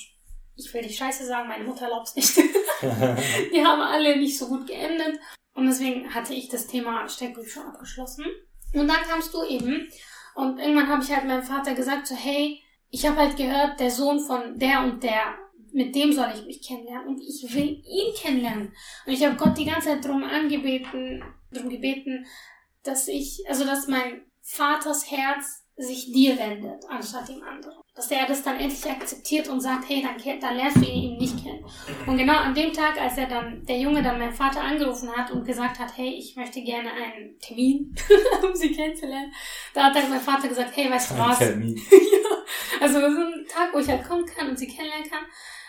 ich 0.56 0.72
will 0.72 0.82
nicht 0.82 0.98
scheiße 0.98 1.26
sagen, 1.26 1.48
meine 1.48 1.64
Mutter 1.64 1.84
erlaubt 1.84 2.08
es 2.08 2.16
nicht. 2.16 2.36
die 3.54 3.64
haben 3.64 3.82
alle 3.82 4.16
nicht 4.16 4.38
so 4.38 4.48
gut 4.48 4.66
geendet. 4.66 5.20
Und 5.54 5.66
deswegen 5.66 6.14
hatte 6.14 6.34
ich 6.34 6.48
das 6.48 6.66
Thema 6.66 7.08
Steckbrief 7.08 7.52
schon 7.52 7.64
abgeschlossen. 7.64 8.24
Und 8.74 8.88
dann 8.88 9.02
kamst 9.08 9.32
du 9.34 9.42
eben. 9.44 9.88
Und 10.34 10.58
irgendwann 10.58 10.88
habe 10.88 11.02
ich 11.02 11.14
halt 11.14 11.26
meinem 11.26 11.42
Vater 11.42 11.74
gesagt, 11.74 12.06
so, 12.06 12.14
hey, 12.14 12.62
ich 12.90 13.06
habe 13.06 13.16
halt 13.16 13.36
gehört, 13.36 13.80
der 13.80 13.90
Sohn 13.90 14.20
von 14.20 14.58
der 14.58 14.80
und 14.80 15.02
der, 15.02 15.34
mit 15.76 15.94
dem 15.94 16.10
soll 16.10 16.32
ich 16.34 16.46
mich 16.46 16.62
kennenlernen. 16.66 17.06
Und 17.06 17.20
ich 17.20 17.54
will 17.54 17.82
ihn 17.84 18.14
kennenlernen. 18.16 18.72
Und 19.04 19.12
ich 19.12 19.24
habe 19.24 19.36
Gott 19.36 19.58
die 19.58 19.66
ganze 19.66 19.88
Zeit 19.88 20.04
drum 20.04 20.24
angebeten, 20.24 21.22
drum 21.52 21.68
gebeten, 21.68 22.26
dass 22.82 23.08
ich, 23.08 23.44
also 23.46 23.64
dass 23.64 23.86
mein 23.86 24.22
Vaters 24.40 25.10
Herz 25.10 25.64
sich 25.76 26.10
dir 26.10 26.38
wendet, 26.38 26.82
anstatt 26.88 27.28
dem 27.28 27.42
anderen. 27.42 27.76
Dass 27.94 28.10
er 28.10 28.26
das 28.26 28.42
dann 28.42 28.58
endlich 28.58 28.90
akzeptiert 28.90 29.48
und 29.48 29.60
sagt, 29.60 29.88
hey, 29.88 30.02
dann, 30.02 30.40
dann 30.40 30.56
lernst 30.56 30.78
du 30.78 30.86
ihn 30.86 31.18
nicht 31.18 31.44
kennen. 31.44 31.64
Und 32.06 32.16
genau 32.16 32.38
an 32.38 32.54
dem 32.54 32.72
Tag, 32.72 32.98
als 32.98 33.18
er 33.18 33.26
dann, 33.26 33.64
der 33.66 33.78
Junge 33.78 34.02
dann 34.02 34.18
meinen 34.18 34.32
Vater 34.32 34.62
angerufen 34.62 35.10
hat 35.14 35.30
und 35.30 35.44
gesagt 35.44 35.78
hat, 35.78 35.94
hey, 35.96 36.14
ich 36.14 36.36
möchte 36.36 36.62
gerne 36.62 36.90
einen 36.90 37.38
Termin, 37.38 37.94
um 38.42 38.54
sie 38.54 38.72
kennenzulernen, 38.72 39.32
da 39.74 39.84
hat 39.84 39.96
dann 39.96 40.08
mein 40.08 40.20
Vater 40.20 40.48
gesagt, 40.48 40.74
hey, 40.74 40.90
weißt 40.90 41.10
du 41.10 41.18
was? 41.18 41.38
Termin. 41.38 41.76
ja, 41.90 42.36
also 42.80 43.00
so 43.00 43.06
ein 43.06 43.46
Tag, 43.46 43.74
wo 43.74 43.78
ich 43.78 43.88
halt 43.88 44.06
kommen 44.08 44.24
kann 44.24 44.48
und 44.48 44.58
sie 44.58 44.68
kennenlernen 44.68 45.10
kann. 45.10 45.24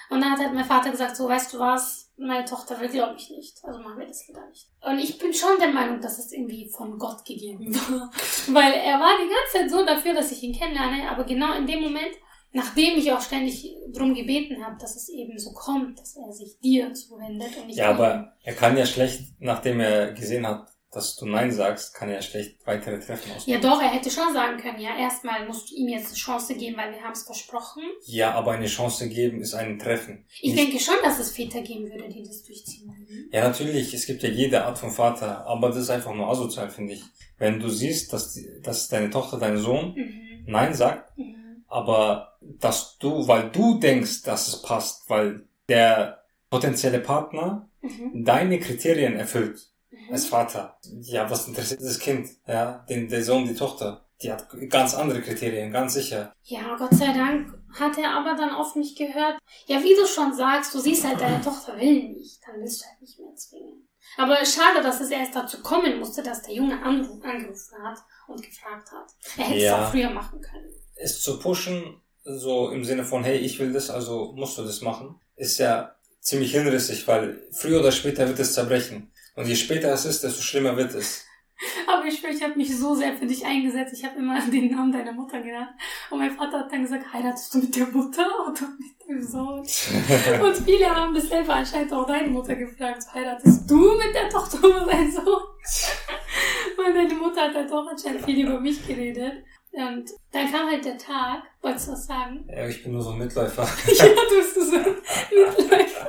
Und 0.10 0.22
dann 0.22 0.32
hat 0.32 0.40
halt 0.40 0.54
mein 0.54 0.66
Vater 0.66 0.92
gesagt, 0.92 1.16
so, 1.16 1.28
weißt 1.28 1.54
du 1.54 1.60
was, 1.60 2.12
meine 2.18 2.46
Tochter 2.46 2.80
will, 2.80 2.90
glaube 2.90 3.16
ich 3.18 3.30
nicht. 3.30 3.64
Also 3.64 3.80
machen 3.80 4.00
wir 4.00 4.08
das 4.08 4.28
lieber 4.28 4.46
nicht. 4.48 4.68
Und 4.82 5.00
ich 5.00 5.18
bin 5.18 5.34
schon 5.34 5.60
der 5.60 5.70
Meinung, 5.70 6.02
dass 6.02 6.18
es 6.18 6.32
irgendwie 6.32 6.70
von 6.70 6.98
Gott 6.98 7.24
gegeben 7.26 7.74
war. 7.90 8.12
Weil 8.48 8.74
er 8.74 9.00
war 9.00 9.18
die 9.22 9.30
ganze 9.30 9.54
Zeit 9.54 9.70
so 9.70 9.86
dafür, 9.86 10.14
dass 10.14 10.32
ich 10.32 10.42
ihn 10.44 10.58
kennenlerne, 10.58 11.10
aber 11.10 11.24
genau 11.26 11.54
in 11.54 11.68
dem 11.68 11.82
Moment, 11.82 12.16
nachdem 12.52 12.98
ich 12.98 13.12
auch 13.12 13.22
ständig 13.22 13.76
drum 13.94 14.16
gebeten 14.16 14.64
habe, 14.66 14.78
dass 14.80 14.96
es 14.96 15.10
eben 15.10 15.38
so 15.38 15.52
kommt, 15.52 16.00
dass 16.00 16.16
er 16.16 16.32
sich 16.32 16.60
dir 16.60 16.94
zuwendet 16.94 17.56
und 17.58 17.68
nicht 17.68 17.78
Ja, 17.78 17.90
aber 17.90 18.34
er 18.44 18.54
kann 18.56 18.78
ja 18.78 18.86
schlecht, 18.86 19.34
nachdem 19.40 19.80
er 19.80 20.14
gesehen 20.14 20.48
hat, 20.48 20.70
dass 20.92 21.16
du 21.18 21.26
Nein 21.26 21.52
sagst, 21.52 21.94
kann 21.94 22.08
er 22.10 22.16
ja 22.16 22.22
schlecht 22.22 22.66
weitere 22.66 23.00
Treffen 23.00 23.30
Ja 23.30 23.36
ausmachen. 23.36 23.62
doch, 23.62 23.82
er 23.82 23.90
hätte 23.90 24.10
schon 24.10 24.34
sagen 24.34 24.58
können, 24.58 24.80
ja, 24.80 24.98
erstmal 24.98 25.46
musst 25.46 25.70
du 25.70 25.76
ihm 25.76 25.90
jetzt 25.90 26.08
eine 26.08 26.16
Chance 26.16 26.56
geben, 26.56 26.78
weil 26.78 26.94
wir 26.94 27.02
haben 27.02 27.12
es 27.12 27.24
versprochen. 27.24 27.84
Ja, 28.06 28.32
aber 28.34 28.52
eine 28.54 28.68
Chance 28.68 29.10
geben 29.10 29.42
ist 29.42 29.54
ein 29.54 29.80
Treffen. 29.80 30.26
Ich 30.42 30.54
Nicht- 30.54 30.58
denke 30.66 30.80
schon, 30.80 30.96
dass 31.04 31.20
es 31.20 31.32
Väter 31.32 31.62
geben 31.62 31.92
würde, 31.92 32.08
die 32.10 32.24
das 32.24 32.44
durchziehen 32.44 32.88
würden. 32.88 33.30
Ja, 33.32 33.48
natürlich, 33.48 33.94
es 33.94 34.06
gibt 34.06 34.24
ja 34.24 34.30
jede 34.30 34.64
Art 34.64 34.78
von 34.80 34.92
Vater, 34.92 35.46
aber 35.46 35.68
das 35.70 35.78
ist 35.80 35.90
einfach 35.90 36.14
nur 36.16 36.30
asozial, 36.30 36.70
finde 36.70 36.94
ich. 36.94 37.04
Wenn 37.38 37.60
du 37.60 37.70
siehst, 37.70 38.14
dass, 38.14 38.34
die, 38.34 38.48
dass 38.64 38.88
deine 38.88 39.10
Tochter, 39.10 39.38
dein 39.38 39.58
Sohn 39.58 39.94
Mhm. 39.96 40.46
Nein 40.48 40.74
sagt, 40.74 41.18
Mhm. 41.18 41.66
aber 41.68 42.38
dass 42.42 42.98
du, 42.98 43.28
weil 43.28 43.50
du 43.52 43.78
denkst, 43.80 44.24
dass 44.24 44.48
es 44.48 44.62
passt, 44.62 45.10
weil 45.10 45.46
der 45.68 46.24
potenzielle 46.50 47.00
Partner 47.00 47.68
Mhm. 47.82 48.24
deine 48.24 48.58
Kriterien 48.60 49.18
erfüllt. 49.18 49.68
Als 50.12 50.26
Vater. 50.28 50.78
Ja, 51.02 51.30
was 51.30 51.48
interessiert 51.48 51.82
das 51.82 52.00
Kind? 52.00 52.30
Ja, 52.48 52.86
den, 52.90 53.08
der 53.10 53.24
Sohn, 53.24 53.46
die 53.48 53.56
Tochter. 53.56 54.06
Die 54.22 54.32
hat 54.32 54.48
ganz 54.70 54.96
andere 54.96 55.22
Kriterien, 55.22 55.72
ganz 55.72 55.94
sicher. 55.94 56.34
Ja, 56.44 56.76
Gott 56.78 56.94
sei 56.96 57.14
Dank 57.14 57.54
hat 57.80 57.98
er 58.00 58.12
aber 58.18 58.36
dann 58.36 58.56
oft 58.56 58.76
nicht 58.76 58.98
gehört. 58.98 59.38
Ja, 59.68 59.84
wie 59.84 59.94
du 59.96 60.08
schon 60.08 60.34
sagst, 60.34 60.74
du 60.74 60.80
siehst 60.80 61.06
halt, 61.06 61.22
deine 61.22 61.40
Tochter 61.42 61.78
will 61.78 62.10
nicht. 62.14 62.40
Dann 62.46 62.60
willst 62.60 62.82
du 62.82 62.86
halt 62.88 63.02
nicht 63.02 63.20
mehr 63.20 63.36
zwingen. 63.36 63.88
Aber 64.18 64.38
schade, 64.44 64.82
dass 64.82 65.02
es 65.02 65.12
erst 65.12 65.36
dazu 65.36 65.62
kommen 65.62 66.00
musste, 66.00 66.24
dass 66.24 66.42
der 66.42 66.56
Junge 66.56 66.82
angerufen 66.82 67.84
hat 67.84 68.00
und 68.28 68.42
gefragt 68.42 68.90
hat. 68.92 69.08
Er 69.38 69.44
hätte 69.44 69.60
Ja. 69.60 69.78
es 69.82 69.86
auch 69.88 69.92
früher 69.92 70.10
machen 70.10 70.42
können. 70.42 70.72
Es 70.96 71.22
zu 71.22 71.38
pushen, 71.40 72.02
so 72.24 72.72
im 72.72 72.84
Sinne 72.84 73.04
von, 73.04 73.24
hey, 73.24 73.38
ich 73.38 73.60
will 73.60 73.72
das, 73.72 73.92
also 73.92 74.34
musst 74.36 74.58
du 74.58 74.64
das 74.64 74.82
machen, 74.82 75.20
ist 75.36 75.60
ja 75.60 75.94
ziemlich 76.22 76.52
hinrissig, 76.54 77.08
weil 77.08 77.48
früher 77.52 77.80
oder 77.82 77.92
später 77.92 78.28
wird 78.28 78.40
es 78.40 78.54
zerbrechen. 78.54 79.12
Und 79.38 79.48
je 79.48 79.56
später 79.56 79.94
es 79.94 80.04
ist, 80.04 80.24
desto 80.24 80.42
schlimmer 80.42 80.76
wird 80.76 80.96
es. 80.96 81.24
Aber 81.88 82.06
ich 82.06 82.20
schwöre, 82.20 82.34
ich 82.34 82.42
habe 82.42 82.56
mich 82.56 82.76
so 82.76 82.96
sehr 82.96 83.14
für 83.14 83.28
dich 83.28 83.46
eingesetzt. 83.46 83.94
Ich 83.94 84.04
habe 84.04 84.18
immer 84.18 84.42
den 84.52 84.72
Namen 84.72 84.92
deiner 84.92 85.14
Mutter 85.14 85.40
genannt. 85.42 85.70
Und 86.10 86.18
mein 86.18 86.32
Vater 86.32 86.60
hat 86.60 86.72
dann 86.72 86.82
gesagt, 86.82 87.14
heiratest 87.14 87.54
du 87.54 87.60
mit 87.60 87.76
der 87.76 87.86
Mutter 87.88 88.26
oder 88.48 88.62
mit 88.80 89.08
dem 89.08 89.22
Sohn? 89.22 89.60
Und 89.60 90.58
viele 90.66 90.94
haben 90.94 91.14
das 91.14 91.30
selber 91.30 91.54
anscheinend 91.54 91.94
auch 91.94 92.08
deine 92.08 92.30
Mutter 92.30 92.56
gefragt. 92.56 93.04
Heiratest 93.14 93.70
du 93.70 93.96
mit 93.96 94.14
der 94.14 94.28
Tochter 94.28 94.58
oder 94.58 94.86
dein 94.88 95.12
Sohn? 95.12 95.24
Und 95.24 96.96
deine 96.96 97.14
Mutter 97.14 97.42
hat 97.42 97.56
halt 97.56 97.72
auch 97.72 97.88
anscheinend 97.88 98.26
viel 98.26 98.44
über 98.44 98.60
mich 98.60 98.86
geredet. 98.88 99.44
Und 99.72 100.10
dann 100.32 100.52
kam 100.52 100.68
halt 100.68 100.84
der 100.84 100.98
Tag, 100.98 101.44
wolltest 101.62 101.88
du 101.88 101.92
was 101.92 102.08
sagen? 102.08 102.48
Ja, 102.50 102.68
ich 102.68 102.82
bin 102.82 102.94
nur 102.94 103.04
so 103.04 103.12
ein 103.12 103.20
Mitläufer. 103.20 103.68
ja, 103.94 104.06
du 104.06 104.36
bist 104.36 104.56
so 104.56 104.76
ein 104.76 104.96
Mitläufer. 105.30 106.08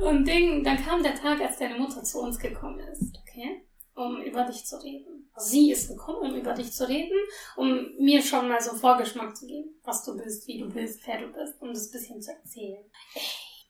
Und 0.00 0.26
Ding, 0.26 0.62
dann 0.62 0.76
kam 0.84 1.02
der 1.02 1.14
Tag, 1.14 1.40
als 1.40 1.58
deine 1.58 1.78
Mutter 1.78 2.02
zu 2.02 2.20
uns 2.20 2.38
gekommen 2.38 2.80
ist, 2.80 3.18
okay? 3.22 3.62
Um 3.94 4.20
über 4.20 4.44
dich 4.44 4.64
zu 4.64 4.76
reden. 4.82 5.30
Sie 5.38 5.70
ist 5.70 5.88
gekommen, 5.88 6.30
um 6.30 6.36
über 6.36 6.52
dich 6.52 6.72
zu 6.72 6.88
reden, 6.88 7.16
um 7.56 7.94
mir 7.98 8.22
schon 8.22 8.48
mal 8.48 8.60
so 8.60 8.70
einen 8.70 8.80
Vorgeschmack 8.80 9.36
zu 9.36 9.46
geben, 9.46 9.70
was 9.84 10.04
du 10.04 10.16
bist, 10.16 10.46
wie 10.48 10.58
du 10.58 10.68
bist, 10.68 11.06
wer 11.06 11.20
du 11.20 11.28
bist, 11.28 11.60
um 11.60 11.68
das 11.68 11.90
bisschen 11.90 12.20
zu 12.20 12.32
erzählen. 12.32 12.84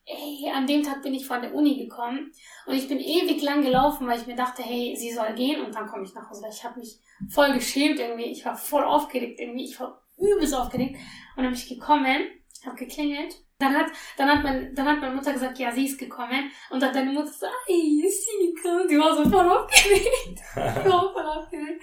Ey, 0.04 0.44
ey, 0.44 0.50
an 0.52 0.66
dem 0.66 0.84
Tag 0.84 1.02
bin 1.02 1.14
ich 1.14 1.26
von 1.26 1.42
der 1.42 1.52
Uni 1.52 1.76
gekommen 1.76 2.32
und 2.66 2.74
ich 2.74 2.86
bin 2.86 3.00
ewig 3.00 3.42
lang 3.42 3.62
gelaufen, 3.62 4.06
weil 4.06 4.20
ich 4.20 4.26
mir 4.28 4.36
dachte, 4.36 4.62
hey, 4.62 4.94
sie 4.96 5.12
soll 5.12 5.34
gehen 5.34 5.64
und 5.64 5.74
dann 5.74 5.88
komme 5.88 6.04
ich 6.04 6.14
nach 6.14 6.30
Hause. 6.30 6.46
Ich 6.48 6.62
habe 6.62 6.78
mich 6.78 7.00
voll 7.28 7.52
geschämt 7.52 7.98
irgendwie, 7.98 8.30
ich 8.30 8.44
war 8.44 8.56
voll 8.56 8.84
aufgeregt 8.84 9.40
irgendwie, 9.40 9.64
ich 9.64 9.80
war 9.80 10.00
übelst 10.16 10.54
aufgeregt 10.54 10.94
und 11.36 11.42
dann 11.42 11.52
bin 11.52 11.60
ich 11.60 11.68
gekommen, 11.68 12.28
habe 12.64 12.76
geklingelt. 12.76 13.36
Dann 13.58 13.74
hat, 13.74 13.86
dann 14.16 14.28
hat 14.28 14.44
mein, 14.44 14.74
dann 14.74 14.86
hat 14.86 15.00
meine 15.00 15.14
Mutter 15.14 15.32
gesagt, 15.32 15.58
ja, 15.58 15.72
sie 15.72 15.86
ist 15.86 15.98
gekommen. 15.98 16.50
Und 16.70 16.80
dann 16.80 16.90
hat 16.90 16.96
deine 16.96 17.12
Mutter 17.12 17.32
so, 17.32 17.46
ey, 17.66 18.02
ist 18.06 18.26
sie 18.26 18.54
gekommen? 18.54 18.86
Die 18.88 18.98
war 18.98 19.16
so 19.16 19.28
voll 19.28 19.48
aufgeregt. 19.48 20.40
Die 20.56 20.90
war 20.90 21.12
voll 21.12 21.26
aufgeregt. 21.26 21.82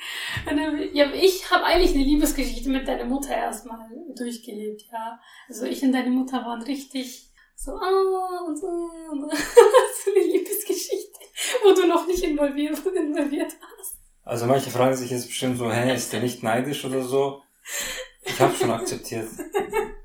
Und 0.49 0.57
dann, 0.57 0.95
ja, 0.95 1.11
ich 1.11 1.49
habe 1.51 1.63
eigentlich 1.65 1.95
eine 1.95 2.03
Liebesgeschichte 2.03 2.69
mit 2.69 2.87
deiner 2.87 3.05
Mutter 3.05 3.35
erstmal 3.35 3.89
durchgelebt, 4.15 4.83
ja. 4.91 5.19
Also 5.47 5.65
ich 5.65 5.83
und 5.83 5.91
deine 5.91 6.11
Mutter 6.11 6.45
waren 6.45 6.61
richtig 6.61 7.29
so, 7.55 7.71
ah, 7.71 8.45
und 8.47 8.57
so, 8.57 8.67
und 8.67 9.21
so. 9.31 9.37
so 9.37 10.11
eine 10.11 10.25
Liebesgeschichte, 10.25 11.19
wo 11.63 11.73
du 11.73 11.87
noch 11.87 12.05
nicht 12.07 12.23
involviert, 12.23 12.77
involviert 12.85 13.53
warst. 13.61 13.97
Also 14.23 14.45
manche 14.45 14.69
fragen 14.69 14.95
sich 14.95 15.11
jetzt 15.11 15.27
bestimmt 15.27 15.57
so, 15.57 15.71
hä, 15.71 15.93
ist 15.93 16.13
der 16.13 16.21
nicht 16.21 16.43
neidisch 16.43 16.85
oder 16.85 17.01
so? 17.01 17.41
Ich 18.23 18.39
habe 18.39 18.55
schon 18.55 18.71
akzeptiert. 18.71 19.27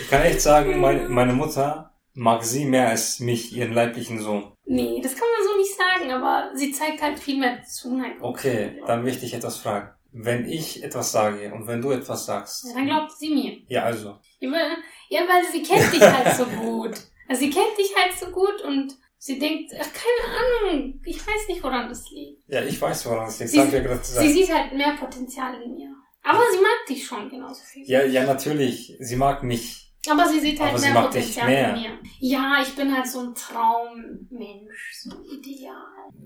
Ich 0.00 0.10
kann 0.10 0.22
echt 0.22 0.40
sagen, 0.40 0.80
meine, 0.80 1.08
meine 1.08 1.32
Mutter 1.32 1.92
mag 2.14 2.44
sie 2.44 2.64
mehr 2.64 2.88
als 2.88 3.20
mich, 3.20 3.54
ihren 3.54 3.72
leiblichen 3.72 4.20
Sohn. 4.20 4.52
Nee, 4.66 5.00
das 5.02 5.12
kann 5.12 5.26
man 5.36 5.48
so 5.48 5.56
nicht 5.56 5.76
sagen, 5.76 6.12
aber 6.12 6.50
sie 6.54 6.72
zeigt 6.72 7.02
halt 7.02 7.18
viel 7.18 7.38
mehr 7.38 7.62
Zuneigung. 7.62 8.22
Okay, 8.22 8.80
dann 8.86 9.02
möchte 9.02 9.26
ich 9.26 9.34
etwas 9.34 9.58
fragen. 9.58 9.90
Wenn 10.12 10.48
ich 10.48 10.82
etwas 10.82 11.10
sage 11.10 11.52
und 11.52 11.66
wenn 11.66 11.82
du 11.82 11.90
etwas 11.90 12.26
sagst. 12.26 12.66
Ja, 12.66 12.74
dann 12.74 12.86
glaubt 12.86 13.12
sie 13.12 13.30
mir. 13.30 13.58
Ja, 13.66 13.82
also. 13.82 14.16
Ja, 14.38 14.50
weil, 14.50 15.44
sie 15.50 15.62
kennt 15.62 15.92
dich 15.92 16.00
halt 16.00 16.36
so 16.36 16.44
gut. 16.44 16.94
Also 17.28 17.40
sie 17.40 17.50
kennt 17.50 17.76
dich 17.78 17.92
halt 17.96 18.14
so 18.18 18.26
gut 18.26 18.62
und 18.62 18.94
sie 19.18 19.38
denkt, 19.38 19.72
ach, 19.74 19.88
keine 19.92 20.70
Ahnung, 20.70 21.00
ich 21.04 21.18
weiß 21.18 21.48
nicht, 21.48 21.62
woran 21.62 21.88
das 21.88 22.10
liegt. 22.10 22.48
Ja, 22.48 22.62
ich 22.62 22.80
weiß, 22.80 23.06
woran 23.06 23.26
das 23.26 23.40
liegt. 23.40 23.50
Sie, 23.50 23.58
ja 23.58 23.64
gerade 23.64 24.04
sie 24.04 24.32
sieht 24.32 24.54
halt 24.54 24.72
mehr 24.72 24.94
Potenzial 24.98 25.60
in 25.62 25.74
mir. 25.74 25.90
Aber 26.22 26.40
sie 26.50 26.58
mag 26.58 26.86
dich 26.88 27.04
schon 27.04 27.28
genauso 27.28 27.62
viel. 27.64 27.84
Ja, 27.86 28.02
ja, 28.04 28.24
natürlich. 28.24 28.96
Sie 28.98 29.16
mag 29.16 29.42
mich. 29.42 29.83
Aber 30.10 30.28
sie 30.28 30.40
sieht 30.40 30.60
halt 30.60 30.72
Aber 30.74 30.80
mehr 30.80 31.02
Potenzial 31.02 31.46
mehr. 31.48 31.74
in 31.74 31.82
mir. 31.82 31.98
Ja, 32.20 32.58
ich 32.62 32.74
bin 32.76 32.94
halt 32.94 33.06
so 33.06 33.20
ein 33.20 33.34
Traummensch, 33.34 34.92
so 35.02 35.10
ideal. 35.32 35.74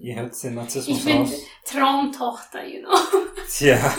Ihr 0.01 0.17
hört 0.17 0.43
den 0.43 0.51
Ich 0.51 0.57
Narzissmus 0.57 1.05
bin 1.05 1.17
raus. 1.19 1.33
Traumtochter, 1.65 2.65
you 2.67 2.81
know. 2.81 2.97
Tja. 3.49 3.95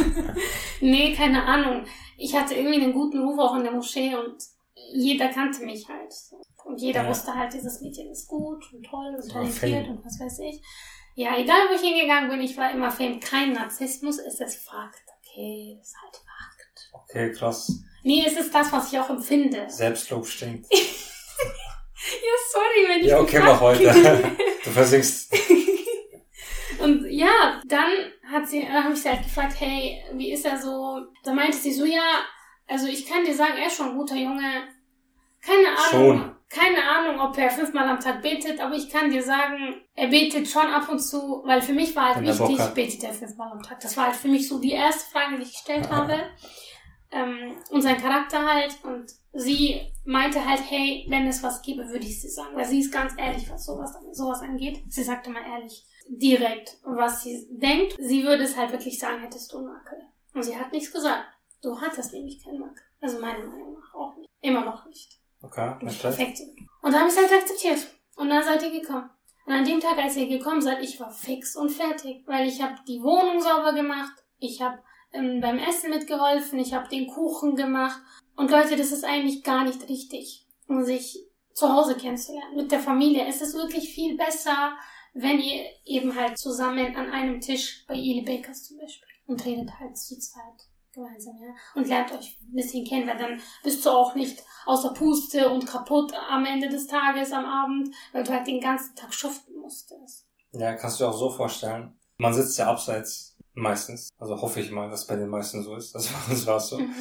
Nee, 0.81 1.13
keine 1.13 1.43
Ahnung. 1.43 1.85
Ich 2.17 2.35
hatte 2.35 2.55
irgendwie 2.55 2.81
einen 2.81 2.93
guten 2.93 3.19
Ruf 3.21 3.39
auch 3.39 3.55
in 3.55 3.63
der 3.63 3.71
Moschee 3.71 4.15
und 4.15 4.35
jeder 4.93 5.29
kannte 5.29 5.65
mich 5.65 5.87
halt. 5.87 6.13
Und 6.65 6.79
jeder 6.81 7.03
Ja. 7.03 7.09
wusste 7.09 7.33
halt, 7.33 7.53
dieses 7.53 7.81
Mädchen 7.81 8.09
ist 8.11 8.27
gut 8.27 8.71
und 8.73 8.83
toll 8.85 9.07
und 9.07 9.17
Das 9.17 9.27
talentiert 9.27 9.87
und 9.87 10.03
was 10.05 10.19
weiß 10.19 10.39
ich. 10.39 10.61
Ja, 11.15 11.37
egal 11.37 11.61
wo 11.69 11.75
ich 11.75 11.81
hingegangen 11.81 12.29
bin, 12.29 12.41
ich 12.41 12.55
war 12.57 12.71
immer 12.71 12.91
Fame. 12.91 13.19
Kein 13.19 13.53
Narzissmus, 13.53 14.19
es 14.19 14.39
ist 14.39 14.67
Fakt. 14.67 15.01
Okay, 15.19 15.77
es 15.81 15.89
ist 15.89 15.95
halt. 16.01 16.21
Okay, 16.91 17.31
krass. 17.31 17.71
Nee, 18.03 18.23
es 18.25 18.37
ist 18.37 18.53
das, 18.53 18.71
was 18.71 18.91
ich 18.91 18.99
auch 18.99 19.09
empfinde. 19.09 19.65
Selbstlob 19.69 20.27
stinkt. 20.27 20.67
Ja, 22.01 22.31
sorry, 22.53 22.87
wenn 22.87 23.01
ich 23.01 23.07
Ja, 23.07 23.19
okay, 23.19 23.39
mach 23.39 23.59
bin. 23.77 24.37
Du 24.63 24.69
versinkst. 24.71 25.33
Und 26.79 27.05
ja, 27.09 27.61
dann 27.65 27.91
hat 28.31 28.47
sie, 28.47 28.61
dann 28.61 28.83
habe 28.85 28.93
ich 28.93 29.01
sie 29.01 29.09
halt 29.09 29.23
gefragt, 29.23 29.55
hey, 29.59 30.01
wie 30.13 30.31
ist 30.31 30.45
er 30.45 30.57
so? 30.57 31.01
Da 31.23 31.33
meinte 31.33 31.57
sie 31.57 31.73
so, 31.73 31.85
ja, 31.85 32.21
also 32.67 32.87
ich 32.87 33.05
kann 33.05 33.25
dir 33.25 33.35
sagen, 33.35 33.57
er 33.57 33.67
ist 33.67 33.75
schon 33.75 33.89
ein 33.89 33.97
guter 33.97 34.15
Junge. 34.15 34.63
Keine 35.41 35.67
Ahnung, 35.69 36.17
Schon. 36.19 36.35
keine 36.49 36.83
Ahnung, 36.83 37.19
ob 37.19 37.37
er 37.37 37.49
fünfmal 37.49 37.87
am 37.87 37.99
Tag 37.99 38.21
betet, 38.21 38.59
aber 38.59 38.75
ich 38.75 38.89
kann 38.89 39.09
dir 39.09 39.23
sagen, 39.23 39.81
er 39.95 40.07
betet 40.07 40.49
schon 40.49 40.67
ab 40.67 40.89
und 40.89 40.99
zu, 40.99 41.41
weil 41.45 41.61
für 41.61 41.73
mich 41.73 41.95
war 41.95 42.15
halt 42.15 42.25
Wenn 42.25 42.27
wichtig, 42.27 42.73
betet 42.73 43.03
er 43.03 43.13
fünfmal 43.13 43.51
am 43.51 43.61
Tag. 43.61 43.79
Das 43.79 43.95
war 43.95 44.07
halt 44.07 44.15
für 44.15 44.27
mich 44.27 44.47
so 44.47 44.59
die 44.59 44.71
erste 44.71 45.09
Frage, 45.11 45.37
die 45.37 45.43
ich 45.43 45.53
gestellt 45.53 45.89
habe. 45.89 46.19
Ähm, 47.11 47.57
und 47.71 47.81
sein 47.81 47.97
Charakter 47.97 48.45
halt. 48.45 48.77
Und 48.83 49.11
sie 49.33 49.81
meinte 50.05 50.45
halt, 50.45 50.61
hey, 50.69 51.05
wenn 51.09 51.27
es 51.27 51.41
was 51.43 51.61
gäbe, 51.61 51.87
würde 51.87 52.05
ich 52.05 52.21
sie 52.21 52.29
sagen. 52.29 52.55
Weil 52.55 52.65
sie 52.65 52.79
ist 52.79 52.91
ganz 52.91 53.13
ehrlich, 53.17 53.49
was 53.49 53.65
sowas, 53.65 53.97
sowas 54.11 54.41
angeht. 54.41 54.83
Sie 54.89 55.03
sagt 55.03 55.27
immer 55.27 55.45
ehrlich, 55.45 55.85
direkt, 56.07 56.77
was 56.83 57.23
sie 57.23 57.47
denkt. 57.51 57.95
Sie 57.99 58.23
würde 58.23 58.43
es 58.43 58.57
halt 58.57 58.71
wirklich 58.71 58.99
sagen, 58.99 59.21
hättest 59.21 59.51
du 59.53 59.57
einen 59.57 59.67
Makel. 59.67 59.99
Und 60.33 60.43
sie 60.43 60.55
hat 60.55 60.71
nichts 60.71 60.91
gesagt. 60.91 61.25
Du 61.61 61.79
hattest 61.79 62.13
nämlich 62.13 62.43
keinen 62.43 62.59
Makel. 62.59 62.83
Also 63.01 63.19
meiner 63.19 63.45
Meinung 63.45 63.73
nach 63.73 63.93
auch 63.93 64.15
nicht. 64.17 64.29
Immer 64.41 64.65
noch 64.65 64.85
nicht. 64.85 65.19
Okay, 65.41 65.75
nicht 65.81 66.01
perfekt. 66.01 66.39
Und 66.81 66.91
da 66.91 66.99
habe 66.99 67.09
ich 67.09 67.15
es 67.15 67.21
halt 67.21 67.41
akzeptiert. 67.41 67.87
Und 68.15 68.29
dann 68.29 68.43
seid 68.43 68.61
ihr 68.63 68.81
gekommen. 68.81 69.09
Und 69.45 69.53
an 69.53 69.65
dem 69.65 69.79
Tag, 69.79 69.97
als 69.97 70.15
ihr 70.15 70.27
gekommen 70.27 70.61
seid, 70.61 70.83
ich 70.83 70.99
war 70.99 71.11
fix 71.11 71.55
und 71.55 71.69
fertig. 71.69 72.23
Weil 72.27 72.47
ich 72.47 72.61
habe 72.61 72.75
die 72.87 73.01
Wohnung 73.01 73.41
sauber 73.41 73.73
gemacht. 73.73 74.13
Ich 74.37 74.61
habe 74.61 74.79
ähm, 75.13 75.41
beim 75.41 75.57
Essen 75.57 75.89
mitgeholfen. 75.89 76.59
Ich 76.59 76.73
habe 76.73 76.89
den 76.89 77.07
Kuchen 77.07 77.55
gemacht. 77.55 78.01
Und 78.35 78.51
Leute, 78.51 78.75
das 78.75 78.91
ist 78.91 79.03
eigentlich 79.03 79.43
gar 79.43 79.63
nicht 79.65 79.87
richtig, 79.89 80.45
um 80.67 80.83
sich 80.83 81.25
zu 81.53 81.73
Hause 81.73 81.95
kennenzulernen. 81.95 82.55
Mit 82.55 82.71
der 82.71 82.79
Familie. 82.79 83.25
Es 83.27 83.41
ist 83.41 83.55
wirklich 83.55 83.93
viel 83.93 84.15
besser, 84.15 84.73
wenn 85.13 85.39
ihr 85.39 85.65
eben 85.85 86.15
halt 86.15 86.37
zusammen 86.37 86.95
an 86.95 87.09
einem 87.09 87.41
Tisch 87.41 87.85
bei 87.87 87.95
Ili 87.95 88.21
Bakers 88.21 88.63
zum 88.63 88.77
Beispiel 88.77 89.09
und 89.27 89.45
redet 89.45 89.79
halt 89.79 89.97
zu 89.97 90.17
zweit 90.19 90.69
gemeinsam, 90.91 91.35
ja. 91.41 91.53
Und 91.75 91.87
lernt 91.87 92.11
euch 92.11 92.37
ein 92.41 92.55
bisschen 92.55 92.85
kennen, 92.85 93.07
weil 93.07 93.17
dann 93.17 93.41
bist 93.63 93.85
du 93.85 93.89
auch 93.89 94.15
nicht 94.15 94.43
außer 94.65 94.93
Puste 94.93 95.49
und 95.49 95.67
kaputt 95.67 96.13
am 96.29 96.45
Ende 96.45 96.69
des 96.69 96.87
Tages, 96.87 97.31
am 97.31 97.45
Abend, 97.45 97.93
weil 98.11 98.23
du 98.23 98.31
halt 98.31 98.47
den 98.47 98.59
ganzen 98.59 98.95
Tag 98.95 99.13
schuften 99.13 99.55
musstest. 99.59 100.27
Ja, 100.51 100.73
kannst 100.75 100.99
du 100.99 101.03
dir 101.03 101.09
auch 101.09 101.17
so 101.17 101.29
vorstellen. 101.29 101.95
Man 102.17 102.33
sitzt 102.33 102.57
ja 102.57 102.67
abseits 102.67 103.28
meistens. 103.59 104.09
Also 104.17 104.41
hoffe 104.41 104.59
ich 104.61 104.71
mal, 104.71 104.89
dass 104.89 105.07
bei 105.07 105.15
den 105.15 105.29
meisten 105.29 105.63
so 105.63 105.75
ist. 105.75 105.93
Das 105.95 106.09
das 106.29 106.45
war 106.47 106.59
so. 106.59 106.79
Mhm. 106.79 106.91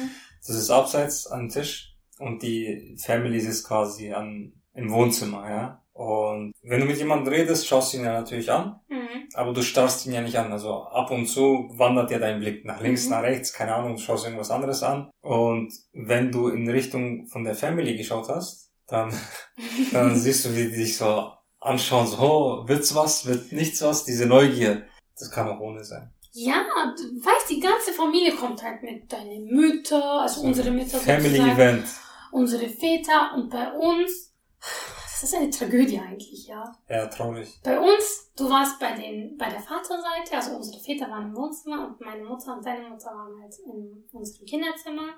Das 0.45 0.55
ist 0.55 0.69
abseits 0.69 1.27
am 1.27 1.49
Tisch 1.49 1.95
und 2.19 2.41
die 2.43 2.95
Family 3.03 3.39
sitzt 3.39 3.67
quasi 3.67 4.11
an, 4.13 4.53
im 4.73 4.91
Wohnzimmer, 4.91 5.49
ja. 5.49 5.83
Und 5.93 6.53
wenn 6.63 6.79
du 6.79 6.85
mit 6.85 6.97
jemandem 6.97 7.33
redest, 7.33 7.67
schaust 7.67 7.91
du 7.93 7.97
ihn 7.97 8.05
ja 8.05 8.13
natürlich 8.13 8.49
an, 8.49 8.79
Mhm. 8.87 9.27
aber 9.33 9.51
du 9.51 9.61
starrst 9.61 10.05
ihn 10.05 10.13
ja 10.13 10.21
nicht 10.21 10.37
an. 10.37 10.49
Also 10.53 10.83
ab 10.83 11.11
und 11.11 11.25
zu 11.27 11.69
wandert 11.73 12.09
ja 12.11 12.19
dein 12.19 12.39
Blick 12.39 12.63
nach 12.63 12.79
links, 12.79 13.05
Mhm. 13.05 13.11
nach 13.11 13.23
rechts, 13.23 13.51
keine 13.51 13.75
Ahnung, 13.75 13.97
schaust 13.97 14.23
irgendwas 14.23 14.49
anderes 14.51 14.81
an. 14.81 15.09
Und 15.21 15.73
wenn 15.91 16.31
du 16.31 16.47
in 16.47 16.69
Richtung 16.69 17.27
von 17.27 17.43
der 17.43 17.55
Family 17.55 17.97
geschaut 17.97 18.29
hast, 18.29 18.71
dann, 18.87 19.11
dann 19.91 20.15
siehst 20.17 20.45
du, 20.45 20.55
wie 20.55 20.69
die 20.69 20.77
dich 20.77 20.97
so 20.97 21.31
anschauen, 21.59 22.07
so, 22.07 22.17
oh, 22.19 22.67
wird's 22.69 22.95
was, 22.95 23.25
wird 23.25 23.51
nichts 23.51 23.81
was, 23.81 24.05
diese 24.05 24.25
Neugier. 24.25 24.83
Das 25.17 25.29
kann 25.31 25.49
auch 25.49 25.59
ohne 25.59 25.83
sein. 25.83 26.13
Ja, 26.31 26.63
du 26.97 27.03
weißt, 27.25 27.49
die 27.49 27.59
ganze 27.59 27.91
Familie 27.91 28.35
kommt 28.35 28.61
halt 28.61 28.83
mit 28.83 29.11
deinen 29.11 29.45
Mütter, 29.45 30.21
also 30.21 30.41
unsere 30.41 30.71
Mütter 30.71 30.99
Family 30.99 31.39
Event. 31.39 31.85
unsere 32.31 32.69
Väter 32.69 33.33
und 33.35 33.49
bei 33.49 33.71
uns, 33.73 34.33
das 34.59 35.23
ist 35.23 35.35
eine 35.35 35.49
Tragödie 35.49 35.99
eigentlich, 35.99 36.47
ja. 36.47 36.71
Ja, 36.87 37.07
traurig. 37.07 37.59
Bei 37.63 37.79
uns, 37.79 38.31
du 38.37 38.49
warst 38.49 38.79
bei 38.79 38.91
den, 38.93 39.37
bei 39.37 39.49
der 39.49 39.59
Vaterseite, 39.59 40.35
also 40.35 40.55
unsere 40.55 40.79
Väter 40.79 41.09
waren 41.09 41.29
im 41.29 41.35
Wohnzimmer 41.35 41.87
und 41.87 41.99
meine 41.99 42.23
Mutter 42.23 42.55
und 42.55 42.65
deine 42.65 42.87
Mutter 42.87 43.07
waren 43.09 43.41
halt 43.41 43.55
in 43.65 44.07
unserem 44.11 44.45
Kinderzimmer. 44.45 45.09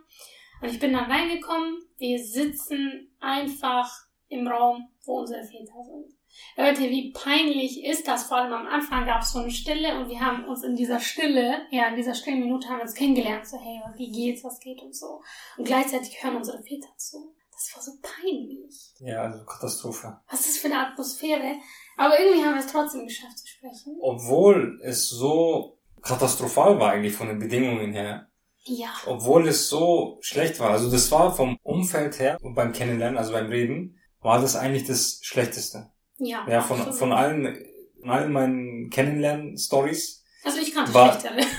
Und 0.61 0.69
ich 0.69 0.79
bin 0.79 0.93
dann 0.93 1.11
reingekommen, 1.11 1.83
wir 1.97 2.23
sitzen 2.23 3.15
einfach 3.19 3.89
im 4.29 4.47
Raum, 4.47 4.87
wo 5.03 5.19
unsere 5.19 5.43
Väter 5.43 5.83
sind. 5.83 6.15
Leute, 6.57 6.81
wie 6.81 7.11
peinlich 7.11 7.83
ist 7.83 8.07
das? 8.07 8.23
Vor 8.23 8.37
allem 8.37 8.53
am 8.53 8.67
Anfang 8.67 9.05
gab 9.05 9.21
es 9.21 9.31
so 9.31 9.39
eine 9.39 9.51
Stille 9.51 9.97
und 9.97 10.09
wir 10.09 10.19
haben 10.19 10.45
uns 10.45 10.63
in 10.63 10.75
dieser 10.75 10.99
Stille, 10.99 11.61
ja, 11.71 11.87
in 11.87 11.95
dieser 11.95 12.13
stillen 12.13 12.39
Minute 12.39 12.67
haben 12.67 12.77
wir 12.77 12.83
uns 12.83 12.93
kennengelernt, 12.93 13.47
so, 13.47 13.57
hey, 13.57 13.81
wie 13.95 14.11
geht's, 14.11 14.43
was 14.43 14.59
geht 14.59 14.81
und 14.81 14.95
so. 14.95 15.21
Und 15.57 15.65
gleichzeitig 15.65 16.23
hören 16.23 16.37
unsere 16.37 16.61
Väter 16.61 16.89
zu. 16.97 17.33
Das 17.51 17.75
war 17.75 17.83
so 17.83 17.91
peinlich. 18.01 18.91
Ja, 18.99 19.21
also 19.23 19.45
Katastrophe. 19.45 20.19
Was 20.29 20.41
ist 20.41 20.49
das 20.49 20.57
für 20.57 20.67
eine 20.67 20.87
Atmosphäre? 20.87 21.55
Aber 21.95 22.19
irgendwie 22.19 22.43
haben 22.43 22.55
wir 22.55 22.61
es 22.61 22.71
trotzdem 22.71 23.05
geschafft 23.05 23.37
zu 23.37 23.47
sprechen. 23.47 23.97
Obwohl 24.01 24.79
es 24.83 25.07
so 25.09 25.77
katastrophal 26.01 26.79
war 26.79 26.91
eigentlich 26.91 27.13
von 27.13 27.27
den 27.27 27.39
Bedingungen 27.39 27.93
her. 27.93 28.27
Ja. 28.63 28.93
Obwohl 29.05 29.47
es 29.47 29.69
so 29.69 30.17
schlecht 30.21 30.59
war. 30.59 30.71
Also 30.71 30.89
das 30.89 31.11
war 31.11 31.35
vom 31.35 31.57
Umfeld 31.63 32.19
her 32.19 32.37
und 32.41 32.55
beim 32.55 32.73
Kennenlernen, 32.73 33.17
also 33.17 33.31
beim 33.31 33.47
Reden, 33.47 33.99
war 34.21 34.39
das 34.41 34.55
eigentlich 34.55 34.85
das 34.85 35.19
Schlechteste. 35.21 35.91
Ja. 36.23 36.45
Ja, 36.47 36.61
von, 36.61 36.77
absolut. 36.77 36.99
von 36.99 37.11
allen, 37.13 37.57
von 37.99 38.09
allen 38.09 38.31
meinen 38.31 38.89
Kennenlernen-Stories. 38.89 40.23
Also 40.43 40.59
ich 40.59 40.73
kannte 40.73 40.93
war- 40.93 41.19
schlechtere. 41.19 41.45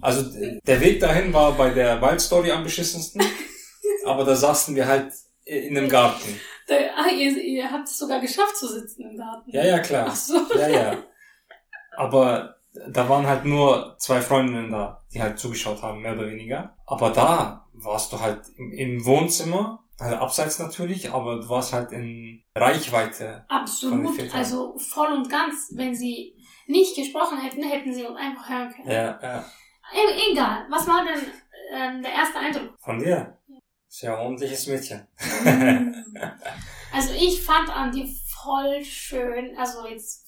Also 0.00 0.22
d- 0.22 0.60
der 0.66 0.80
Weg 0.80 0.98
dahin 0.98 1.32
war 1.32 1.52
bei 1.52 1.70
der 1.70 2.00
Waldstory 2.00 2.50
am 2.50 2.64
beschissensten. 2.64 3.22
aber 4.06 4.24
da 4.24 4.34
saßen 4.34 4.74
wir 4.74 4.86
halt 4.88 5.12
in 5.44 5.76
einem 5.76 5.88
Garten. 5.90 6.40
Da, 6.66 6.74
ah, 6.96 7.10
ihr, 7.10 7.36
ihr 7.36 7.70
habt 7.70 7.86
es 7.86 7.98
sogar 7.98 8.18
geschafft 8.20 8.56
zu 8.56 8.66
sitzen 8.66 9.02
im 9.10 9.16
Garten. 9.18 9.50
Ja, 9.50 9.62
ja, 9.64 9.78
klar. 9.80 10.06
Ach 10.08 10.16
so. 10.16 10.38
Ja, 10.58 10.68
ja. 10.68 10.96
Aber 11.96 12.56
da 12.88 13.08
waren 13.08 13.26
halt 13.26 13.44
nur 13.44 13.96
zwei 13.98 14.20
Freundinnen 14.22 14.72
da, 14.72 15.04
die 15.12 15.20
halt 15.22 15.38
zugeschaut 15.38 15.82
haben, 15.82 16.00
mehr 16.00 16.14
oder 16.14 16.28
weniger. 16.28 16.76
Aber 16.86 17.10
da 17.10 17.66
warst 17.74 18.10
du 18.12 18.20
halt 18.20 18.40
im, 18.56 18.72
im 18.72 19.04
Wohnzimmer, 19.04 19.83
also 19.98 20.16
abseits 20.16 20.58
natürlich, 20.58 21.12
aber 21.12 21.36
du 21.40 21.48
warst 21.48 21.72
halt 21.72 21.92
in 21.92 22.42
Reichweite. 22.56 23.44
Absolut. 23.48 24.34
Also 24.34 24.76
voll 24.78 25.12
und 25.12 25.28
ganz. 25.28 25.70
Wenn 25.74 25.94
sie 25.94 26.36
nicht 26.66 26.96
gesprochen 26.96 27.38
hätten, 27.38 27.62
hätten 27.62 27.92
sie 27.92 28.04
uns 28.04 28.18
einfach 28.18 28.48
hören 28.48 28.72
können. 28.72 28.90
Ja, 28.90 29.18
ja. 29.22 29.44
E 29.92 30.32
egal. 30.32 30.66
Was 30.70 30.86
war 30.86 31.04
denn 31.04 31.22
ähm, 31.72 32.02
der 32.02 32.12
erste 32.12 32.38
Eindruck? 32.38 32.74
Von 32.80 32.98
dir. 32.98 33.38
Ein 34.02 34.10
ordentliches 34.10 34.66
Mädchen. 34.66 35.06
Also 36.94 37.12
ich 37.12 37.42
fand 37.42 37.68
an 37.70 37.90
dir 37.90 38.06
voll 38.44 38.84
schön, 38.84 39.56
also 39.58 39.84
jetzt, 39.88 40.23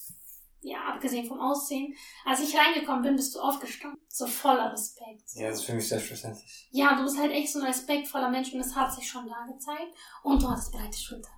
ja, 0.61 0.79
abgesehen 0.93 1.25
vom 1.25 1.39
Aussehen, 1.39 1.95
als 2.25 2.39
ich 2.39 2.57
reingekommen 2.57 3.03
bin, 3.03 3.15
bist 3.15 3.35
du 3.35 3.39
aufgestanden. 3.39 3.99
So 4.07 4.25
voller 4.25 4.71
Respekt. 4.71 5.23
Ja, 5.35 5.49
das 5.49 5.59
ist 5.59 5.65
für 5.65 5.73
mich 5.73 5.87
selbstverständlich. 5.87 6.67
Ja, 6.71 6.95
du 6.95 7.03
bist 7.03 7.17
halt 7.17 7.31
echt 7.31 7.51
so 7.51 7.59
ein 7.59 7.65
respektvoller 7.65 8.29
Mensch 8.29 8.51
und 8.51 8.59
das 8.59 8.75
hat 8.75 8.93
sich 8.93 9.07
schon 9.07 9.27
da 9.27 9.45
gezeigt. 9.51 9.93
Und 10.23 10.41
du 10.41 10.49
hattest 10.49 10.71
breite 10.71 10.97
Schultern. 10.97 11.33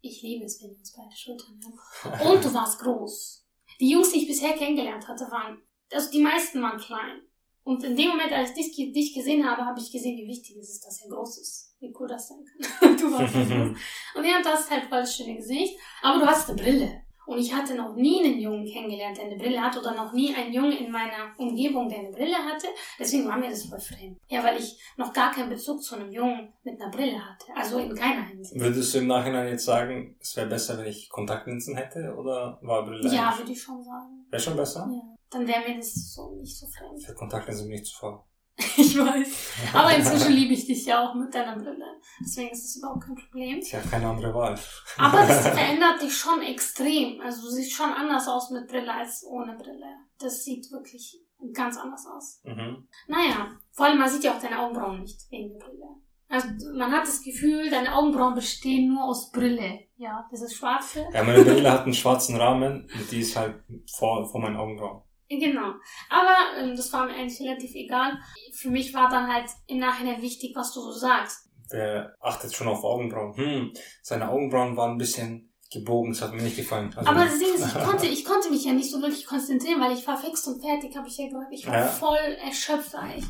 Ich 0.00 0.22
liebe 0.22 0.44
es, 0.44 0.62
wenn 0.62 0.72
Jungs 0.72 0.92
breite 0.92 1.16
Schultern 1.16 1.60
haben. 1.64 2.30
Und 2.30 2.44
du 2.44 2.54
warst 2.54 2.78
groß. 2.78 3.44
Die 3.80 3.90
Jungs, 3.90 4.12
die 4.12 4.20
ich 4.22 4.28
bisher 4.28 4.52
kennengelernt 4.52 5.08
hatte, 5.08 5.24
waren, 5.30 5.60
also 5.92 6.10
die 6.10 6.22
meisten 6.22 6.62
waren 6.62 6.78
klein. 6.78 7.22
Und 7.64 7.82
in 7.82 7.96
dem 7.96 8.10
Moment, 8.10 8.30
als 8.30 8.56
ich 8.56 8.76
dich, 8.76 8.92
dich 8.92 9.14
gesehen 9.14 9.44
habe, 9.44 9.64
habe 9.64 9.80
ich 9.80 9.90
gesehen, 9.90 10.16
wie 10.16 10.28
wichtig 10.28 10.56
es 10.58 10.70
ist, 10.70 10.86
dass 10.86 11.02
er 11.02 11.08
groß 11.08 11.38
ist. 11.38 11.74
Wie 11.80 11.92
cool 11.98 12.06
das 12.06 12.28
sein 12.28 12.44
kann. 12.44 12.96
du 12.96 13.10
warst 13.10 13.34
groß. 13.34 13.76
Und 14.14 14.24
ja, 14.24 14.40
das 14.40 14.60
ist 14.60 14.70
halt 14.70 14.84
voll 14.84 15.04
schöne 15.04 15.36
Gesicht. 15.36 15.76
Aber 16.02 16.20
du 16.20 16.26
hast 16.26 16.48
eine 16.48 16.62
Brille. 16.62 17.05
Und 17.26 17.38
ich 17.38 17.52
hatte 17.52 17.74
noch 17.74 17.94
nie 17.94 18.24
einen 18.24 18.38
Jungen 18.38 18.64
kennengelernt, 18.64 19.18
der 19.18 19.26
eine 19.26 19.36
Brille 19.36 19.60
hatte, 19.60 19.80
oder 19.80 19.94
noch 19.94 20.12
nie 20.12 20.34
einen 20.34 20.52
Jungen 20.52 20.72
in 20.72 20.90
meiner 20.90 21.32
Umgebung, 21.36 21.88
der 21.88 21.98
eine 21.98 22.10
Brille 22.10 22.36
hatte. 22.36 22.68
Deswegen 22.98 23.26
war 23.26 23.36
mir 23.36 23.50
das 23.50 23.64
voll 23.64 23.80
fremd. 23.80 24.18
Ja, 24.28 24.44
weil 24.44 24.58
ich 24.58 24.78
noch 24.96 25.12
gar 25.12 25.32
keinen 25.32 25.50
Bezug 25.50 25.82
zu 25.82 25.96
einem 25.96 26.12
Jungen 26.12 26.52
mit 26.62 26.80
einer 26.80 26.90
Brille 26.90 27.18
hatte. 27.18 27.46
Also 27.54 27.78
in 27.78 27.94
keiner 27.94 28.22
Hinsicht. 28.26 28.60
Würdest 28.60 28.94
du 28.94 28.98
im 28.98 29.08
Nachhinein 29.08 29.48
jetzt 29.48 29.64
sagen, 29.64 30.16
es 30.20 30.36
wäre 30.36 30.48
besser, 30.48 30.78
wenn 30.78 30.86
ich 30.86 31.08
Kontaktlinsen 31.10 31.76
hätte, 31.76 32.14
oder 32.16 32.58
war 32.62 32.84
Brille? 32.84 33.12
Ja, 33.12 33.36
würde 33.36 33.52
ich 33.52 33.60
schon 33.60 33.82
sagen. 33.82 34.26
Wäre 34.30 34.42
schon 34.42 34.56
besser? 34.56 34.88
Ja. 34.90 35.16
Dann 35.30 35.46
wäre 35.46 35.68
mir 35.68 35.76
das 35.76 36.14
so 36.14 36.36
nicht 36.36 36.56
so 36.56 36.66
fremd. 36.66 37.02
Für 37.04 37.14
Kontaktlinsen 37.14 37.68
bin 37.68 37.78
ich 37.78 37.84
zu 37.84 37.98
voll. 37.98 38.20
Ich 38.78 38.98
weiß. 38.98 39.72
Aber 39.74 39.94
inzwischen 39.94 40.32
liebe 40.32 40.54
ich 40.54 40.66
dich 40.66 40.86
ja 40.86 41.06
auch 41.06 41.14
mit 41.14 41.34
deiner 41.34 41.56
Brille. 41.56 42.00
Deswegen 42.20 42.50
ist 42.50 42.64
es 42.64 42.76
überhaupt 42.76 43.04
kein 43.04 43.14
Problem. 43.14 43.58
Ich 43.58 43.74
habe 43.74 43.88
keine 43.88 44.08
andere 44.08 44.32
Wahl. 44.34 44.58
Aber 44.98 45.26
das 45.26 45.46
verändert 45.48 46.00
dich 46.02 46.16
schon 46.16 46.40
extrem. 46.42 47.20
Also 47.20 47.42
du 47.42 47.50
siehst 47.50 47.72
schon 47.72 47.92
anders 47.92 48.26
aus 48.28 48.50
mit 48.50 48.66
Brille 48.66 48.92
als 48.92 49.24
ohne 49.28 49.56
Brille. 49.56 49.86
Das 50.18 50.44
sieht 50.44 50.70
wirklich 50.70 51.20
ganz 51.52 51.76
anders 51.76 52.06
aus. 52.06 52.40
Mhm. 52.44 52.88
Naja, 53.08 53.48
vor 53.72 53.86
allem 53.86 53.98
man 53.98 54.08
sieht 54.08 54.24
ja 54.24 54.34
auch 54.34 54.40
deine 54.40 54.58
Augenbrauen 54.58 55.00
nicht 55.00 55.30
wegen 55.30 55.50
der 55.50 55.66
Brille. 55.66 55.86
Also 56.28 56.48
man 56.76 56.90
hat 56.90 57.04
das 57.04 57.22
Gefühl, 57.22 57.70
deine 57.70 57.94
Augenbrauen 57.94 58.34
bestehen 58.34 58.92
nur 58.92 59.04
aus 59.04 59.30
Brille. 59.30 59.80
Ja, 59.96 60.26
das 60.30 60.42
ist 60.42 60.56
schwarze. 60.56 61.06
Ja, 61.12 61.22
meine 61.22 61.44
Brille 61.44 61.70
hat 61.70 61.84
einen 61.84 61.94
schwarzen 61.94 62.36
Rahmen 62.36 62.88
und 62.92 63.10
die 63.10 63.20
ist 63.20 63.36
halt 63.36 63.62
vor, 63.96 64.28
vor 64.28 64.40
meinen 64.40 64.56
Augenbrauen. 64.56 65.02
Genau. 65.28 65.72
Aber 66.08 66.36
ähm, 66.58 66.76
das 66.76 66.92
war 66.92 67.06
mir 67.06 67.14
eigentlich 67.14 67.40
relativ 67.40 67.74
egal. 67.74 68.18
Für 68.54 68.70
mich 68.70 68.94
war 68.94 69.08
dann 69.08 69.32
halt 69.32 69.46
im 69.66 69.78
Nachhinein 69.78 70.22
wichtig, 70.22 70.52
was 70.54 70.72
du 70.72 70.80
so 70.80 70.92
sagst. 70.92 71.48
Wer 71.70 72.14
achtet 72.20 72.54
schon 72.54 72.68
auf 72.68 72.84
Augenbrauen? 72.84 73.36
Hm, 73.36 73.72
seine 74.02 74.28
Augenbrauen 74.30 74.76
waren 74.76 74.92
ein 74.92 74.98
bisschen 74.98 75.52
gebogen, 75.72 76.12
das 76.12 76.22
hat 76.22 76.32
mir 76.32 76.42
nicht 76.42 76.56
gefallen. 76.56 76.94
Also, 76.96 77.10
Aber 77.10 77.24
das 77.24 77.38
Ding 77.40 77.52
ist, 77.52 77.66
ich 77.66 77.82
konnte, 77.82 78.06
ich 78.16 78.24
konnte 78.24 78.50
mich 78.50 78.64
ja 78.64 78.72
nicht 78.72 78.90
so 78.90 79.00
wirklich 79.02 79.26
konzentrieren, 79.26 79.80
weil 79.80 79.92
ich 79.92 80.06
war 80.06 80.16
fix 80.16 80.46
und 80.46 80.60
fertig, 80.60 80.96
habe 80.96 81.08
ich 81.08 81.16
ja 81.18 81.26
gesagt. 81.26 81.48
Ich 81.50 81.66
war 81.66 81.74
Ja. 81.80 81.86
voll 81.86 82.36
erschöpft 82.44 82.94
eigentlich. 82.94 83.24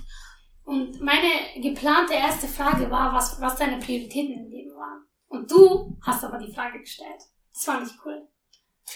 Und 0.64 1.00
meine 1.00 1.28
geplante 1.62 2.12
erste 2.14 2.46
Frage 2.46 2.90
war, 2.90 3.14
was, 3.14 3.40
was 3.40 3.56
deine 3.56 3.78
Prioritäten 3.78 4.34
im 4.44 4.50
Leben 4.50 4.74
waren. 4.74 5.06
Und 5.28 5.50
du 5.50 5.96
hast 6.02 6.24
aber 6.24 6.38
die 6.38 6.52
Frage 6.52 6.80
gestellt. 6.80 7.22
Das 7.54 7.64
fand 7.64 7.86
ich 7.88 7.96
cool. 8.04 8.28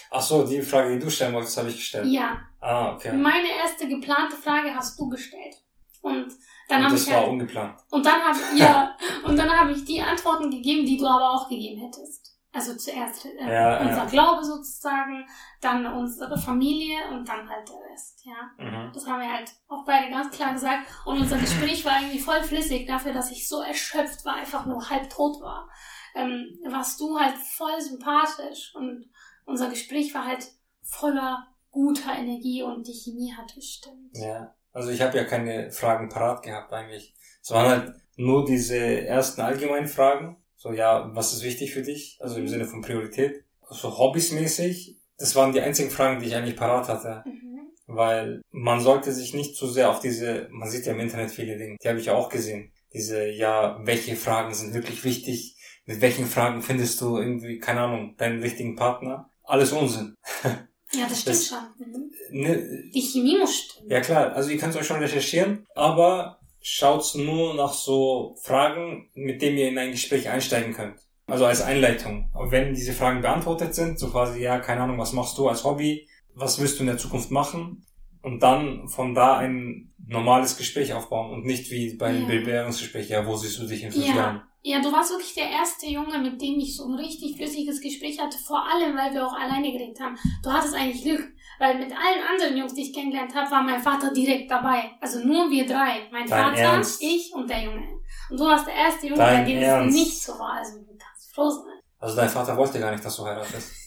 Ach 0.09 0.21
so, 0.21 0.45
die 0.45 0.61
Frage, 0.61 0.93
die 0.93 0.99
du 0.99 1.09
stellen 1.09 1.33
wolltest, 1.33 1.57
habe 1.57 1.69
ich 1.69 1.77
gestellt. 1.77 2.07
Ja. 2.07 2.39
Ah, 2.59 2.93
okay. 2.93 3.11
Meine 3.13 3.49
erste 3.49 3.87
geplante 3.87 4.35
Frage 4.35 4.73
hast 4.75 4.99
du 4.99 5.09
gestellt. 5.09 5.55
Und 6.01 6.33
dann 6.67 6.83
habe 6.83 6.93
das 6.93 7.03
ich 7.05 7.11
war 7.11 7.21
halt, 7.21 7.29
ungeplant. 7.29 7.79
und 7.91 8.05
dann 8.05 8.21
habe 8.21 8.39
ja, 8.55 8.95
und 9.25 9.37
dann 9.37 9.49
habe 9.49 9.71
ich 9.71 9.85
die 9.85 10.01
Antworten 10.01 10.49
gegeben, 10.49 10.85
die 10.85 10.97
du 10.97 11.05
aber 11.05 11.29
auch 11.31 11.49
gegeben 11.49 11.81
hättest. 11.81 12.31
Also 12.53 12.75
zuerst 12.75 13.25
äh, 13.25 13.29
Ja, 13.49 13.79
unser 13.79 14.03
ja. 14.03 14.05
Glaube 14.05 14.43
sozusagen, 14.43 15.25
dann 15.61 15.85
unsere 15.85 16.37
Familie 16.37 16.97
und 17.11 17.27
dann 17.27 17.49
halt 17.49 17.67
der 17.69 17.91
Rest, 17.91 18.25
ja. 18.25 18.51
Mhm. 18.57 18.91
Das 18.93 19.07
haben 19.07 19.21
wir 19.21 19.31
halt 19.31 19.51
auch 19.69 19.85
beide 19.85 20.09
ganz 20.09 20.35
klar 20.35 20.53
gesagt. 20.53 20.87
Und 21.05 21.19
unser 21.21 21.37
Gespräch 21.37 21.85
war 21.85 22.01
irgendwie 22.01 22.19
voll 22.19 22.43
flüssig 22.43 22.87
dafür, 22.87 23.13
dass 23.13 23.31
ich 23.31 23.47
so 23.47 23.61
erschöpft 23.61 24.25
war, 24.25 24.35
einfach 24.35 24.65
nur 24.65 24.89
halb 24.89 25.09
tot 25.09 25.41
war. 25.41 25.69
Ähm, 26.13 26.59
warst 26.67 26.99
du 26.99 27.17
halt 27.17 27.37
voll 27.37 27.79
sympathisch 27.79 28.73
und 28.75 29.09
unser 29.45 29.69
Gespräch 29.69 30.13
war 30.13 30.25
halt 30.25 30.47
voller 30.81 31.47
guter 31.71 32.13
Energie 32.17 32.63
und 32.63 32.87
die 32.87 32.93
Chemie 32.93 33.33
hat 33.33 33.55
gestimmt. 33.55 34.11
Ja. 34.13 34.53
Also 34.73 34.89
ich 34.91 35.01
habe 35.01 35.17
ja 35.17 35.23
keine 35.23 35.71
Fragen 35.71 36.09
parat 36.09 36.43
gehabt 36.43 36.71
eigentlich. 36.71 37.13
Es 37.41 37.51
waren 37.51 37.69
halt 37.69 37.93
nur 38.15 38.45
diese 38.45 38.77
ersten 38.77 39.41
allgemeinen 39.41 39.87
Fragen. 39.87 40.37
So, 40.55 40.71
ja, 40.71 41.09
was 41.13 41.33
ist 41.33 41.43
wichtig 41.43 41.73
für 41.73 41.81
dich? 41.81 42.17
Also 42.21 42.39
im 42.39 42.47
Sinne 42.47 42.65
von 42.65 42.81
Priorität. 42.81 43.43
So 43.69 43.97
hobbysmäßig. 43.97 44.97
Das 45.17 45.35
waren 45.35 45.53
die 45.53 45.61
einzigen 45.61 45.89
Fragen, 45.89 46.19
die 46.19 46.27
ich 46.27 46.35
eigentlich 46.35 46.55
parat 46.55 46.87
hatte. 46.87 47.23
Mhm. 47.25 47.71
Weil 47.87 48.41
man 48.51 48.79
sollte 48.79 49.11
sich 49.11 49.33
nicht 49.33 49.55
zu 49.55 49.67
sehr 49.67 49.89
auf 49.89 49.99
diese, 49.99 50.47
man 50.51 50.69
sieht 50.69 50.85
ja 50.85 50.93
im 50.93 50.99
Internet 50.99 51.31
viele 51.31 51.57
Dinge, 51.57 51.77
die 51.81 51.87
habe 51.87 51.99
ich 51.99 52.05
ja 52.05 52.13
auch 52.13 52.29
gesehen. 52.29 52.71
Diese, 52.93 53.27
ja, 53.27 53.79
welche 53.83 54.15
Fragen 54.15 54.53
sind 54.53 54.73
wirklich 54.73 55.03
wichtig? 55.03 55.57
Mit 55.85 55.99
welchen 55.99 56.25
Fragen 56.25 56.61
findest 56.61 57.01
du 57.01 57.17
irgendwie, 57.17 57.59
keine 57.59 57.81
Ahnung, 57.81 58.15
deinen 58.17 58.41
richtigen 58.41 58.75
Partner? 58.75 59.30
Alles 59.43 59.71
Unsinn. 59.71 60.15
Ja, 60.93 61.05
das 61.07 61.21
stimmt 61.21 61.37
Das- 61.37 61.47
schon. 61.47 61.57
Mhm. 61.77 62.11
Ne, 62.31 62.83
Die 62.93 63.01
Chemie 63.01 63.37
muss 63.39 63.55
stimmen. 63.55 63.89
ja 63.89 64.01
klar, 64.01 64.33
also 64.33 64.49
ihr 64.49 64.57
könnt 64.57 64.75
euch 64.75 64.85
schon 64.85 64.99
recherchieren, 64.99 65.65
aber 65.73 66.41
schaut 66.59 67.15
nur 67.15 67.53
nach 67.53 67.71
so 67.71 68.35
Fragen, 68.43 69.09
mit 69.13 69.41
denen 69.41 69.57
ihr 69.57 69.69
in 69.69 69.77
ein 69.77 69.91
Gespräch 69.91 70.27
einsteigen 70.27 70.73
könnt. 70.73 70.99
Also 71.27 71.45
als 71.45 71.61
Einleitung. 71.61 72.29
Und 72.33 72.51
wenn 72.51 72.73
diese 72.73 72.91
Fragen 72.91 73.21
beantwortet 73.21 73.73
sind, 73.73 73.99
so 73.99 74.09
quasi, 74.09 74.41
ja, 74.41 74.59
keine 74.59 74.81
Ahnung, 74.81 74.97
was 74.97 75.13
machst 75.13 75.37
du 75.37 75.47
als 75.47 75.63
Hobby? 75.63 76.09
Was 76.33 76.59
willst 76.59 76.75
du 76.77 76.81
in 76.83 76.87
der 76.87 76.97
Zukunft 76.97 77.31
machen? 77.31 77.85
Und 78.21 78.41
dann 78.43 78.87
von 78.87 79.13
da 79.15 79.37
ein 79.37 79.93
normales 80.07 80.57
Gespräch 80.57 80.93
aufbauen 80.93 81.31
und 81.31 81.45
nicht 81.45 81.71
wie 81.71 81.95
bei 81.95 82.07
einem 82.07 82.29
Ja. 82.29 82.39
Bewerbungsgespräch, 82.39 83.09
ja, 83.09 83.25
wo 83.25 83.35
siehst 83.35 83.59
du 83.59 83.65
dich 83.67 83.83
in 83.83 83.91
fünf 83.91 84.07
Ja. 84.07 84.15
Jahren? 84.15 84.41
Ja, 84.63 84.79
du 84.79 84.91
warst 84.91 85.09
wirklich 85.09 85.33
der 85.33 85.49
erste 85.49 85.87
Junge, 85.87 86.19
mit 86.19 86.39
dem 86.39 86.59
ich 86.59 86.75
so 86.77 86.85
ein 86.87 86.93
richtig 86.93 87.35
flüssiges 87.35 87.81
Gespräch 87.81 88.19
hatte, 88.21 88.37
vor 88.37 88.61
allem, 88.63 88.95
weil 88.95 89.11
wir 89.11 89.25
auch 89.25 89.33
alleine 89.33 89.71
geredet 89.71 89.99
haben. 89.99 90.15
Du 90.43 90.51
hattest 90.51 90.75
eigentlich 90.75 91.01
Glück, 91.01 91.23
weil 91.57 91.79
mit 91.79 91.91
allen 91.91 92.23
anderen 92.31 92.55
Jungs, 92.57 92.75
die 92.75 92.81
ich 92.83 92.93
kennengelernt 92.93 93.33
habe, 93.33 93.49
war 93.49 93.63
mein 93.63 93.81
Vater 93.81 94.13
direkt 94.13 94.51
dabei. 94.51 94.91
Also 95.01 95.19
nur 95.25 95.49
wir 95.49 95.65
drei. 95.65 96.07
Mein 96.11 96.27
Dein 96.27 96.49
Vater, 96.51 96.57
Ernst? 96.61 97.01
ich 97.01 97.33
und 97.33 97.49
der 97.49 97.63
Junge. 97.63 97.87
Und 98.29 98.39
du 98.39 98.45
warst 98.45 98.67
der 98.67 98.75
erste 98.75 99.07
Junge, 99.07 99.17
Dein 99.17 99.45
bei 99.45 99.51
dem 99.51 99.63
es 99.63 99.93
nicht 99.95 100.21
so 100.21 100.33
war. 100.33 100.53
Also 100.59 100.77
du 100.77 100.95
kannst 100.95 101.33
froh 101.33 101.49
sein. 101.49 101.79
Also 101.97 102.15
dein 102.15 102.29
Vater 102.29 102.55
wollte 102.55 102.79
gar 102.79 102.91
nicht, 102.91 103.03
dass 103.03 103.15
du 103.15 103.25
heiratest. 103.25 103.80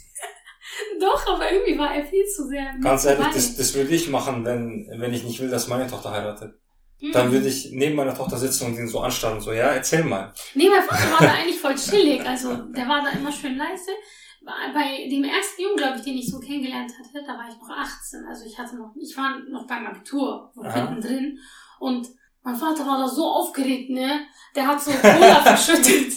Doch, 1.00 1.26
aber 1.26 1.52
irgendwie 1.52 1.78
war 1.78 1.94
er 1.94 2.04
viel 2.04 2.24
zu 2.26 2.46
sehr. 2.46 2.74
Ganz 2.82 3.04
ehrlich, 3.04 3.26
das, 3.32 3.56
das 3.56 3.74
würde 3.74 3.94
ich 3.94 4.08
machen, 4.08 4.44
wenn, 4.44 4.88
wenn 4.96 5.12
ich 5.12 5.24
nicht 5.24 5.40
will, 5.40 5.50
dass 5.50 5.68
meine 5.68 5.86
Tochter 5.86 6.10
heiratet. 6.10 6.54
Dann 7.12 7.32
würde 7.32 7.48
ich 7.48 7.70
neben 7.72 7.96
meiner 7.96 8.14
Tochter 8.14 8.38
sitzen 8.38 8.66
und 8.66 8.78
ihn 8.78 8.88
so 8.88 9.00
anstarren 9.00 9.36
und 9.36 9.42
so, 9.42 9.52
ja, 9.52 9.66
erzähl 9.66 10.04
mal. 10.04 10.32
Nee, 10.54 10.68
mein 10.70 10.82
Vater 10.82 11.10
war 11.12 11.26
da 11.26 11.34
eigentlich 11.34 11.60
voll 11.60 11.74
chillig. 11.74 12.24
Also, 12.26 12.54
der 12.54 12.88
war 12.88 13.02
da 13.02 13.10
immer 13.10 13.30
schön 13.30 13.56
leise. 13.56 13.90
Bei 14.42 15.08
dem 15.10 15.24
ersten 15.24 15.62
Jungen, 15.62 15.76
glaube 15.76 15.98
ich, 15.98 16.04
den 16.04 16.16
ich 16.16 16.30
so 16.30 16.38
kennengelernt 16.38 16.92
hatte, 16.98 17.24
da 17.26 17.32
war 17.32 17.46
ich 17.48 17.56
noch 17.56 17.68
18. 17.68 18.24
Also, 18.26 18.46
ich 18.46 18.58
hatte 18.58 18.76
noch, 18.76 18.94
ich 18.98 19.16
war 19.16 19.38
noch 19.50 19.66
beim 19.66 19.86
Abitur, 19.86 20.50
noch 20.54 20.72
hinten 20.72 21.00
drin. 21.00 21.38
Und 21.78 22.08
mein 22.42 22.56
Vater 22.56 22.86
war 22.86 22.98
da 22.98 23.08
so 23.08 23.24
aufgeregt, 23.24 23.90
ne? 23.90 24.26
Der 24.54 24.66
hat 24.66 24.80
so 24.80 24.90
Cola 24.92 25.40
verschüttet. 25.42 26.12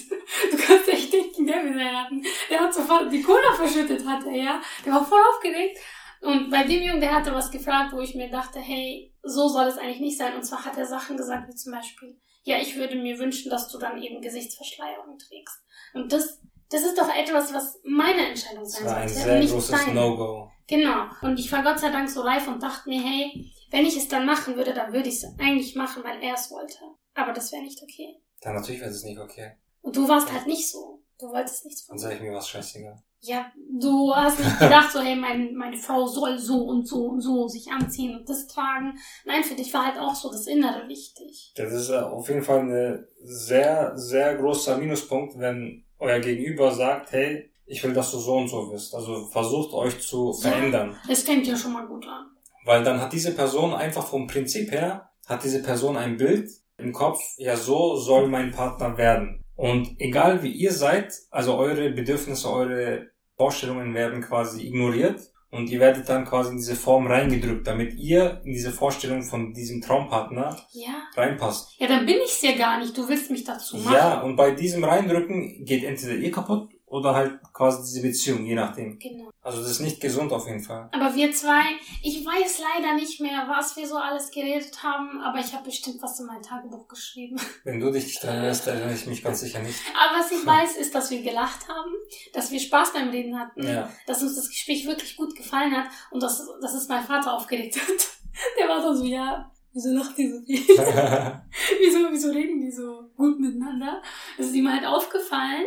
Du 0.51 0.57
kannst 0.57 0.89
echt 0.89 1.11
denken, 1.11 1.47
der 1.47 1.63
will 1.63 1.79
heiraten. 1.79 2.23
Der 2.49 2.59
hat 2.59 2.73
sofort 2.73 3.11
die 3.11 3.21
Cola 3.21 3.53
verschüttet, 3.55 4.05
hat 4.05 4.25
er, 4.25 4.35
ja? 4.35 4.61
Der 4.85 4.93
war 4.93 5.05
voll 5.05 5.21
aufgeregt. 5.33 5.77
Und 6.21 6.49
bei 6.49 6.63
dem 6.63 6.81
Jungen, 6.81 7.01
der 7.01 7.13
hatte 7.13 7.33
was 7.33 7.51
gefragt, 7.51 7.93
wo 7.93 7.99
ich 7.99 8.15
mir 8.15 8.29
dachte, 8.29 8.59
hey, 8.59 9.13
so 9.21 9.47
soll 9.47 9.67
es 9.67 9.77
eigentlich 9.77 9.99
nicht 9.99 10.17
sein. 10.17 10.35
Und 10.35 10.43
zwar 10.43 10.65
hat 10.65 10.77
er 10.77 10.85
Sachen 10.85 11.17
gesagt, 11.17 11.47
wie 11.47 11.55
zum 11.55 11.73
Beispiel, 11.73 12.19
ja, 12.43 12.57
ich 12.59 12.75
würde 12.75 12.95
mir 12.95 13.19
wünschen, 13.19 13.51
dass 13.51 13.69
du 13.69 13.77
dann 13.77 14.01
eben 14.01 14.21
Gesichtsverschleierung 14.21 15.17
trägst. 15.17 15.61
Und 15.93 16.11
das, 16.11 16.39
das 16.69 16.81
ist 16.81 16.97
doch 16.97 17.13
etwas, 17.13 17.53
was 17.53 17.79
meine 17.83 18.29
Entscheidung 18.29 18.63
Das 18.63 18.73
sein 18.73 18.85
war 18.85 18.97
ein 18.97 19.09
sollte, 19.09 19.23
sehr 19.23 19.39
nicht 19.39 19.53
großes. 19.53 19.87
No-Go. 19.93 20.49
Genau. 20.67 21.05
Und 21.21 21.39
ich 21.39 21.51
war 21.51 21.63
Gott 21.63 21.79
sei 21.79 21.91
Dank 21.91 22.09
so 22.09 22.21
reif 22.21 22.47
und 22.47 22.61
dachte 22.61 22.89
mir, 22.89 23.01
hey, 23.01 23.51
wenn 23.69 23.85
ich 23.85 23.97
es 23.97 24.07
dann 24.07 24.25
machen 24.25 24.55
würde, 24.55 24.73
dann 24.73 24.93
würde 24.93 25.09
ich 25.09 25.15
es 25.15 25.25
eigentlich 25.39 25.75
machen, 25.75 26.03
weil 26.03 26.21
er 26.21 26.33
es 26.33 26.49
wollte. 26.51 26.77
Aber 27.13 27.33
das 27.33 27.51
wäre 27.51 27.63
nicht 27.63 27.81
okay. 27.81 28.19
Dann 28.41 28.55
natürlich 28.55 28.81
wäre 28.81 28.91
das 28.91 29.03
nicht 29.03 29.19
okay. 29.19 29.53
Und 29.81 29.95
du 29.95 30.07
warst 30.07 30.31
halt 30.31 30.47
nicht 30.47 30.69
so. 30.69 30.96
Du 31.19 31.27
wolltest 31.29 31.65
nichts 31.65 31.81
von 31.81 31.95
Dann 31.95 31.99
sage 32.03 32.15
ich 32.15 32.21
mir 32.21 32.33
was 32.33 32.47
scheißegal. 32.49 33.01
Ja, 33.21 33.51
du 33.79 34.13
hast 34.15 34.39
nicht 34.39 34.59
gedacht, 34.59 34.91
so, 34.91 34.99
hey, 35.01 35.15
mein, 35.15 35.55
meine 35.55 35.75
Frau 35.77 36.05
soll 36.05 36.37
so 36.37 36.57
und 36.65 36.85
so 36.87 37.07
und 37.07 37.21
so 37.21 37.47
sich 37.47 37.71
anziehen 37.71 38.15
und 38.15 38.29
das 38.29 38.45
tragen. 38.47 38.93
Nein, 39.25 39.43
für 39.43 39.55
dich 39.55 39.73
war 39.73 39.87
halt 39.87 39.97
auch 39.99 40.13
so 40.13 40.31
das 40.31 40.45
Innere 40.45 40.87
wichtig. 40.87 41.51
Das 41.55 41.73
ist 41.73 41.89
äh, 41.89 41.97
auf 41.97 42.29
jeden 42.29 42.43
Fall 42.43 42.59
ein 42.59 43.07
sehr, 43.23 43.93
sehr 43.97 44.35
großer 44.35 44.77
Minuspunkt, 44.77 45.39
wenn 45.39 45.83
euer 45.97 46.19
Gegenüber 46.19 46.71
sagt, 46.71 47.11
hey, 47.11 47.49
ich 47.65 47.83
will, 47.83 47.93
dass 47.93 48.11
du 48.11 48.19
so 48.19 48.35
und 48.37 48.47
so 48.49 48.71
wirst. 48.71 48.93
Also 48.93 49.25
versucht 49.25 49.73
euch 49.73 49.99
zu 49.99 50.33
Ja. 50.43 50.51
verändern. 50.51 50.95
Das 51.07 51.23
fängt 51.23 51.47
ja 51.47 51.55
schon 51.55 51.73
mal 51.73 51.87
gut 51.87 52.05
an. 52.07 52.27
Weil 52.65 52.83
dann 52.83 53.01
hat 53.01 53.11
diese 53.13 53.33
Person 53.33 53.73
einfach 53.73 54.05
vom 54.05 54.27
Prinzip 54.27 54.71
her, 54.71 55.09
hat 55.25 55.43
diese 55.43 55.63
Person 55.63 55.97
ein 55.97 56.17
Bild 56.17 56.49
im 56.77 56.93
Kopf, 56.93 57.19
ja, 57.37 57.55
so 57.57 57.95
soll 57.95 58.27
mein 58.27 58.51
Partner 58.51 58.95
werden. 58.97 59.41
Und 59.57 59.99
egal 59.99 60.43
wie 60.43 60.51
ihr 60.51 60.71
seid, 60.71 61.13
also 61.31 61.55
eure 61.57 61.89
Bedürfnisse, 61.89 62.49
eure 62.49 63.07
Vorstellungen 63.35 63.93
werden 63.93 64.21
quasi 64.21 64.65
ignoriert 64.65 65.19
und 65.49 65.69
ihr 65.69 65.79
werdet 65.79 66.07
dann 66.09 66.25
quasi 66.25 66.51
in 66.51 66.57
diese 66.57 66.75
Form 66.75 67.07
reingedrückt, 67.07 67.65
damit 67.65 67.95
ihr 67.95 68.41
in 68.45 68.53
diese 68.53 68.71
Vorstellung 68.71 69.23
von 69.23 69.53
diesem 69.53 69.81
Traumpartner 69.81 70.55
Ja. 70.71 71.03
reinpasst. 71.15 71.71
Ja, 71.79 71.87
dann 71.87 72.05
bin 72.05 72.17
ich's 72.23 72.41
ja 72.41 72.55
gar 72.55 72.79
nicht. 72.79 72.95
Du 72.97 73.07
willst 73.09 73.31
mich 73.31 73.43
dazu 73.43 73.77
machen. 73.77 73.93
Ja, 73.93 74.21
und 74.21 74.35
bei 74.35 74.51
diesem 74.51 74.83
Reindrücken 74.83 75.65
geht 75.65 75.83
entweder 75.83 76.13
ihr 76.15 76.31
kaputt 76.31 76.69
oder 76.87 77.13
halt 77.13 77.39
quasi 77.53 77.83
diese 77.83 78.01
Beziehung, 78.01 78.45
je 78.45 78.55
nachdem. 78.55 78.97
Genau. 78.97 79.29
Also 79.41 79.61
das 79.61 79.71
ist 79.71 79.79
nicht 79.81 79.99
gesund 79.99 80.31
auf 80.31 80.47
jeden 80.47 80.61
Fall. 80.61 80.89
Aber 80.93 81.13
wir 81.15 81.31
zwei, 81.33 81.61
ich 82.01 82.25
weiß 82.25 82.61
leider 82.75 82.95
nicht 82.95 83.19
mehr, 83.19 83.45
was 83.47 83.75
wir 83.75 83.85
so 83.85 83.97
alles 83.97 84.31
geredet 84.31 84.81
haben, 84.81 85.19
aber 85.21 85.39
ich 85.39 85.53
habe 85.53 85.65
bestimmt 85.65 86.01
was 86.01 86.19
in 86.21 86.27
mein 86.27 86.41
Tagebuch 86.41 86.87
geschrieben. 86.87 87.35
Wenn 87.65 87.79
du 87.81 87.91
dich 87.91 88.05
nicht 88.05 88.23
dran 88.23 88.35
erinnerst, 88.35 88.67
erinnere 88.67 88.93
ich 88.93 89.05
mich 89.05 89.21
ganz 89.21 89.41
sicher 89.41 89.59
nicht. 89.59 89.79
Aber 89.93 90.19
was 90.19 90.31
ich 90.31 90.45
weiß, 90.45 90.77
ist, 90.77 90.95
dass 90.95 91.11
wir 91.11 91.21
gelacht 91.21 91.67
haben, 91.67 91.91
dass 92.33 92.51
wir 92.51 92.59
Spaß 92.59 92.93
beim 92.93 93.09
Reden 93.09 93.37
hatten, 93.37 93.67
Ja. 93.67 93.91
dass 94.05 94.21
uns 94.21 94.35
das 94.35 94.47
Gespräch 94.49 94.87
wirklich 94.87 95.17
gut 95.17 95.35
gefallen 95.35 95.75
hat 95.75 95.87
und 96.11 96.23
dass, 96.23 96.41
dass 96.61 96.73
es 96.73 96.87
mein 96.87 97.03
Vater 97.03 97.33
aufgeregt 97.33 97.75
hat. 97.75 98.07
Der 98.59 98.69
war 98.69 98.95
so, 98.95 99.03
ja, 99.03 99.51
wieso 99.73 99.89
lacht 99.91 100.17
die 100.17 100.29
so 100.31 100.39
viel? 100.45 100.59
wieso, 101.79 102.07
wieso 102.11 102.29
reden 102.31 102.61
die 102.61 102.71
so 102.71 103.06
gut 103.17 103.39
miteinander? 103.39 104.01
Das 104.37 104.47
ist 104.47 104.55
ihm 104.55 104.71
halt 104.71 104.85
aufgefallen. 104.85 105.65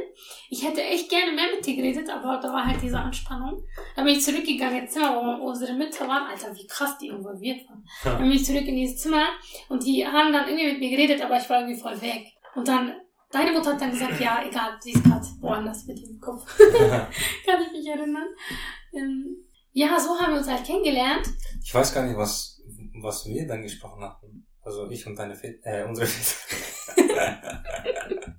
Ich 0.49 0.65
hätte 0.65 0.83
echt 0.83 1.11
gerne 1.11 1.33
mehr 1.33 1.47
mit 1.55 1.67
dir 1.67 1.77
geredet, 1.77 2.09
aber 2.09 2.39
da 2.41 2.53
war 2.53 2.65
halt 2.65 2.81
diese 2.81 2.99
Anspannung. 2.99 3.63
Dann 3.97 4.05
bin 4.05 4.15
ich 4.15 4.25
zurückgegangen 4.25 4.83
ins 4.83 4.93
Zimmer, 4.93 5.17
wo 5.17 5.49
unsere 5.49 5.75
Mütter 5.75 6.09
waren. 6.09 6.27
Alter, 6.31 6.55
wie 6.55 6.67
krass 6.67 6.97
die 6.99 7.09
involviert 7.09 7.69
waren. 7.69 7.85
Dann 8.05 8.19
bin 8.23 8.33
ich 8.33 8.45
zurück 8.45 8.67
in 8.67 8.77
dieses 8.77 8.99
Zimmer 8.99 9.27
und 9.69 9.85
die 9.85 10.07
haben 10.07 10.33
dann 10.33 10.49
irgendwie 10.49 10.73
mit 10.73 10.81
mir 10.81 10.91
geredet, 10.91 11.21
aber 11.23 11.37
ich 11.37 11.51
war 11.51 11.61
irgendwie 11.61 11.81
voll 11.81 12.01
weg. 12.01 12.27
Und 12.55 12.67
dann, 12.67 12.95
deine 13.31 13.53
Mutter 13.53 13.73
hat 13.73 13.81
dann 13.81 13.91
gesagt, 13.91 14.21
ja, 14.21 14.43
egal, 14.49 14.79
sie 14.81 14.93
ist 14.93 15.05
gerade 15.05 15.27
woanders 15.41 15.85
mit 15.87 15.99
dem 15.99 16.19
Kopf. 16.21 16.47
Kann 17.47 17.63
ich 17.67 17.73
mich 17.73 17.87
erinnern. 17.87 18.29
Ähm, 18.93 19.37
ja, 19.73 19.99
so 20.01 20.19
haben 20.19 20.33
wir 20.33 20.39
uns 20.39 20.49
halt 20.49 20.65
kennengelernt. 20.65 21.29
ich 21.63 21.75
weiß 21.75 21.95
gar 21.95 22.05
nicht, 22.05 22.17
was, 22.17 22.61
was 23.03 23.27
wir 23.27 23.47
dann 23.47 23.63
gesprochen 23.63 24.03
hatten. 24.03 24.47
Also 24.63 24.91
ich 24.91 25.07
und 25.07 25.17
deine 25.17 25.35
Väter, 25.35 25.59
äh, 25.65 25.85
unsere 25.85 26.07
Väter. 26.07 26.70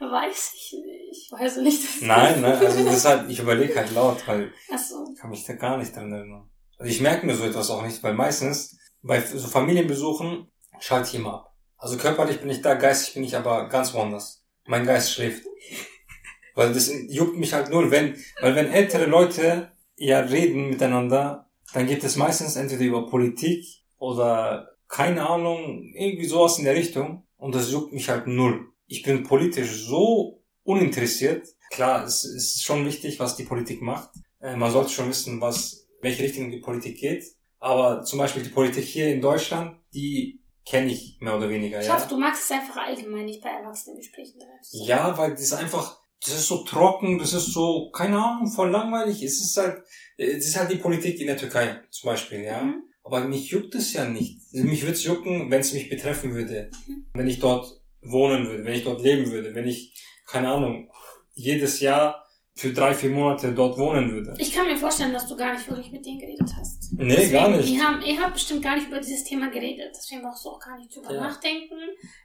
Weiß 0.00 0.52
ich 0.54 0.74
nicht. 0.84 1.32
Weiß 1.32 1.56
nicht. 1.58 1.84
dass- 1.84 2.00
nein, 2.02 2.40
nein, 2.42 2.52
also 2.54 2.84
das 2.84 2.96
ist 2.96 3.04
halt, 3.04 3.30
ich 3.30 3.38
überlege 3.38 3.74
halt 3.76 3.92
laut, 3.94 4.26
weil 4.26 4.52
Ach 4.72 4.78
so. 4.78 5.06
ich 5.12 5.18
kann 5.20 5.30
mich 5.30 5.44
da 5.44 5.54
gar 5.54 5.76
nicht 5.78 5.94
dran 5.94 6.12
erinnern. 6.12 6.50
Also 6.78 6.90
ich 6.90 7.00
merke 7.00 7.24
mir 7.26 7.34
so 7.34 7.44
etwas 7.44 7.70
auch 7.70 7.84
nicht, 7.84 8.02
weil 8.02 8.14
meistens 8.14 8.76
bei 9.02 9.20
so 9.20 9.46
Familienbesuchen 9.46 10.50
schalte 10.80 11.08
ich 11.08 11.14
immer 11.14 11.34
ab. 11.34 11.54
Also 11.76 11.96
körperlich 11.96 12.40
bin 12.40 12.50
ich 12.50 12.62
da, 12.62 12.74
geistig 12.74 13.14
bin 13.14 13.24
ich 13.24 13.36
aber 13.36 13.68
ganz 13.68 13.94
woanders. 13.94 14.44
Mein 14.66 14.86
Geist 14.86 15.12
schläft. 15.12 15.44
Weil 16.56 16.72
das 16.72 16.88
juckt 17.08 17.36
mich 17.36 17.52
halt 17.52 17.68
null, 17.70 17.90
wenn, 17.90 18.16
weil 18.40 18.54
wenn 18.54 18.70
ältere 18.72 19.06
Leute 19.06 19.72
ja 19.96 20.20
reden 20.20 20.70
miteinander, 20.70 21.50
dann 21.72 21.88
geht 21.88 22.04
es 22.04 22.14
meistens 22.14 22.54
entweder 22.54 22.84
über 22.84 23.06
Politik 23.08 23.64
oder 23.98 24.68
keine 24.86 25.28
Ahnung, 25.28 25.82
irgendwie 25.96 26.26
sowas 26.26 26.56
in 26.58 26.64
der 26.64 26.76
Richtung 26.76 27.26
und 27.44 27.54
das 27.54 27.70
juckt 27.70 27.92
mich 27.92 28.08
halt 28.08 28.26
null. 28.26 28.72
Ich 28.86 29.02
bin 29.02 29.22
politisch 29.22 29.84
so 29.84 30.42
uninteressiert. 30.62 31.46
Klar, 31.70 32.04
es, 32.04 32.24
es 32.24 32.54
ist 32.54 32.64
schon 32.64 32.86
wichtig, 32.86 33.20
was 33.20 33.36
die 33.36 33.42
Politik 33.42 33.82
macht. 33.82 34.08
Äh, 34.40 34.56
man 34.56 34.70
sollte 34.70 34.88
schon 34.88 35.10
wissen, 35.10 35.42
was, 35.42 35.86
welche 36.00 36.22
Richtung 36.22 36.50
die 36.50 36.60
Politik 36.60 36.98
geht. 36.98 37.22
Aber 37.58 38.02
zum 38.02 38.18
Beispiel 38.18 38.42
die 38.42 38.48
Politik 38.48 38.84
hier 38.84 39.12
in 39.12 39.20
Deutschland, 39.20 39.76
die 39.92 40.40
kenne 40.64 40.90
ich 40.90 41.18
mehr 41.20 41.36
oder 41.36 41.50
weniger, 41.50 41.80
Ich 41.80 41.86
ja. 41.86 41.96
hoffe, 41.96 42.08
du 42.08 42.18
magst 42.18 42.44
es 42.44 42.50
einfach 42.50 42.78
allgemein 42.78 43.26
nicht 43.26 43.42
bei 43.42 43.50
Erwachsenengesprächen. 43.50 44.40
Ja, 44.86 45.18
weil 45.18 45.32
das 45.32 45.42
ist 45.42 45.52
einfach, 45.52 46.00
das 46.24 46.36
ist 46.36 46.48
so 46.48 46.64
trocken, 46.64 47.18
das 47.18 47.34
ist 47.34 47.52
so, 47.52 47.90
keine 47.90 48.24
Ahnung, 48.24 48.50
voll 48.50 48.70
langweilig. 48.70 49.22
Es 49.22 49.38
ist 49.42 49.58
halt, 49.58 49.82
das 50.16 50.46
ist 50.46 50.58
halt 50.58 50.70
die 50.70 50.76
Politik 50.76 51.20
in 51.20 51.26
der 51.26 51.36
Türkei 51.36 51.82
zum 51.90 52.08
Beispiel, 52.08 52.40
ja. 52.40 52.62
Mhm. 52.62 52.84
Aber 53.04 53.20
mich 53.20 53.50
juckt 53.50 53.74
es 53.74 53.92
ja 53.92 54.06
nicht. 54.08 54.40
Also 54.52 54.66
Mich 54.66 54.82
würde 54.82 54.94
es 54.94 55.04
jucken, 55.04 55.50
wenn 55.50 55.60
es 55.60 55.72
mich 55.74 55.88
betreffen 55.90 56.34
würde. 56.34 56.70
Mhm. 56.88 57.06
Wenn 57.14 57.28
ich 57.28 57.38
dort 57.38 57.80
wohnen 58.02 58.46
würde, 58.48 58.64
wenn 58.64 58.74
ich 58.74 58.84
dort 58.84 59.02
leben 59.02 59.30
würde, 59.30 59.54
wenn 59.54 59.66
ich, 59.68 59.94
keine 60.26 60.48
Ahnung, 60.48 60.90
jedes 61.34 61.80
Jahr 61.80 62.24
für 62.56 62.72
drei, 62.72 62.94
vier 62.94 63.10
Monate 63.10 63.52
dort 63.52 63.76
wohnen 63.78 64.12
würde. 64.12 64.34
Ich 64.38 64.52
kann 64.52 64.66
mir 64.66 64.76
vorstellen, 64.76 65.12
dass 65.12 65.26
du 65.26 65.36
gar 65.36 65.52
nicht 65.54 65.68
wirklich 65.68 65.90
mit 65.90 66.06
denen 66.06 66.20
geredet 66.20 66.48
hast. 66.56 66.92
Nee, 66.96 67.08
Deswegen, 67.16 67.32
gar 67.32 67.48
nicht. 67.50 67.68
Die 67.68 67.80
haben, 67.80 68.00
ihr 68.02 68.20
habt 68.20 68.34
bestimmt 68.34 68.62
gar 68.62 68.76
nicht 68.76 68.86
über 68.86 69.00
dieses 69.00 69.24
Thema 69.24 69.50
geredet. 69.50 69.90
Deswegen 69.96 70.22
brauchst 70.22 70.44
du 70.44 70.50
auch 70.50 70.60
gar 70.60 70.78
nicht 70.78 70.94
drüber 70.94 71.12
Ja. 71.12 71.20
nachdenken. 71.20 71.74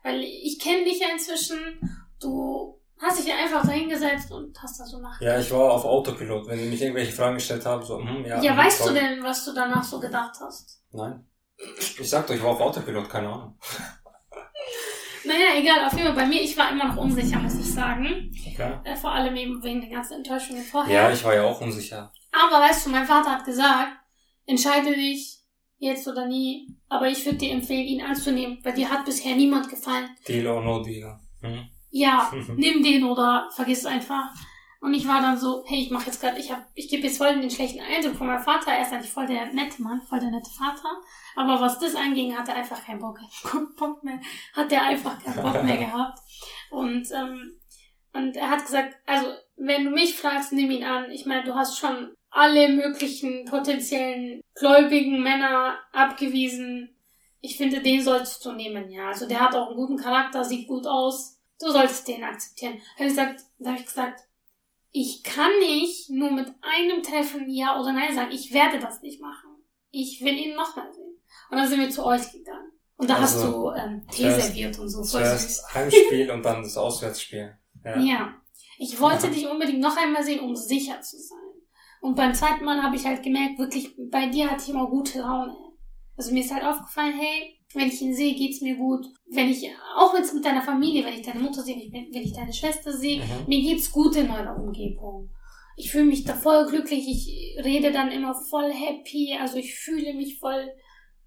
Weil 0.03 0.23
ich 0.23 0.59
kenne 0.59 0.83
dich 0.85 0.99
ja 0.99 1.07
inzwischen. 1.11 1.57
Du 2.21 2.78
hast 3.01 3.19
dich 3.19 3.27
ja 3.27 3.35
einfach 3.35 3.65
dahingesetzt 3.65 4.31
und 4.31 4.61
hast 4.61 4.79
da 4.79 4.85
so 4.85 4.99
nach. 4.99 5.19
Ja, 5.21 5.39
ich 5.39 5.51
war 5.51 5.71
auf 5.71 5.85
Autopilot. 5.85 6.47
Wenn 6.47 6.59
die 6.59 6.65
mich 6.65 6.81
irgendwelche 6.81 7.11
Fragen 7.11 7.35
gestellt 7.35 7.65
haben, 7.65 7.83
so, 7.83 7.99
hm, 7.99 8.25
ja. 8.25 8.41
Ja, 8.41 8.51
hm, 8.51 8.57
weißt 8.57 8.79
du 8.81 8.83
sorry. 8.85 8.99
denn, 8.99 9.23
was 9.23 9.45
du 9.45 9.53
danach 9.53 9.83
so 9.83 9.99
gedacht 9.99 10.35
hast? 10.39 10.83
Nein. 10.91 11.25
Ich 11.99 12.09
sag 12.09 12.27
doch, 12.27 12.35
ich 12.35 12.43
war 12.43 12.51
auf 12.51 12.61
Autopilot, 12.61 13.09
keine 13.09 13.29
Ahnung. 13.29 13.57
Naja, 15.25 15.57
egal, 15.57 15.85
auf 15.85 15.93
jeden 15.93 16.05
Fall 16.05 16.15
bei 16.15 16.25
mir, 16.25 16.41
ich 16.41 16.57
war 16.57 16.71
immer 16.71 16.87
noch 16.87 16.97
unsicher, 16.97 17.39
muss 17.39 17.55
ich 17.55 17.73
sagen. 17.73 18.31
Klar. 18.55 18.81
Äh, 18.85 18.95
vor 18.95 19.11
allem 19.11 19.35
eben 19.35 19.61
wegen 19.61 19.81
der 19.81 19.89
ganzen 19.89 20.13
Enttäuschungen 20.13 20.63
vorher. 20.63 20.93
Ja, 20.93 21.11
ich 21.11 21.23
war 21.23 21.35
ja 21.35 21.43
auch 21.43 21.59
unsicher. 21.59 22.11
Aber 22.31 22.63
weißt 22.63 22.85
du, 22.85 22.89
mein 22.91 23.05
Vater 23.05 23.31
hat 23.31 23.45
gesagt, 23.45 23.91
entscheide 24.45 24.95
dich 24.95 25.39
jetzt 25.77 26.07
oder 26.07 26.25
nie. 26.27 26.75
Aber 26.87 27.07
ich 27.07 27.25
würde 27.25 27.37
dir 27.37 27.51
empfehlen, 27.51 27.85
ihn 27.85 28.01
anzunehmen, 28.01 28.59
weil 28.63 28.73
dir 28.73 28.89
hat 28.89 29.05
bisher 29.05 29.35
niemand 29.35 29.69
gefallen. 29.69 30.09
Deal 30.27 30.47
or 30.47 30.63
no 30.63 30.81
deal. 30.83 31.19
Hm? 31.41 31.69
Ja, 31.89 32.31
nimm 32.55 32.83
den 32.83 33.03
oder 33.03 33.49
vergiss 33.53 33.79
es 33.79 33.85
einfach. 33.85 34.33
Und 34.81 34.93
ich 34.93 35.05
war 35.07 35.21
dann 35.21 35.37
so, 35.37 35.63
hey, 35.67 35.81
ich 35.81 35.91
mache 35.91 36.05
jetzt 36.05 36.21
gerade, 36.21 36.39
ich 36.39 36.51
hab, 36.51 36.65
ich 36.73 36.87
gebe 36.87 37.03
jetzt 37.03 37.17
voll 37.17 37.37
den 37.37 37.49
schlechten 37.49 37.81
Eindruck 37.81 38.15
von 38.15 38.27
meinem 38.27 38.43
Vater. 38.43 38.71
Er 38.71 38.83
ist 38.83 38.93
eigentlich 38.93 39.11
voll 39.11 39.27
der 39.27 39.47
nette 39.47 39.81
Mann, 39.81 40.01
voll 40.01 40.19
der 40.19 40.31
nette 40.31 40.49
Vater. 40.49 41.01
Aber 41.35 41.59
was 41.59 41.79
das 41.79 41.95
anging, 41.95 42.37
hat 42.37 42.47
er 42.47 42.55
einfach 42.55 42.85
keinen 42.85 42.99
Bock, 42.99 43.19
Bock 43.77 44.03
mehr, 44.03 44.21
hat 44.53 44.71
er 44.71 44.83
einfach 44.83 45.21
keinen 45.21 45.43
Bock 45.43 45.63
mehr 45.63 45.77
gehabt. 45.85 46.19
Und, 46.69 47.09
ähm, 47.11 47.59
und 48.13 48.37
er 48.37 48.49
hat 48.49 48.65
gesagt, 48.65 48.95
also, 49.05 49.27
wenn 49.57 49.83
du 49.83 49.91
mich 49.91 50.15
fragst, 50.15 50.53
nimm 50.53 50.71
ihn 50.71 50.85
an. 50.85 51.11
Ich 51.11 51.25
meine, 51.25 51.43
du 51.43 51.55
hast 51.55 51.77
schon 51.77 52.13
alle 52.29 52.69
möglichen 52.69 53.45
potenziellen 53.45 54.41
gläubigen 54.55 55.21
Männer 55.21 55.77
abgewiesen. 55.91 56.95
Ich 57.41 57.57
finde, 57.57 57.81
den 57.81 58.01
solltest 58.01 58.45
du 58.45 58.53
nehmen, 58.53 58.89
ja. 58.89 59.07
Also 59.07 59.27
der 59.27 59.41
hat 59.41 59.55
auch 59.55 59.67
einen 59.67 59.75
guten 59.75 59.97
Charakter, 59.97 60.45
sieht 60.45 60.67
gut 60.67 60.87
aus. 60.87 61.38
Du 61.59 61.71
solltest 61.71 62.07
den 62.07 62.23
akzeptieren. 62.23 62.77
Da 62.97 63.03
habe 63.03 63.09
ich 63.09 63.15
gesagt, 63.15 63.41
habe 63.65 63.77
ich 63.77 63.85
gesagt, 63.85 64.21
ich 64.91 65.23
kann 65.23 65.51
nicht 65.59 66.09
nur 66.09 66.31
mit 66.31 66.47
einem 66.61 67.03
Treffen 67.03 67.49
Ja 67.49 67.79
oder 67.79 67.93
Nein 67.93 68.15
sagen. 68.15 68.31
Ich 68.31 68.53
werde 68.53 68.79
das 68.79 69.01
nicht 69.01 69.21
machen. 69.21 69.49
Ich 69.91 70.21
will 70.23 70.33
ihn 70.37 70.55
nochmal 70.55 70.91
sehen. 70.93 71.17
Und 71.51 71.57
dann 71.57 71.67
sind 71.67 71.79
wir 71.79 71.89
zu 71.89 72.05
euch 72.05 72.31
gegangen. 72.31 72.71
Und 72.97 73.09
da 73.09 73.19
hast 73.19 73.35
Also, 73.35 73.71
du 73.71 73.71
ähm, 73.71 74.05
Tee 74.11 74.23
zuerst- 74.23 74.47
serviert 74.47 74.79
und 74.79 74.89
so. 74.89 74.97
Voll 75.03 75.23
süß. 75.23 75.39
Zuerst 75.39 75.73
Heimspiel 75.75 76.31
und 76.31 76.43
dann 76.43 76.61
das 76.63 76.75
Auswärtsspiel. 76.77 77.57
Ja. 77.85 77.99
Ja. 77.99 78.33
Ich 78.77 78.99
wollte 78.99 79.27
Ja. 79.27 79.33
dich 79.33 79.47
unbedingt 79.47 79.79
noch 79.79 79.95
einmal 79.97 80.23
sehen, 80.23 80.39
um 80.41 80.55
sicher 80.55 81.01
zu 81.01 81.17
sein. 81.17 81.37
Und 82.01 82.15
beim 82.15 82.33
zweiten 82.33 82.63
Mal 82.63 82.81
habe 82.81 82.95
ich 82.95 83.05
halt 83.05 83.21
gemerkt, 83.23 83.59
wirklich, 83.59 83.93
bei 84.09 84.27
dir 84.27 84.49
hatte 84.49 84.63
ich 84.63 84.69
immer 84.69 84.87
gute 84.87 85.19
Laune. 85.19 85.55
Also 86.17 86.31
mir 86.33 86.43
ist 86.43 86.53
halt 86.53 86.63
aufgefallen, 86.63 87.13
hey, 87.17 87.58
wenn 87.73 87.87
ich 87.87 88.01
ihn 88.01 88.13
sehe, 88.15 88.33
geht's 88.35 88.61
mir 88.61 88.75
gut. 88.75 89.05
Wenn 89.29 89.49
ich, 89.49 89.69
auch 89.95 90.13
wenn 90.13 90.23
es 90.23 90.33
mit 90.33 90.43
deiner 90.43 90.61
Familie, 90.61 91.05
wenn 91.05 91.13
ich 91.13 91.25
deine 91.25 91.39
Mutter 91.39 91.61
sehe, 91.61 91.75
wenn 91.75 91.81
ich, 92.07 92.13
wenn 92.13 92.23
ich 92.23 92.33
deine 92.33 92.53
Schwester 92.53 92.91
sehe, 92.91 93.19
Mhm. 93.19 93.45
mir 93.47 93.61
geht's 93.61 93.91
gut 93.91 94.15
in 94.15 94.29
eurer 94.31 94.57
Umgebung. 94.57 95.29
Ich 95.77 95.91
fühle 95.91 96.05
mich 96.05 96.23
da 96.25 96.33
voll 96.33 96.65
glücklich, 96.67 97.07
ich 97.07 97.63
rede 97.63 97.91
dann 97.91 98.11
immer 98.11 98.33
voll 98.35 98.71
happy, 98.73 99.37
also 99.39 99.57
ich 99.57 99.75
fühle 99.75 100.13
mich 100.13 100.39
voll 100.39 100.73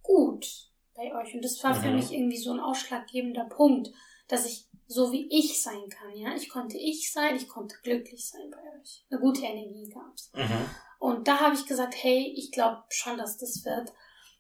gut 0.03 0.47
bei 0.95 1.15
euch. 1.15 1.35
Und 1.35 1.45
das 1.45 1.63
war 1.63 1.75
für 1.75 1.89
Mhm. 1.89 1.97
mich 1.97 2.13
irgendwie 2.13 2.37
so 2.39 2.53
ein 2.53 2.61
ausschlaggebender 2.61 3.45
Punkt, 3.45 3.91
dass 4.29 4.45
ich 4.47 4.67
so 4.89 5.11
wie 5.13 5.27
ich 5.31 5.63
sein 5.63 5.89
kann, 5.89 6.15
ja. 6.17 6.35
Ich 6.35 6.49
konnte 6.51 6.77
ich 6.77 7.13
sein, 7.13 7.37
ich 7.37 7.49
konnte 7.49 7.77
glücklich 7.83 8.29
sein 8.29 8.51
bei 8.51 8.59
euch. 8.79 9.05
Eine 9.11 9.21
gute 9.21 9.43
Energie 9.43 9.89
gab's. 9.89 10.31
Mhm. 10.35 10.69
Und 10.99 11.27
da 11.29 11.41
habe 11.41 11.55
ich 11.55 11.65
gesagt, 11.67 11.95
hey, 12.03 12.33
ich 12.37 12.51
glaube 12.53 12.83
schon, 12.91 13.17
dass 13.17 13.39
das 13.39 13.65
wird. 13.65 13.93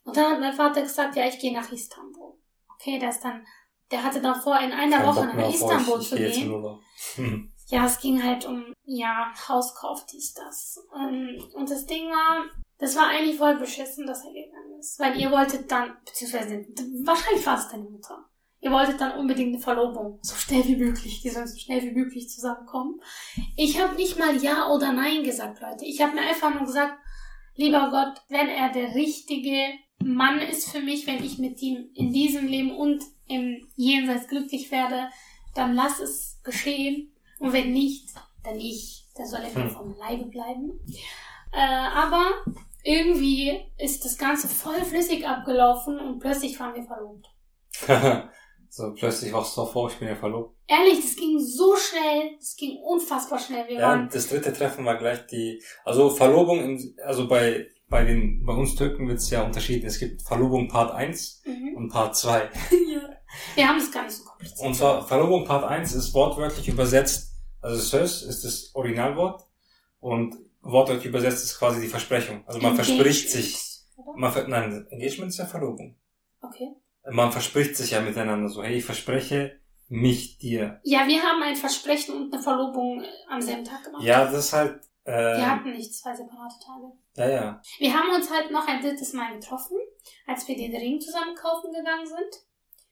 Und 0.04 0.16
dann 0.16 0.32
hat 0.32 0.40
mein 0.40 0.52
Vater 0.52 0.82
gesagt, 0.82 1.16
ja, 1.16 1.26
ich 1.26 1.38
gehe 1.38 1.52
nach 1.52 1.70
Istanbul. 1.70 2.34
Okay, 2.74 2.98
der 2.98 3.10
ist 3.10 3.20
dann, 3.20 3.46
der 3.90 4.02
hatte 4.02 4.20
dann 4.20 4.40
vor, 4.40 4.58
in 4.58 4.72
einer 4.72 4.98
Kein 4.98 5.06
Woche 5.06 5.26
nach 5.26 5.48
Istanbul 5.48 6.00
zu 6.00 6.16
gehen. 6.16 6.80
Hm. 7.14 7.48
Ja, 7.68 7.86
es 7.86 8.00
ging 8.00 8.22
halt 8.22 8.44
um, 8.44 8.74
ja, 8.84 9.32
Hauskauf, 9.48 10.04
dies, 10.04 10.34
das. 10.34 10.78
Ähm, 10.94 11.42
Und 11.54 11.70
das 11.70 11.86
Ding 11.86 12.06
war, 12.10 12.44
das 12.76 12.94
war 12.96 13.08
eigentlich 13.08 13.38
voll 13.38 13.56
beschissen, 13.56 14.06
dass 14.06 14.26
er 14.26 14.32
gegangen 14.32 14.78
ist. 14.78 15.00
Weil 15.00 15.18
ihr 15.18 15.30
wolltet 15.30 15.72
dann, 15.72 15.96
beziehungsweise, 16.04 16.66
wahrscheinlich 17.02 17.46
war 17.46 17.58
es 17.58 17.68
deine 17.70 17.84
Mutter. 17.84 18.28
Ihr 18.60 18.70
wolltet 18.70 19.00
dann 19.00 19.18
unbedingt 19.18 19.54
eine 19.54 19.58
Verlobung. 19.62 20.18
So 20.22 20.36
schnell 20.36 20.64
wie 20.66 20.76
möglich. 20.76 21.22
Die 21.22 21.30
sollen 21.30 21.48
so 21.48 21.58
schnell 21.58 21.82
wie 21.82 21.92
möglich 21.92 22.28
zusammenkommen. 22.28 23.00
Ich 23.56 23.80
habe 23.80 23.94
nicht 23.96 24.18
mal 24.18 24.36
Ja 24.36 24.68
oder 24.68 24.92
Nein 24.92 25.24
gesagt, 25.24 25.60
Leute. 25.60 25.84
Ich 25.84 26.02
habe 26.02 26.14
mir 26.14 26.22
einfach 26.22 26.52
nur 26.52 26.64
gesagt, 26.64 26.98
lieber 27.54 27.90
Gott, 27.90 28.22
wenn 28.28 28.48
er 28.48 28.70
der 28.70 28.94
richtige 28.94 29.72
Mann 30.04 30.38
ist 30.40 30.70
für 30.70 30.80
mich, 30.80 31.06
wenn 31.06 31.22
ich 31.24 31.38
mit 31.38 31.60
ihm 31.62 31.90
in 31.94 32.12
diesem 32.12 32.46
Leben 32.46 32.74
und 32.76 33.02
im 33.28 33.66
Jenseits 33.76 34.28
glücklich 34.28 34.70
werde, 34.70 35.08
dann 35.54 35.74
lass 35.74 36.00
es 36.00 36.40
geschehen. 36.42 37.12
Und 37.38 37.52
wenn 37.52 37.72
nicht, 37.72 38.08
dann 38.44 38.56
nicht. 38.56 39.06
Dann 39.16 39.26
soll 39.26 39.40
er 39.40 39.48
mir 39.58 39.64
Hm. 39.68 39.70
vom 39.70 39.96
Leibe 39.98 40.24
bleiben. 40.26 40.80
Äh, 41.52 41.58
aber 41.60 42.24
irgendwie 42.84 43.60
ist 43.78 44.04
das 44.04 44.16
Ganze 44.16 44.48
voll 44.48 44.82
flüssig 44.84 45.26
abgelaufen 45.26 45.98
und 45.98 46.18
plötzlich 46.20 46.58
waren 46.58 46.74
wir 46.74 46.84
verlobt. 46.84 47.26
So 48.74 48.90
plötzlich 48.94 49.30
wachst 49.34 49.54
du 49.54 49.66
vor, 49.66 49.90
ich 49.90 49.98
bin 49.98 50.08
ja 50.08 50.16
verlobt. 50.16 50.56
Ehrlich, 50.66 51.02
das 51.02 51.14
ging 51.14 51.38
so 51.38 51.76
schnell, 51.76 52.36
das 52.38 52.56
ging 52.56 52.78
unfassbar 52.78 53.38
schnell. 53.38 53.68
Wir 53.68 53.74
Ja, 53.78 53.88
waren, 53.88 54.08
das 54.10 54.30
dritte 54.30 54.50
Treffen 54.50 54.86
war 54.86 54.96
gleich 54.96 55.26
die, 55.26 55.62
also 55.84 56.08
Verlobung, 56.08 56.58
im, 56.58 56.96
also 57.04 57.28
bei, 57.28 57.66
bei 57.92 58.04
den, 58.04 58.42
bei 58.44 58.54
uns 58.54 58.74
Türken 58.74 59.06
wird 59.06 59.18
es 59.18 59.28
ja 59.28 59.42
unterschieden. 59.42 59.86
Es 59.86 59.98
gibt 60.00 60.22
Verlobung 60.22 60.66
Part 60.66 60.92
1 60.94 61.42
mhm. 61.44 61.76
und 61.76 61.88
Part 61.90 62.16
2. 62.16 62.38
ja. 62.90 63.10
Wir 63.54 63.68
haben 63.68 63.78
das 63.78 63.92
gar 63.92 64.04
nicht 64.04 64.16
so 64.16 64.24
kompliziert. 64.24 64.66
Und 64.66 64.74
zwar 64.74 65.06
Verlobung 65.06 65.44
Part 65.44 65.64
1 65.64 65.94
ist 65.94 66.14
wortwörtlich 66.14 66.66
übersetzt, 66.68 67.34
also 67.60 67.78
Sös 67.78 68.22
ist 68.22 68.44
das 68.44 68.74
Originalwort 68.74 69.42
und 70.00 70.36
wortwörtlich 70.62 71.06
übersetzt 71.06 71.44
ist 71.44 71.58
quasi 71.58 71.82
die 71.82 71.88
Versprechung. 71.88 72.42
Also 72.46 72.60
man 72.60 72.74
verspricht 72.74 73.30
sich, 73.30 73.58
Oder? 73.96 74.16
man, 74.16 74.32
ver- 74.32 74.48
nein, 74.48 74.86
Engagement 74.88 75.28
ist 75.28 75.38
ja 75.38 75.46
Verlobung. 75.46 75.94
Okay. 76.40 76.72
Man 77.10 77.30
verspricht 77.30 77.76
sich 77.76 77.90
ja 77.90 78.00
miteinander 78.00 78.48
so, 78.48 78.62
hey, 78.62 78.78
ich 78.78 78.84
verspreche 78.84 79.60
mich 79.88 80.38
dir. 80.38 80.80
Ja, 80.82 81.06
wir 81.06 81.22
haben 81.22 81.42
ein 81.42 81.56
Versprechen 81.56 82.14
und 82.14 82.32
eine 82.32 82.42
Verlobung 82.42 83.04
am 83.28 83.42
selben 83.42 83.64
Tag 83.64 83.84
gemacht. 83.84 84.02
Ja, 84.02 84.24
das 84.24 84.46
ist 84.46 84.52
halt, 84.54 84.80
Wir 85.04 85.14
äh, 85.14 85.42
hatten 85.42 85.72
nicht 85.72 85.94
zwei 85.94 86.14
separate 86.14 86.54
Tage. 86.64 86.92
ja, 87.16 87.28
ja. 87.28 87.62
Wir 87.78 87.92
haben 87.92 88.14
uns 88.14 88.30
halt 88.30 88.50
noch 88.50 88.66
ein 88.68 88.80
drittes 88.80 89.12
Mal 89.12 89.34
getroffen, 89.34 89.76
als 90.26 90.46
wir 90.46 90.56
den 90.56 90.74
Ring 90.74 91.00
zusammen 91.00 91.34
kaufen 91.34 91.72
gegangen 91.72 92.06
sind. 92.06 92.46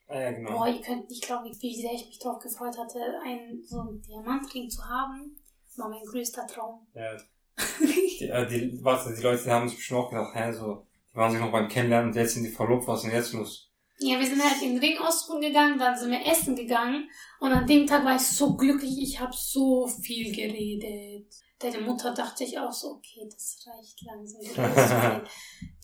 Ja, 0.09 0.21
ja, 0.21 0.33
genau. 0.33 0.51
Boah, 0.51 0.69
ihr 0.69 0.81
könnt 0.81 1.09
nicht 1.09 1.25
glauben, 1.25 1.57
wie 1.61 1.81
sehr 1.81 1.93
ich 1.93 2.07
mich 2.07 2.19
darauf 2.19 2.43
gefreut 2.43 2.77
hatte, 2.77 2.99
einen 3.25 3.63
so 3.65 3.81
einen 3.81 4.03
Diamantring 4.03 4.69
zu 4.69 4.83
haben. 4.85 5.37
Das 5.67 5.79
war 5.79 5.89
mein 5.89 6.05
größter 6.05 6.47
Traum. 6.49 6.87
Ja. 6.95 7.17
Die, 7.81 8.29
äh, 8.29 8.47
die, 8.47 8.83
warte, 8.83 9.15
die 9.15 9.23
Leute 9.23 9.45
die 9.45 9.51
haben 9.51 9.69
sich 9.69 9.77
bestimmt 9.77 10.01
auch 10.01 10.11
gedacht, 10.11 10.35
hä, 10.35 10.53
so, 10.53 10.87
die 11.13 11.17
waren 11.17 11.31
sich 11.31 11.41
noch 11.41 11.53
beim 11.53 11.69
Kennenlernen 11.69 12.11
und 12.11 12.17
jetzt 12.17 12.35
sind 12.35 12.45
die 12.45 12.51
verlobt, 12.51 12.87
was 12.87 13.01
ist 13.01 13.07
denn 13.07 13.17
jetzt 13.17 13.33
los? 13.33 13.71
Ja, 13.99 14.19
wir 14.19 14.27
sind 14.27 14.43
halt 14.43 14.63
in 14.63 14.75
den 14.75 14.79
Ring 14.79 14.99
ausruhen 14.99 15.43
gegangen, 15.43 15.79
dann 15.79 15.99
sind 15.99 16.11
wir 16.11 16.27
essen 16.27 16.57
gegangen 16.57 17.11
und 17.39 17.53
an 17.53 17.67
dem 17.67 17.87
Tag 17.87 18.05
war 18.05 18.17
ich 18.17 18.23
so 18.23 18.57
glücklich, 18.57 18.97
ich 18.99 19.21
habe 19.21 19.33
so 19.35 19.87
viel 19.87 20.35
geredet. 20.35 21.27
Deine 21.61 21.81
Mutter 21.83 22.15
dachte 22.15 22.43
ich 22.45 22.59
auch 22.59 22.73
so, 22.73 22.93
okay, 22.93 23.29
das 23.31 23.67
reicht 23.67 24.01
langsam. 24.03 24.41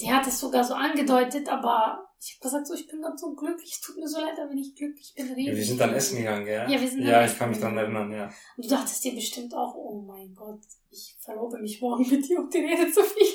Die 0.01 0.11
hat 0.11 0.27
es 0.27 0.41
sogar 0.41 0.64
so 0.64 0.72
angedeutet, 0.74 1.49
aber 1.49 2.09
ich 2.18 2.35
habe 2.37 2.45
gesagt, 2.49 2.66
so, 2.66 2.74
ich 2.74 2.87
bin 2.89 3.03
ganz 3.03 3.20
so 3.20 3.35
glücklich, 3.35 3.72
es 3.72 3.81
tut 3.83 3.97
mir 3.97 4.09
so 4.09 4.18
leid, 4.18 4.39
aber 4.39 4.51
wenn 4.51 4.59
ich 4.59 4.74
glücklich 4.74 5.12
bin, 5.14 5.27
rede 5.33 5.51
Ja, 5.51 5.57
wir 5.57 5.64
sind 5.64 5.79
dann 5.81 5.93
essen 5.95 6.16
gegangen, 6.16 6.47
gell? 6.47 6.66
Ja, 6.70 6.81
wir 6.81 6.89
sind 6.89 7.01
dann 7.03 7.09
Ja, 7.09 7.27
ich 7.27 7.37
kann 7.37 7.51
mich 7.51 7.59
gegangen. 7.59 7.77
erinnern, 7.77 8.11
ja. 8.11 8.24
Und 8.57 8.64
du 8.64 8.68
dachtest 8.70 9.05
dir 9.05 9.14
bestimmt 9.14 9.55
auch, 9.55 9.74
oh 9.74 10.01
mein 10.01 10.35
Gott, 10.35 10.61
ich 10.91 11.16
verlobe 11.20 11.59
mich 11.59 11.81
morgen 11.83 12.09
mit 12.09 12.27
dir 12.27 12.39
und 12.39 12.53
die 12.55 12.59
redet 12.59 12.95
so 12.95 13.03
viel. 13.03 13.27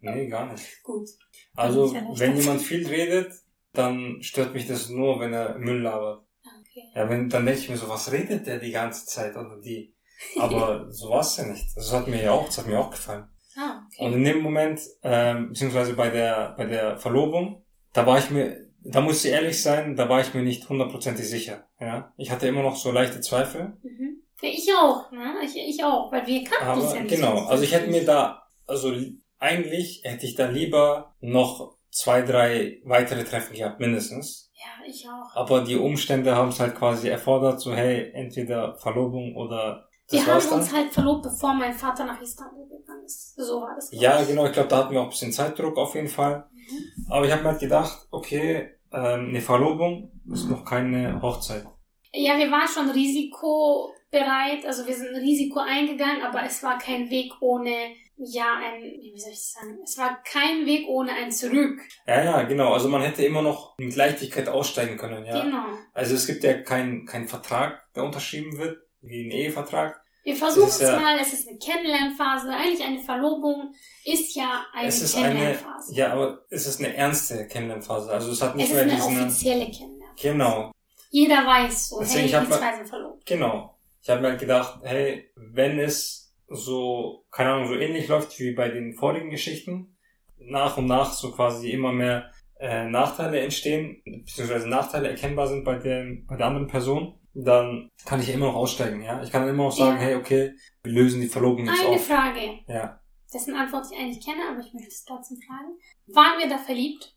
Nee, 0.00 0.26
gar 0.28 0.52
nicht. 0.52 0.82
Gut. 0.82 1.08
Also, 1.54 1.94
wenn 1.94 2.36
jemand 2.36 2.60
viel 2.60 2.86
redet, 2.86 3.32
dann 3.72 4.20
stört 4.20 4.52
mich 4.52 4.66
das 4.66 4.88
nur, 4.88 5.20
wenn 5.20 5.32
er 5.32 5.56
Müll 5.58 5.80
labert. 5.82 6.26
Ah, 6.44 6.50
Okay. 6.60 6.90
Ja, 6.94 7.08
wenn, 7.08 7.28
dann 7.28 7.46
denke 7.46 7.60
ich 7.60 7.68
mir 7.68 7.76
so, 7.76 7.88
was 7.88 8.10
redet 8.10 8.46
der 8.48 8.58
die 8.58 8.72
ganze 8.72 9.06
Zeit 9.06 9.36
oder 9.36 9.60
die? 9.60 9.94
Aber 10.38 10.90
so 10.90 11.10
war 11.10 11.20
es 11.20 11.36
ja 11.36 11.44
nicht. 11.44 11.66
Das 11.76 11.92
hat 11.92 12.08
mir 12.08 12.22
ja 12.22 12.32
auch, 12.32 12.46
das 12.46 12.58
hat 12.58 12.66
mir 12.66 12.78
auch 12.78 12.90
gefallen. 12.90 13.28
Ah, 13.56 13.82
Und 13.98 14.08
okay. 14.08 14.16
in 14.16 14.24
dem 14.24 14.40
Moment, 14.42 14.80
ähm, 15.02 15.48
beziehungsweise 15.50 15.94
bei 15.94 16.10
der, 16.10 16.54
bei 16.56 16.64
der 16.66 16.96
Verlobung, 16.98 17.64
da 17.92 18.04
war 18.06 18.18
ich 18.18 18.30
mir, 18.30 18.56
da 18.82 19.00
muss 19.00 19.24
ich 19.24 19.30
ehrlich 19.30 19.62
sein, 19.62 19.94
da 19.96 20.08
war 20.08 20.20
ich 20.20 20.34
mir 20.34 20.42
nicht 20.42 20.68
hundertprozentig 20.68 21.28
sicher. 21.28 21.68
Ja, 21.80 22.12
ich 22.16 22.30
hatte 22.30 22.48
immer 22.48 22.62
noch 22.62 22.76
so 22.76 22.90
leichte 22.90 23.20
Zweifel. 23.20 23.76
Mhm. 23.82 24.22
Ja, 24.42 24.48
ich 24.48 24.68
auch, 24.74 25.10
ne? 25.12 25.34
Ich, 25.44 25.56
ich 25.56 25.84
auch, 25.84 26.10
weil 26.10 26.26
wir 26.26 26.42
kannten 26.44 26.64
Aber 26.82 26.94
ja 26.96 27.02
nicht. 27.02 27.14
genau, 27.14 27.36
so 27.38 27.44
also 27.46 27.62
ich 27.62 27.72
hätte 27.72 27.90
mir 27.90 28.04
da, 28.04 28.42
also 28.66 28.90
li- 28.90 29.20
eigentlich 29.38 30.00
hätte 30.04 30.26
ich 30.26 30.34
da 30.34 30.46
lieber 30.48 31.14
noch 31.20 31.76
zwei, 31.90 32.22
drei 32.22 32.80
weitere 32.84 33.22
Treffen 33.24 33.54
gehabt, 33.54 33.78
mindestens. 33.78 34.50
Ja, 34.54 34.84
ich 34.86 35.06
auch. 35.08 35.36
Aber 35.36 35.60
die 35.62 35.76
Umstände 35.76 36.34
haben 36.34 36.48
es 36.48 36.58
halt 36.58 36.74
quasi 36.74 37.08
erfordert, 37.08 37.60
so 37.60 37.72
hey, 37.72 38.10
entweder 38.12 38.76
Verlobung 38.78 39.36
oder 39.36 39.86
das 40.08 40.26
wir 40.26 40.34
haben 40.34 40.44
dann. 40.44 40.60
uns 40.60 40.72
halt 40.72 40.92
verlobt, 40.92 41.22
bevor 41.22 41.54
mein 41.54 41.72
Vater 41.72 42.04
nach 42.04 42.20
Istanbul 42.20 42.68
gegangen 42.68 43.04
ist. 43.04 43.34
So 43.36 43.60
war 43.62 43.74
das. 43.74 43.88
Ja, 43.92 44.20
ich. 44.20 44.28
genau, 44.28 44.46
ich 44.46 44.52
glaube, 44.52 44.68
da 44.68 44.78
hatten 44.78 44.92
wir 44.92 45.00
auch 45.00 45.04
ein 45.04 45.10
bisschen 45.10 45.32
Zeitdruck 45.32 45.76
auf 45.78 45.94
jeden 45.94 46.08
Fall. 46.08 46.46
Mhm. 46.52 47.06
Aber 47.10 47.26
ich 47.26 47.32
habe 47.32 47.42
mir 47.42 47.50
halt 47.50 47.60
gedacht, 47.60 48.06
okay, 48.10 48.74
ähm, 48.92 49.28
eine 49.30 49.40
Verlobung 49.40 50.12
ist 50.30 50.48
noch 50.48 50.64
keine 50.64 51.20
Hochzeit. 51.20 51.66
Ja, 52.12 52.38
wir 52.38 52.50
waren 52.50 52.68
schon 52.68 52.90
risikobereit, 52.90 54.64
also 54.66 54.86
wir 54.86 54.94
sind 54.94 55.08
ein 55.08 55.20
Risiko 55.20 55.58
eingegangen, 55.58 56.22
aber 56.22 56.44
es 56.44 56.62
war 56.62 56.78
kein 56.78 57.10
Weg 57.10 57.32
ohne, 57.40 57.74
ja, 58.16 58.56
ein, 58.62 58.82
wie 58.82 59.18
soll 59.18 59.32
ich 59.32 59.42
sagen, 59.42 59.78
es 59.82 59.98
war 59.98 60.22
kein 60.22 60.64
Weg 60.64 60.86
ohne 60.86 61.10
ein 61.12 61.32
Zurück. 61.32 61.80
Ja, 62.06 62.22
ja, 62.22 62.42
genau. 62.42 62.72
Also 62.72 62.88
man 62.88 63.02
hätte 63.02 63.24
immer 63.24 63.42
noch 63.42 63.76
mit 63.78 63.96
Leichtigkeit 63.96 64.48
aussteigen 64.48 64.96
können, 64.96 65.24
ja. 65.24 65.42
Genau. 65.42 65.64
Also 65.92 66.14
es 66.14 66.26
gibt 66.28 66.44
ja 66.44 66.54
keinen 66.62 67.04
keinen 67.04 67.26
Vertrag, 67.26 67.92
der 67.94 68.04
unterschrieben 68.04 68.58
wird, 68.58 68.83
wie 69.04 69.26
ein 69.26 69.30
Ehevertrag. 69.30 70.00
Wir 70.24 70.34
versuchen 70.36 70.68
es 70.68 70.76
ist 70.76 70.82
ja- 70.82 70.98
mal, 71.00 71.18
es 71.20 71.32
ist 71.34 71.48
eine 71.48 71.58
Kennenlernphase. 71.58 72.48
Eigentlich 72.50 72.82
eine 72.82 73.00
Verlobung 73.00 73.74
ist 74.04 74.34
ja 74.34 74.64
eine 74.72 74.88
es 74.88 75.02
ist 75.02 75.16
eine, 75.16 75.28
Kennenlernphase. 75.28 75.94
ja, 75.94 76.12
aber 76.12 76.38
es 76.50 76.66
ist 76.66 76.78
eine 76.80 76.94
ernste 76.96 77.46
Kennenlernphase. 77.46 78.10
Also 78.10 78.32
es 78.32 78.40
hat 78.42 78.56
nicht 78.56 78.64
es 78.64 78.70
ist 78.70 78.74
mehr 78.76 78.84
eine 78.84 78.94
diesen, 78.94 79.20
offizielle 79.24 79.70
Kennenlernphase. 79.70 80.22
genau, 80.28 80.72
Jeder 81.10 81.46
weiß 81.46 81.88
so, 81.90 82.00
Deswegen, 82.00 82.18
hey, 82.18 82.24
ich 82.26 82.30
die 82.32 82.36
hab 82.38 82.48
mal- 82.48 82.58
zwei 82.58 82.76
sind 82.76 82.88
verlobt. 82.88 83.26
genau. 83.26 83.78
Ich 84.02 84.08
habe 84.10 84.20
mir 84.22 84.28
halt 84.30 84.40
gedacht, 84.40 84.80
hey, 84.82 85.30
wenn 85.36 85.78
es 85.78 86.34
so, 86.48 87.24
keine 87.30 87.52
Ahnung, 87.52 87.68
so 87.68 87.74
ähnlich 87.74 88.08
läuft 88.08 88.38
wie 88.38 88.52
bei 88.52 88.68
den 88.68 88.94
vorigen 88.94 89.30
Geschichten, 89.30 89.96
nach 90.38 90.76
und 90.76 90.86
nach 90.86 91.12
so 91.12 91.30
quasi 91.32 91.70
immer 91.70 91.92
mehr 91.92 92.30
äh, 92.60 92.84
Nachteile 92.88 93.40
entstehen, 93.40 94.02
beziehungsweise 94.04 94.68
Nachteile 94.68 95.08
erkennbar 95.08 95.48
sind 95.48 95.64
bei 95.64 95.76
dem, 95.78 96.26
bei 96.26 96.36
der 96.36 96.46
anderen 96.46 96.66
Person, 96.68 97.18
dann 97.34 97.90
kann 98.06 98.20
ich 98.20 98.28
immer 98.28 98.46
noch 98.46 98.54
aussteigen, 98.54 99.02
ja. 99.02 99.22
Ich 99.22 99.30
kann 99.30 99.42
dann 99.42 99.50
immer 99.54 99.64
noch 99.64 99.76
sagen, 99.76 99.96
Ja. 99.96 100.02
hey, 100.06 100.14
okay, 100.14 100.54
wir 100.82 100.92
lösen 100.92 101.20
die 101.20 101.26
Verlobung 101.28 101.66
jetzt 101.66 101.80
Eine 101.80 101.96
auf. 101.96 102.06
Frage. 102.06 102.60
Ja. 102.68 103.00
Dessen 103.32 103.54
Antwort 103.54 103.86
ich 103.90 103.98
eigentlich 103.98 104.24
kenne, 104.24 104.42
aber 104.48 104.60
ich 104.60 104.72
möchte 104.72 104.90
es 104.90 105.04
trotzdem 105.04 105.38
fragen. 105.42 105.76
Waren 106.06 106.38
wir 106.38 106.48
da 106.48 106.58
verliebt? 106.58 107.16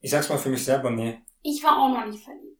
Ich 0.00 0.10
sag's 0.10 0.28
mal 0.28 0.38
für 0.38 0.48
mich 0.48 0.64
selber, 0.64 0.90
nee. 0.90 1.20
Ich 1.42 1.62
war 1.62 1.78
auch 1.78 1.88
noch 1.88 2.06
nicht 2.06 2.24
verliebt. 2.24 2.58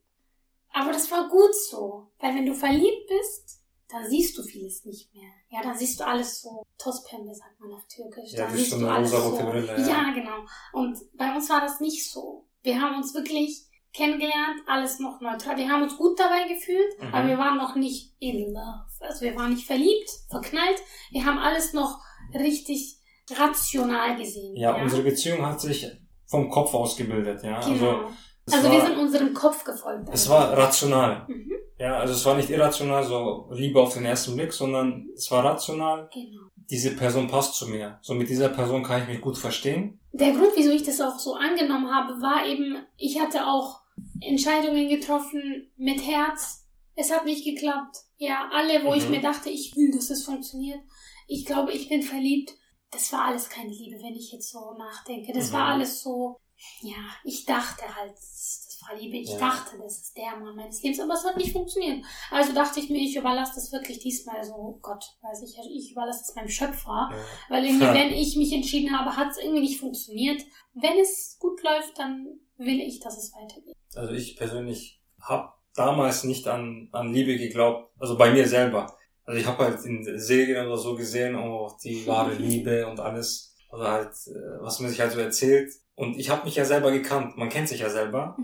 Aber 0.73 0.91
das 0.93 1.11
war 1.11 1.27
gut 1.27 1.53
so. 1.53 2.11
Weil 2.19 2.35
wenn 2.35 2.45
du 2.45 2.53
verliebt 2.53 3.07
bist, 3.09 3.61
dann 3.89 4.07
siehst 4.09 4.37
du 4.37 4.43
vieles 4.43 4.85
nicht 4.85 5.13
mehr. 5.13 5.29
Ja, 5.49 5.61
dann 5.61 5.77
siehst 5.77 5.99
du 5.99 6.05
alles 6.05 6.41
so. 6.41 6.63
Tospembe 6.77 7.33
sagt 7.35 7.59
man 7.59 7.73
auf 7.73 7.85
Türkisch. 7.87 8.31
Ja, 8.31 8.45
dann 8.45 8.55
siehst 8.55 8.71
du 8.71 8.77
eine 8.77 8.91
alles 8.91 9.11
so. 9.11 9.35
Brille, 9.37 9.77
ja. 9.77 9.87
Ja, 9.87 10.13
genau. 10.13 10.45
Und 10.71 10.97
bei 11.17 11.35
uns 11.35 11.49
war 11.49 11.59
das 11.59 11.81
nicht 11.81 12.09
so. 12.09 12.47
Wir 12.63 12.79
haben 12.79 12.95
uns 12.95 13.13
wirklich 13.13 13.65
kennengelernt, 13.93 14.61
alles 14.67 14.99
noch 14.99 15.19
neutral. 15.21 15.57
Wir 15.57 15.69
haben 15.69 15.83
uns 15.83 15.97
gut 15.97 16.19
dabei 16.19 16.47
gefühlt, 16.47 16.99
Mhm. 17.01 17.13
aber 17.13 17.27
wir 17.27 17.37
waren 17.37 17.57
noch 17.57 17.75
nicht 17.75 18.13
in 18.19 18.53
love. 18.53 18.85
Also 19.01 19.21
wir 19.25 19.35
waren 19.35 19.53
nicht 19.53 19.65
verliebt, 19.67 20.09
verknallt. 20.29 20.79
Wir 21.11 21.25
haben 21.25 21.37
alles 21.37 21.73
noch 21.73 21.99
richtig 22.33 22.97
rational 23.35 24.17
gesehen. 24.17 24.55
Ja, 24.55 24.75
unsere 24.81 25.03
Beziehung 25.03 25.45
hat 25.45 25.59
sich 25.61 25.85
vom 26.27 26.49
Kopf 26.49 26.73
aus 26.73 26.95
gebildet, 26.95 27.43
ja. 27.43 27.59
Genau. 27.61 27.71
Also, 27.71 28.13
Also 28.51 28.67
war, 28.69 28.75
wir 28.75 28.81
sind 28.85 28.97
unserem 28.97 29.33
Kopf 29.33 29.63
gefolgt. 29.63 30.09
es 30.11 30.27
war 30.29 30.57
rational. 30.57 31.25
Mhm. 31.27 31.51
Ja, 31.77 31.97
also 31.97 32.13
es 32.13 32.23
war 32.25 32.35
nicht 32.35 32.49
irrational, 32.49 33.03
so 33.03 33.49
Liebe 33.51 33.81
auf 33.81 33.93
den 33.93 34.05
ersten 34.05 34.35
Blick, 34.35 34.53
sondern 34.53 35.09
es 35.15 35.31
war 35.31 35.43
rational. 35.43 36.09
Genau. 36.13 36.41
Diese 36.69 36.95
Person 36.95 37.27
passt 37.27 37.55
zu 37.55 37.67
mir. 37.67 37.97
So 38.01 38.13
mit 38.13 38.29
dieser 38.29 38.49
Person 38.49 38.83
kann 38.83 39.01
ich 39.01 39.07
mich 39.07 39.19
gut 39.21 39.37
verstehen. 39.37 39.99
Der 40.13 40.31
Grund, 40.31 40.51
wieso 40.55 40.71
ich 40.71 40.83
das 40.83 41.01
auch 41.01 41.17
so 41.17 41.33
angenommen 41.33 41.89
habe, 41.93 42.13
war 42.21 42.45
eben, 42.45 42.77
ich 42.97 43.19
hatte 43.19 43.45
auch 43.47 43.80
Entscheidungen 44.19 44.87
getroffen 44.89 45.71
mit 45.77 46.05
Herz. 46.05 46.65
Es 46.95 47.11
hat 47.11 47.25
nicht 47.25 47.43
geklappt. 47.45 47.97
Ja, 48.17 48.49
alle, 48.53 48.83
wo 48.83 48.93
ich 48.93 49.05
Mhm. 49.05 49.11
mir 49.11 49.21
dachte, 49.21 49.49
ich 49.49 49.75
will, 49.75 49.91
dass 49.91 50.09
es 50.09 50.25
funktioniert. 50.25 50.79
Ich 51.27 51.45
glaube, 51.45 51.71
ich 51.71 51.89
bin 51.89 52.01
verliebt. 52.03 52.51
Das 52.91 53.11
war 53.13 53.25
alles 53.25 53.49
keine 53.49 53.71
Liebe, 53.71 53.97
wenn 54.03 54.15
ich 54.15 54.31
jetzt 54.31 54.51
so 54.51 54.73
nachdenke. 54.77 55.31
Das 55.33 55.49
Mhm. 55.49 55.53
war 55.53 55.65
alles 55.67 56.01
so, 56.03 56.37
ja, 56.81 56.97
ich 57.23 57.45
dachte 57.45 57.83
halt, 57.95 58.11
das 58.13 58.67
das 58.81 58.89
war 58.89 58.97
Liebe. 58.99 59.17
Ich 59.17 59.29
Ja. 59.29 59.37
dachte, 59.37 59.77
das 59.77 59.99
ist 60.01 60.17
der 60.17 60.35
Mann 60.37 60.55
meines 60.55 60.81
Lebens, 60.81 60.99
aber 60.99 61.13
es 61.13 61.23
hat 61.23 61.37
nicht 61.37 61.51
funktioniert. 61.53 62.03
Also 62.31 62.51
dachte 62.51 62.79
ich 62.79 62.89
mir, 62.89 62.97
ich 62.97 63.15
überlasse 63.15 63.53
das 63.53 63.71
wirklich 63.71 63.99
diesmal 63.99 64.43
so, 64.43 64.55
oh 64.55 64.79
Gott, 64.81 65.05
weiß 65.21 65.43
ich, 65.43 65.55
ich 65.71 65.91
überlasse 65.91 66.23
es 66.27 66.33
meinem 66.35 66.49
Schöpfer. 66.49 67.09
Ja. 67.11 67.15
Weil 67.49 67.65
irgendwie, 67.65 67.85
Ja. 67.85 67.93
wenn 67.93 68.11
ich 68.11 68.35
mich 68.37 68.51
entschieden 68.51 68.97
habe, 68.97 69.15
hat 69.15 69.29
es 69.31 69.37
irgendwie 69.37 69.61
nicht 69.61 69.79
funktioniert. 69.79 70.41
Wenn 70.73 70.97
es 70.97 71.37
gut 71.39 71.61
läuft, 71.61 71.99
dann 71.99 72.39
will 72.65 72.79
ich, 72.79 72.99
dass 72.99 73.17
es 73.17 73.33
weitergeht. 73.33 73.75
Also 73.95 74.13
ich 74.13 74.37
persönlich 74.37 75.01
habe 75.21 75.51
damals 75.75 76.23
nicht 76.23 76.47
an, 76.47 76.89
an 76.91 77.13
Liebe 77.13 77.37
geglaubt. 77.37 77.91
Also 77.99 78.17
bei 78.17 78.31
mir 78.31 78.47
selber. 78.47 78.95
Also 79.23 79.39
ich 79.39 79.45
habe 79.45 79.65
halt 79.65 79.85
in 79.85 80.19
Serien 80.19 80.65
oder 80.65 80.77
so 80.77 80.95
gesehen, 80.95 81.35
oh, 81.35 81.71
die 81.83 82.05
wahre 82.07 82.33
Liebe 82.39 82.87
und 82.87 82.99
alles. 82.99 83.55
Oder 83.71 83.91
halt, 83.91 84.11
äh, 84.27 84.61
was 84.61 84.79
man 84.79 84.89
sich 84.89 84.99
halt 84.99 85.11
so 85.11 85.19
erzählt. 85.19 85.71
Und 85.95 86.17
ich 86.17 86.29
habe 86.29 86.45
mich 86.45 86.55
ja 86.55 86.65
selber 86.65 86.91
gekannt. 86.91 87.37
Man 87.37 87.49
kennt 87.49 87.69
sich 87.69 87.81
ja 87.81 87.89
selber. 87.89 88.37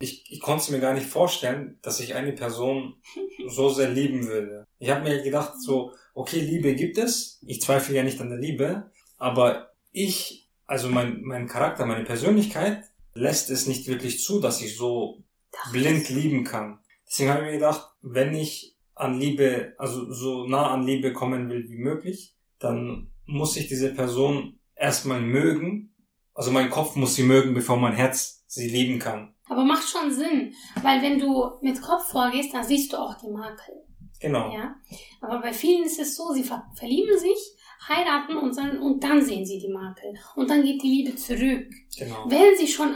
Ich, 0.00 0.30
ich 0.30 0.40
konnte 0.40 0.70
mir 0.72 0.80
gar 0.80 0.94
nicht 0.94 1.06
vorstellen, 1.06 1.78
dass 1.82 2.00
ich 2.00 2.14
eine 2.14 2.32
Person 2.32 2.94
so 3.48 3.68
sehr 3.70 3.88
lieben 3.88 4.26
würde. 4.26 4.66
Ich 4.78 4.90
habe 4.90 5.08
mir 5.08 5.22
gedacht, 5.22 5.54
so, 5.60 5.92
okay, 6.14 6.40
Liebe 6.40 6.74
gibt 6.74 6.98
es. 6.98 7.40
Ich 7.46 7.60
zweifle 7.60 7.96
ja 7.96 8.02
nicht 8.02 8.20
an 8.20 8.30
der 8.30 8.38
Liebe. 8.38 8.90
Aber 9.16 9.70
ich, 9.90 10.48
also 10.66 10.88
mein, 10.88 11.22
mein 11.22 11.48
Charakter, 11.48 11.86
meine 11.86 12.04
Persönlichkeit, 12.04 12.84
lässt 13.14 13.50
es 13.50 13.66
nicht 13.66 13.86
wirklich 13.86 14.22
zu, 14.22 14.40
dass 14.40 14.62
ich 14.62 14.76
so 14.76 15.22
Doch, 15.52 15.72
blind 15.72 16.08
lieben 16.08 16.44
kann. 16.44 16.80
Deswegen 17.06 17.30
habe 17.30 17.40
ich 17.40 17.46
mir 17.46 17.52
gedacht, 17.52 17.90
wenn 18.02 18.34
ich 18.34 18.76
an 18.94 19.18
Liebe, 19.18 19.74
also 19.78 20.12
so 20.12 20.46
nah 20.46 20.70
an 20.70 20.84
Liebe 20.84 21.12
kommen 21.12 21.48
will 21.48 21.68
wie 21.68 21.78
möglich, 21.78 22.34
dann 22.58 23.10
muss 23.26 23.56
ich 23.56 23.68
diese 23.68 23.94
Person 23.94 24.58
erstmal 24.74 25.20
mögen. 25.20 25.94
Also 26.34 26.50
mein 26.50 26.70
Kopf 26.70 26.96
muss 26.96 27.14
sie 27.14 27.22
mögen, 27.22 27.54
bevor 27.54 27.76
mein 27.76 27.94
Herz 27.94 28.44
sie 28.46 28.68
lieben 28.68 28.98
kann. 28.98 29.34
Aber 29.48 29.64
macht 29.64 29.88
schon 29.88 30.12
Sinn, 30.12 30.54
weil 30.82 31.02
wenn 31.02 31.18
du 31.18 31.52
mit 31.62 31.80
Kopf 31.80 32.10
vorgehst, 32.10 32.52
dann 32.52 32.64
siehst 32.64 32.92
du 32.92 32.96
auch 32.98 33.14
die 33.18 33.30
Makel. 33.30 33.74
Genau. 34.20 34.52
Ja? 34.52 34.74
Aber 35.20 35.40
bei 35.40 35.52
vielen 35.52 35.84
ist 35.84 35.98
es 35.98 36.16
so, 36.16 36.32
sie 36.32 36.42
ver 36.42 36.64
verlieben 36.74 37.18
sich, 37.18 37.38
heiraten 37.86 38.36
und 38.36 38.56
dann, 38.56 38.78
und 38.78 39.02
dann 39.04 39.22
sehen 39.22 39.44
sie 39.46 39.58
die 39.58 39.68
Makel. 39.68 40.14
Und 40.36 40.50
dann 40.50 40.62
geht 40.62 40.82
die 40.82 40.88
Liebe 40.88 41.16
zurück. 41.16 41.68
Genau. 41.96 42.24
Wenn 42.28 42.56
sie 42.56 42.66
schon 42.66 42.94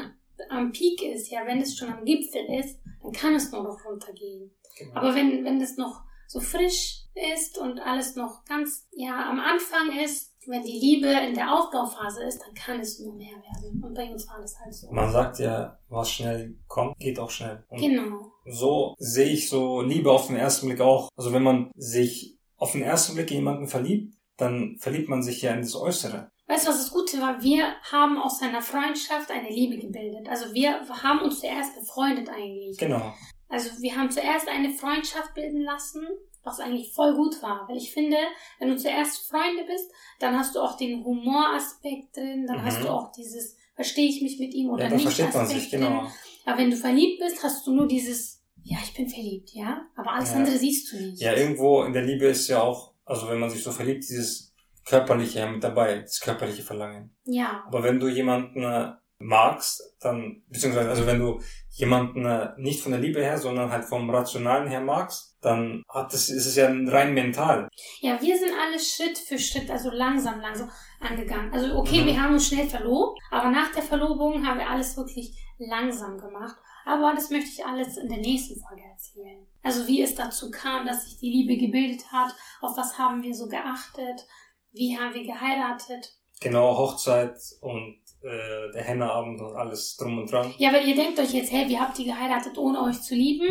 am 0.48 0.72
Peak 0.72 1.02
ist, 1.02 1.30
ja, 1.30 1.46
wenn 1.46 1.60
es 1.60 1.76
schon 1.76 1.92
am 1.92 2.04
Gipfel 2.04 2.44
ist, 2.58 2.78
dann 3.02 3.12
kann 3.12 3.34
es 3.34 3.50
nur 3.52 3.62
noch 3.62 3.84
runtergehen. 3.84 4.50
genau. 4.76 4.94
Aber 4.94 5.14
wenn, 5.14 5.44
wenn 5.44 5.60
es 5.60 5.76
noch 5.76 6.02
so 6.26 6.40
frisch 6.40 7.00
ist 7.36 7.58
und 7.58 7.78
alles 7.80 8.16
noch 8.16 8.44
ganz, 8.44 8.88
ja, 8.92 9.28
am 9.30 9.38
Anfang 9.38 9.98
ist, 10.04 10.30
wenn 10.46 10.64
die 10.64 10.72
Liebe 10.80 11.06
in 11.06 11.34
der 11.34 11.54
Aufbauphase 11.54 12.24
ist, 12.24 12.40
dann 12.40 12.54
kann 12.54 12.80
es 12.80 12.98
nur 12.98 13.14
mehr 13.14 13.28
werden. 13.36 13.80
Und 13.84 13.94
bei 13.94 14.10
uns 14.10 14.26
war 14.28 14.40
das 14.40 14.58
halt 14.58 14.74
so. 14.74 14.90
Man 14.90 15.12
sagt 15.12 15.38
ja, 15.38 15.78
was 15.88 16.10
schnell 16.10 16.56
kommt, 16.66 16.96
geht 16.98 17.20
auch 17.20 17.30
schnell. 17.30 17.62
Und 17.68 17.80
Genau. 17.80 18.32
so 18.46 18.94
sehe 18.98 19.28
ich 19.32 19.48
so 19.48 19.82
Liebe 19.82 20.10
auf 20.10 20.26
den 20.26 20.36
ersten 20.36 20.66
Blick 20.66 20.80
auch. 20.80 21.08
Also 21.16 21.32
wenn 21.32 21.44
man 21.44 21.70
sich 21.76 22.38
auf 22.56 22.72
den 22.72 22.82
ersten 22.82 23.14
Blick 23.14 23.30
jemanden 23.30 23.68
verliebt, 23.68 24.14
dann 24.42 24.76
verliebt 24.78 25.08
man 25.08 25.22
sich 25.22 25.40
ja 25.42 25.52
in 25.54 25.60
das 25.62 25.74
Äußere. 25.74 26.30
Weißt 26.48 26.66
du, 26.66 26.70
was 26.70 26.78
das 26.78 26.90
Gute 26.90 27.20
war? 27.20 27.42
Wir 27.42 27.64
haben 27.90 28.18
aus 28.18 28.42
einer 28.42 28.60
Freundschaft 28.60 29.30
eine 29.30 29.48
Liebe 29.48 29.78
gebildet. 29.78 30.28
Also 30.28 30.52
wir 30.52 30.80
haben 31.02 31.20
uns 31.20 31.40
zuerst 31.40 31.74
befreundet 31.78 32.28
eigentlich. 32.28 32.76
Genau. 32.78 33.14
Also 33.48 33.70
wir 33.80 33.96
haben 33.96 34.10
zuerst 34.10 34.48
eine 34.48 34.70
Freundschaft 34.70 35.34
bilden 35.34 35.62
lassen, 35.62 36.06
was 36.42 36.58
eigentlich 36.60 36.92
voll 36.92 37.14
gut 37.14 37.40
war. 37.42 37.66
Weil 37.68 37.76
ich 37.76 37.92
finde, 37.92 38.16
wenn 38.58 38.68
du 38.68 38.76
zuerst 38.76 39.28
Freunde 39.30 39.64
bist, 39.66 39.90
dann 40.20 40.38
hast 40.38 40.54
du 40.54 40.60
auch 40.60 40.76
den 40.76 41.04
Humoraspekt 41.04 42.16
drin, 42.16 42.46
dann 42.46 42.58
Mhm. 42.58 42.64
hast 42.64 42.82
du 42.82 42.88
auch 42.88 43.12
dieses, 43.12 43.56
verstehe 43.74 44.08
ich 44.08 44.20
mich 44.22 44.38
mit 44.38 44.52
ihm 44.52 44.70
oder 44.70 44.84
Ja, 44.84 44.90
nicht 44.90 45.02
versteht 45.04 45.32
man 45.34 45.44
Aspekt 45.44 45.60
sich, 45.62 45.70
genau. 45.70 46.00
drin. 46.02 46.10
Aber 46.44 46.58
wenn 46.58 46.70
du 46.70 46.76
verliebt 46.76 47.20
bist, 47.20 47.42
hast 47.42 47.66
du 47.66 47.72
nur 47.72 47.86
dieses, 47.86 48.42
ja, 48.64 48.78
ich 48.82 48.94
bin 48.94 49.08
verliebt, 49.08 49.50
ja. 49.54 49.86
Aber 49.96 50.12
alles 50.12 50.30
Ja. 50.30 50.36
andere 50.36 50.56
siehst 50.58 50.92
du 50.92 50.96
nicht. 50.96 51.20
Ja, 51.20 51.34
irgendwo 51.34 51.82
in 51.84 51.92
der 51.92 52.02
Liebe 52.02 52.26
ist 52.26 52.48
ja 52.48 52.62
auch, 52.62 52.91
also 53.12 53.28
wenn 53.28 53.38
man 53.40 53.50
sich 53.50 53.62
so 53.62 53.70
verliebt, 53.72 54.04
dieses 54.08 54.52
körperliche 54.84 55.38
ja 55.40 55.46
mit 55.50 55.62
dabei, 55.62 56.00
das 56.00 56.20
körperliche 56.20 56.62
Verlangen. 56.62 57.14
ja. 57.24 57.62
Aber 57.66 57.82
wenn 57.84 58.00
du 58.00 58.08
jemanden 58.08 58.62
äh, 58.64 58.92
magst, 59.18 59.94
dann, 60.00 60.42
beziehungsweise, 60.48 60.88
also 60.90 61.06
wenn 61.06 61.20
du 61.20 61.40
jemanden 61.70 62.24
äh, 62.26 62.50
nicht 62.56 62.82
von 62.82 62.90
der 62.90 63.00
Liebe 63.00 63.22
her, 63.22 63.38
sondern 63.38 63.70
halt 63.70 63.84
vom 63.84 64.10
Rationalen 64.10 64.68
her 64.68 64.80
magst, 64.80 65.36
dann 65.40 65.84
hat 65.88 66.12
es, 66.12 66.28
ist 66.28 66.46
es 66.46 66.56
ja 66.56 66.66
rein 66.66 67.14
mental. 67.14 67.68
Ja, 68.00 68.20
wir 68.20 68.36
sind 68.36 68.50
alle 68.60 68.78
Schritt 68.80 69.16
für 69.18 69.38
Schritt, 69.38 69.70
also 69.70 69.90
langsam, 69.90 70.40
langsam 70.40 70.68
angegangen. 71.00 71.52
Also 71.52 71.76
okay, 71.76 72.02
Mhm. 72.02 72.06
wir 72.06 72.20
haben 72.22 72.34
uns 72.34 72.48
schnell 72.48 72.66
verlobt, 72.68 73.20
aber 73.30 73.50
nach 73.50 73.70
der 73.72 73.82
Verlobung 73.84 74.44
haben 74.44 74.58
wir 74.58 74.68
alles 74.68 74.96
wirklich 74.96 75.38
langsam 75.58 76.18
gemacht. 76.18 76.56
Aber 76.84 77.14
das 77.14 77.30
möchte 77.30 77.50
ich 77.50 77.64
alles 77.64 77.96
in 77.96 78.08
der 78.08 78.18
nächsten 78.18 78.60
Folge 78.60 78.82
erzählen. 78.90 79.46
Also 79.62 79.86
wie 79.86 80.02
es 80.02 80.14
dazu 80.14 80.50
kam, 80.50 80.86
dass 80.86 81.04
sich 81.04 81.18
die 81.18 81.30
Liebe 81.30 81.56
gebildet 81.56 82.10
hat, 82.12 82.34
auf 82.60 82.76
was 82.76 82.98
haben 82.98 83.22
wir 83.22 83.34
so 83.34 83.46
geachtet, 83.48 84.26
wie 84.72 84.98
haben 84.98 85.14
wir 85.14 85.24
geheiratet. 85.24 86.14
Genau, 86.40 86.76
Hochzeit 86.76 87.36
und 87.60 88.02
äh, 88.22 88.72
der 88.72 88.82
Henneabend 88.82 89.40
und 89.40 89.54
alles 89.54 89.96
drum 89.96 90.18
und 90.18 90.32
dran. 90.32 90.52
Ja, 90.58 90.70
aber 90.70 90.80
ihr 90.82 90.96
denkt 90.96 91.20
euch 91.20 91.32
jetzt, 91.32 91.52
hey, 91.52 91.68
wie 91.68 91.78
habt 91.78 91.96
ihr 92.00 92.06
geheiratet, 92.06 92.58
ohne 92.58 92.82
euch 92.82 93.00
zu 93.00 93.14
lieben? 93.14 93.46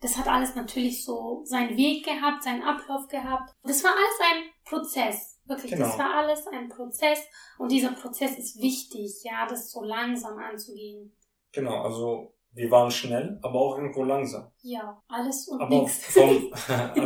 Das 0.00 0.16
hat 0.16 0.26
alles 0.26 0.56
natürlich 0.56 1.04
so 1.04 1.42
seinen 1.44 1.76
Weg 1.76 2.04
gehabt, 2.04 2.42
seinen 2.42 2.62
Ablauf 2.62 3.06
gehabt. 3.06 3.54
Das 3.62 3.84
war 3.84 3.92
alles 3.92 4.18
ein 4.32 4.42
Prozess. 4.64 5.40
Wirklich, 5.44 5.70
das 5.72 5.92
Genau. 5.92 5.98
war 5.98 6.14
alles 6.16 6.46
ein 6.48 6.68
Prozess. 6.68 7.20
Und 7.58 7.70
dieser 7.70 7.92
Prozess 7.92 8.36
ist 8.38 8.60
wichtig, 8.60 9.22
ja, 9.22 9.46
das 9.46 9.70
so 9.70 9.82
langsam 9.82 10.36
anzugehen. 10.38 11.16
Genau, 11.52 11.82
also 11.82 12.34
wir 12.54 12.70
waren 12.70 12.90
schnell, 12.90 13.38
aber 13.42 13.58
auch 13.58 13.76
irgendwo 13.78 14.04
langsam. 14.04 14.50
Ja, 14.60 15.02
alles 15.08 15.48
und 15.48 15.60
Aber 15.60 15.82
nichts. 15.82 16.04
vom, 16.06 16.52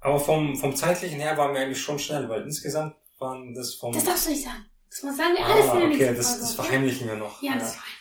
aber 0.00 0.20
vom, 0.20 0.56
vom 0.56 0.74
zeitlichen 0.74 1.20
her 1.20 1.36
waren 1.36 1.54
wir 1.54 1.60
eigentlich 1.60 1.80
schon 1.80 1.98
schnell, 1.98 2.28
weil 2.28 2.42
insgesamt 2.42 2.96
waren 3.18 3.54
das 3.54 3.74
vom... 3.74 3.92
Das 3.92 4.04
darfst 4.04 4.26
du 4.26 4.30
nicht 4.30 4.44
sagen. 4.44 4.64
Das 4.88 5.02
muss 5.02 5.16
sagen 5.16 5.34
wir 5.36 5.46
alles 5.46 5.68
ah, 5.68 5.74
in 5.74 5.80
der 5.80 5.88
okay, 5.88 6.16
das, 6.16 6.40
das 6.40 6.54
verheimlichen 6.54 7.08
wir 7.08 7.16
noch. 7.16 7.40
Ja, 7.42 7.54
das 7.54 7.76
verheimlichen 7.76 8.00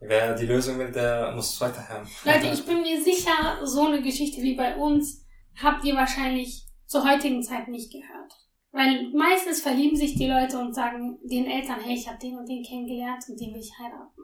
Wer 0.00 0.34
die 0.34 0.46
Lösung 0.46 0.78
will, 0.78 0.90
der 0.90 1.32
muss 1.32 1.52
es 1.52 1.60
weiterhören. 1.60 2.08
wir. 2.24 2.32
Leute, 2.32 2.54
ich 2.54 2.64
bin 2.64 2.80
mir 2.80 3.02
sicher, 3.02 3.60
so 3.64 3.86
eine 3.86 4.02
Geschichte 4.02 4.40
wie 4.40 4.56
bei 4.56 4.76
uns 4.76 5.26
habt 5.62 5.84
ihr 5.84 5.94
wahrscheinlich 5.94 6.66
zur 6.86 7.08
heutigen 7.08 7.42
Zeit 7.42 7.68
nicht 7.68 7.92
gehört. 7.92 8.32
Weil 8.72 9.10
meistens 9.12 9.60
verlieben 9.60 9.96
sich 9.96 10.14
die 10.14 10.28
Leute 10.28 10.58
und 10.58 10.74
sagen 10.74 11.18
den 11.24 11.46
Eltern, 11.46 11.80
hey, 11.80 11.94
ich 11.94 12.08
habe 12.08 12.18
den 12.18 12.38
und 12.38 12.48
den 12.48 12.62
kennengelernt 12.62 13.24
und 13.28 13.38
den 13.38 13.52
will 13.52 13.60
ich 13.60 13.72
heiraten. 13.78 14.22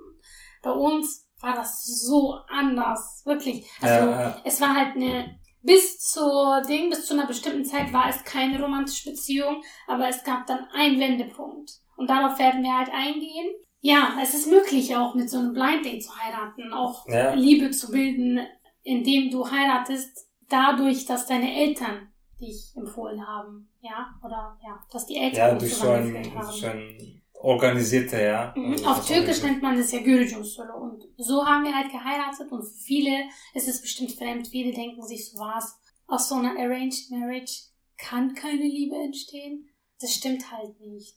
Bei 0.66 0.72
uns 0.72 1.24
war 1.40 1.54
das 1.54 1.84
so 1.84 2.34
anders, 2.48 3.22
wirklich. 3.24 3.64
Also 3.80 4.10
Ja, 4.10 4.42
es 4.44 4.60
war 4.60 4.74
halt 4.74 4.96
eine 4.96 5.38
bis 5.62 5.98
zur 5.98 6.60
Ding, 6.68 6.90
bis 6.90 7.06
zu 7.06 7.14
einer 7.14 7.26
bestimmten 7.26 7.64
Zeit 7.64 7.92
war 7.92 8.08
es 8.08 8.24
keine 8.24 8.60
romantische 8.60 9.10
Beziehung, 9.10 9.62
aber 9.86 10.08
es 10.08 10.24
gab 10.24 10.44
dann 10.48 10.66
einen 10.74 10.98
Wendepunkt. 10.98 11.70
Und 11.96 12.10
darauf 12.10 12.36
werden 12.40 12.64
wir 12.64 12.76
halt 12.76 12.90
eingehen. 12.92 13.54
Ja, 13.80 14.16
es 14.20 14.34
ist 14.34 14.48
möglich 14.48 14.96
auch 14.96 15.14
mit 15.14 15.30
so 15.30 15.38
einem 15.38 15.52
Blind 15.52 15.84
Date 15.84 16.02
zu 16.02 16.10
heiraten, 16.16 16.72
auch 16.72 17.06
Ja. 17.06 17.32
Liebe 17.34 17.70
zu 17.70 17.92
bilden, 17.92 18.40
indem 18.82 19.30
du 19.30 19.48
heiratest, 19.48 20.26
dadurch, 20.48 21.06
dass 21.06 21.26
deine 21.26 21.54
Eltern 21.54 22.12
dich 22.40 22.72
empfohlen 22.76 23.24
haben, 23.24 23.68
ja, 23.80 24.08
oder 24.24 24.58
ja, 24.64 24.80
dass 24.92 25.06
die 25.06 25.16
Eltern 25.16 25.60
Ja, 25.60 25.68
zusammengeführt 25.68 26.26
ein, 26.26 26.34
haben. 26.36 26.64
ein 26.64 27.22
organisierte, 27.40 28.20
ja. 28.22 28.52
Mhm. 28.56 28.72
Also 28.72 28.86
Auf 28.86 29.06
Türkisch 29.06 29.42
nennt 29.42 29.62
man 29.62 29.76
das 29.76 29.92
ja 29.92 30.00
Gürcü 30.02 30.36
usulü 30.38 30.72
und 30.72 31.04
so 31.16 31.44
haben 31.46 31.64
wir 31.64 31.74
halt 31.74 31.90
geheiratet 31.90 32.50
und 32.50 32.62
für 32.62 32.78
viele 32.84 33.10
ist 33.54 33.68
es 33.68 33.80
bestimmt 33.80 34.12
fremd. 34.12 34.48
Viele 34.48 34.72
denken 34.72 35.02
sich 35.06 35.30
so 35.30 35.38
was. 35.38 35.78
Aus 36.08 36.28
so 36.28 36.36
einer 36.36 36.58
Arranged 36.58 37.10
Marriage 37.10 37.62
kann 37.98 38.34
keine 38.34 38.62
Liebe 38.62 38.96
entstehen. 38.96 39.68
Das 40.00 40.12
stimmt 40.12 40.50
halt 40.52 40.78
nicht. 40.80 41.14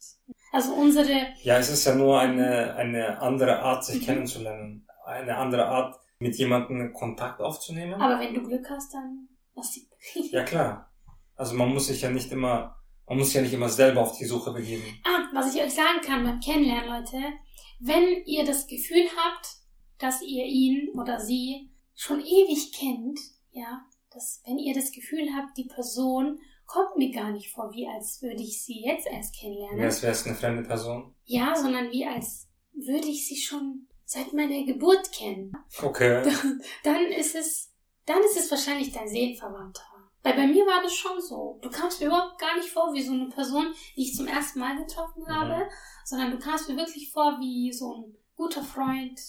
Also 0.51 0.73
unsere, 0.73 1.27
Ja, 1.43 1.57
es 1.57 1.69
ist 1.69 1.85
ja 1.85 1.93
nur 1.95 2.19
eine, 2.19 2.75
eine 2.75 3.21
andere 3.21 3.59
Art, 3.59 3.85
sich 3.85 4.01
Mhm. 4.01 4.05
kennenzulernen. 4.05 4.87
Eine 5.05 5.37
andere 5.37 5.65
Art, 5.67 5.99
mit 6.19 6.35
jemandem 6.37 6.91
Kontakt 6.93 7.39
aufzunehmen. 7.41 7.93
aber 8.01 8.19
wenn 8.19 8.33
du 8.33 8.41
Glück 8.43 8.69
hast, 8.69 8.93
dann 8.93 9.27
lass 9.55 9.71
die. 9.71 9.87
Ja, 10.31 10.43
klar. 10.43 10.91
Also 11.35 11.55
man 11.55 11.69
muss 11.73 11.87
sich 11.87 12.01
ja 12.01 12.09
nicht 12.09 12.31
immer, 12.31 12.75
man 13.09 13.17
muss 13.17 13.33
ja 13.33 13.41
nicht 13.41 13.53
immer 13.53 13.69
selber 13.69 14.01
auf 14.01 14.17
die 14.17 14.25
Suche 14.25 14.51
begeben. 14.51 14.83
Ah, 15.03 15.27
was 15.33 15.53
ich 15.53 15.61
euch 15.61 15.73
sagen 15.73 15.99
kann 16.01 16.23
beim 16.23 16.39
Kennenlernen, 16.39 16.89
Leute, 16.89 17.17
wenn 17.79 18.23
ihr 18.25 18.45
das 18.45 18.67
Gefühl 18.67 19.07
habt, 19.17 19.47
dass 19.97 20.21
ihr 20.21 20.45
ihn 20.45 20.89
oder 20.97 21.19
sie 21.19 21.71
schon 21.95 22.21
ewig 22.21 22.71
kennt, 22.71 23.19
ja, 23.51 23.81
dass 24.11 24.41
wenn 24.45 24.57
ihr 24.57 24.73
das 24.73 24.91
Gefühl 24.91 25.29
habt, 25.35 25.57
die 25.57 25.65
Person 25.65 26.39
kommt 26.65 26.97
mir 26.97 27.11
gar 27.11 27.31
nicht 27.31 27.51
vor, 27.51 27.71
wie 27.73 27.87
als 27.87 28.21
würde 28.21 28.43
ich 28.43 28.63
sie 28.63 28.83
jetzt 28.85 29.07
erst 29.07 29.35
kennenlernen. 29.35 29.79
Wie 29.79 29.85
als 29.85 30.03
wäre 30.03 30.13
es 30.13 30.25
eine 30.25 30.35
fremde 30.35 30.63
Person. 30.63 31.15
Ja, 31.25 31.55
sondern 31.55 31.91
wie 31.91 32.05
als 32.05 32.47
würde 32.73 33.07
ich 33.07 33.27
sie 33.27 33.37
schon 33.37 33.87
seit 34.05 34.33
meiner 34.33 34.63
Geburt 34.63 35.11
kennen. 35.11 35.51
Okay. 35.81 36.23
Dann 36.83 37.05
ist 37.07 37.35
es, 37.35 37.71
dann 38.05 38.19
ist 38.21 38.37
es 38.37 38.49
wahrscheinlich 38.49 38.91
dein 38.91 39.07
Seelenverwandter. 39.07 39.83
Weil 40.23 40.33
bei 40.33 40.47
mir 40.47 40.65
war 40.65 40.83
das 40.83 40.93
schon 40.93 41.21
so. 41.21 41.59
Du 41.61 41.69
kamst 41.69 42.01
mir 42.01 42.07
überhaupt 42.07 42.39
gar 42.39 42.55
nicht 42.57 42.69
vor 42.69 42.93
wie 42.93 43.01
so 43.01 43.13
eine 43.13 43.29
Person, 43.29 43.73
die 43.95 44.03
ich 44.03 44.15
zum 44.15 44.27
ersten 44.27 44.59
Mal 44.59 44.77
getroffen 44.77 45.25
habe, 45.27 45.69
sondern 46.03 46.31
du 46.31 46.39
kamst 46.39 46.67
mir 46.69 46.75
wirklich 46.75 47.11
vor 47.11 47.37
wie 47.39 47.71
so 47.71 47.93
ein 47.93 48.17
guter 48.35 48.63
Freund 48.63 49.19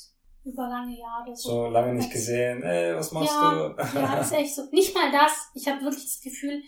über 0.45 0.68
lange 0.68 0.99
Jahre. 0.99 1.34
So 1.36 1.66
lange 1.66 1.95
nicht 1.95 2.11
gesehen. 2.11 2.62
Ey, 2.62 2.97
was 2.97 3.12
machst 3.12 3.32
ja, 3.32 3.68
du? 3.68 3.82
ja, 3.99 4.20
ist 4.20 4.32
echt 4.32 4.55
so. 4.55 4.68
Nicht 4.72 4.95
mal 4.95 5.12
das. 5.12 5.51
Ich 5.55 5.68
habe 5.68 5.82
wirklich 5.82 6.05
das 6.05 6.20
Gefühl, 6.20 6.62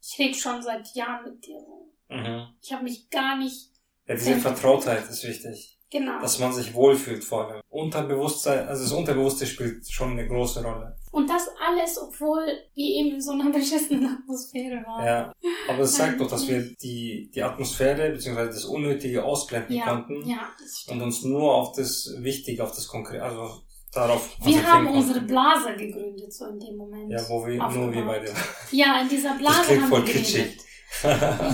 ich 0.00 0.18
rede 0.18 0.34
schon 0.34 0.62
seit 0.62 0.94
Jahren 0.94 1.24
mit 1.24 1.44
dir. 1.44 1.60
mhm. 2.08 2.54
Ich 2.60 2.72
habe 2.72 2.84
mich 2.84 3.10
gar 3.10 3.36
nicht. 3.36 3.70
Ja, 4.06 4.14
diese 4.14 4.36
Vertrautheit 4.36 5.08
ist 5.08 5.24
wichtig. 5.24 5.75
Genau. 5.90 6.20
Dass 6.20 6.40
man 6.40 6.52
sich 6.52 6.74
wohlfühlt 6.74 7.22
vor 7.22 7.46
allem. 7.48 7.60
Unterbewusstsein, 7.68 8.66
also 8.66 8.82
das 8.82 8.92
Unterbewusste 8.92 9.46
spielt 9.46 9.88
schon 9.88 10.12
eine 10.12 10.26
große 10.26 10.62
Rolle. 10.62 10.96
Und 11.12 11.30
das 11.30 11.48
alles, 11.64 11.96
obwohl 11.98 12.44
wir 12.74 12.84
eben 12.84 13.14
in 13.14 13.20
so 13.20 13.32
einer 13.32 13.50
beschissenen 13.52 14.18
Atmosphäre 14.18 14.82
waren. 14.84 15.06
Ja. 15.06 15.32
Aber 15.68 15.80
es 15.80 15.94
zeigt 15.94 16.20
doch, 16.20 16.28
dass 16.28 16.48
wir 16.48 16.60
die, 16.82 17.30
die 17.32 17.42
Atmosphäre 17.42 18.10
bzw. 18.10 18.46
das 18.46 18.64
Unnötige 18.64 19.24
ausblenden 19.24 19.76
ja, 19.76 19.84
konnten 19.84 20.28
ja 20.28 20.48
das 20.60 20.80
stimmt. 20.80 21.00
und 21.00 21.06
uns 21.06 21.22
nur 21.22 21.54
auf 21.54 21.72
das 21.72 22.12
Wichtige, 22.18 22.64
auf 22.64 22.72
das 22.72 22.88
Konkrete, 22.88 23.22
also 23.22 23.62
darauf 23.94 24.36
Wir 24.42 24.66
haben 24.66 24.88
unsere 24.88 25.20
Blase 25.20 25.74
gegründet, 25.76 26.32
so 26.32 26.46
in 26.46 26.58
dem 26.58 26.76
Moment. 26.76 27.10
Ja, 27.10 27.20
wo 27.28 27.46
wir, 27.46 27.56
nur 27.56 27.92
wir 27.92 28.02
aufgebaut. 28.02 28.06
beide. 28.06 28.34
Ja, 28.72 29.00
in 29.02 29.08
dieser 29.08 29.34
Blase 29.34 29.58
Das 29.58 29.66
klingt 29.66 29.82
haben 29.82 29.88
voll 29.90 30.06
wir 30.06 30.12
kitschig. 30.14 30.58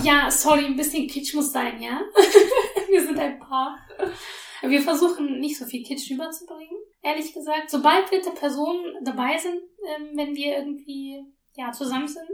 Ja, 0.05 0.30
sorry, 0.30 0.66
ein 0.66 0.76
bisschen 0.76 1.07
Kitsch 1.09 1.35
muss 1.35 1.53
sein, 1.53 1.80
ja? 1.83 2.01
wir 2.93 3.03
sind 3.03 3.18
ein 3.18 3.38
Paar. 3.38 3.78
Wir 4.62 4.80
versuchen 4.80 5.40
nicht 5.40 5.59
so 5.59 5.64
viel 5.64 5.82
Kitsch 5.82 6.11
rüberzubringen. 6.11 6.76
ehrlich 7.03 7.32
gesagt. 7.32 7.70
Sobald 7.70 8.11
dritte 8.11 8.30
Personen 8.30 9.05
dabei 9.05 9.36
sind, 9.36 9.61
ähm, 9.97 10.11
wenn 10.14 10.36
wir 10.36 10.59
irgendwie 10.59 11.24
ja, 11.57 11.72
zusammen 11.72 12.07
sind, 12.07 12.30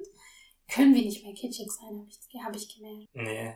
können 0.71 0.95
wir 0.95 1.03
nicht 1.03 1.25
mehr 1.25 1.35
kitschig 1.35 1.69
sein, 1.71 1.99
habe 1.99 2.09
ich, 2.09 2.45
hab 2.45 2.57
ich 2.57 2.77
gemerkt. 2.77 3.09
Nee. 3.15 3.55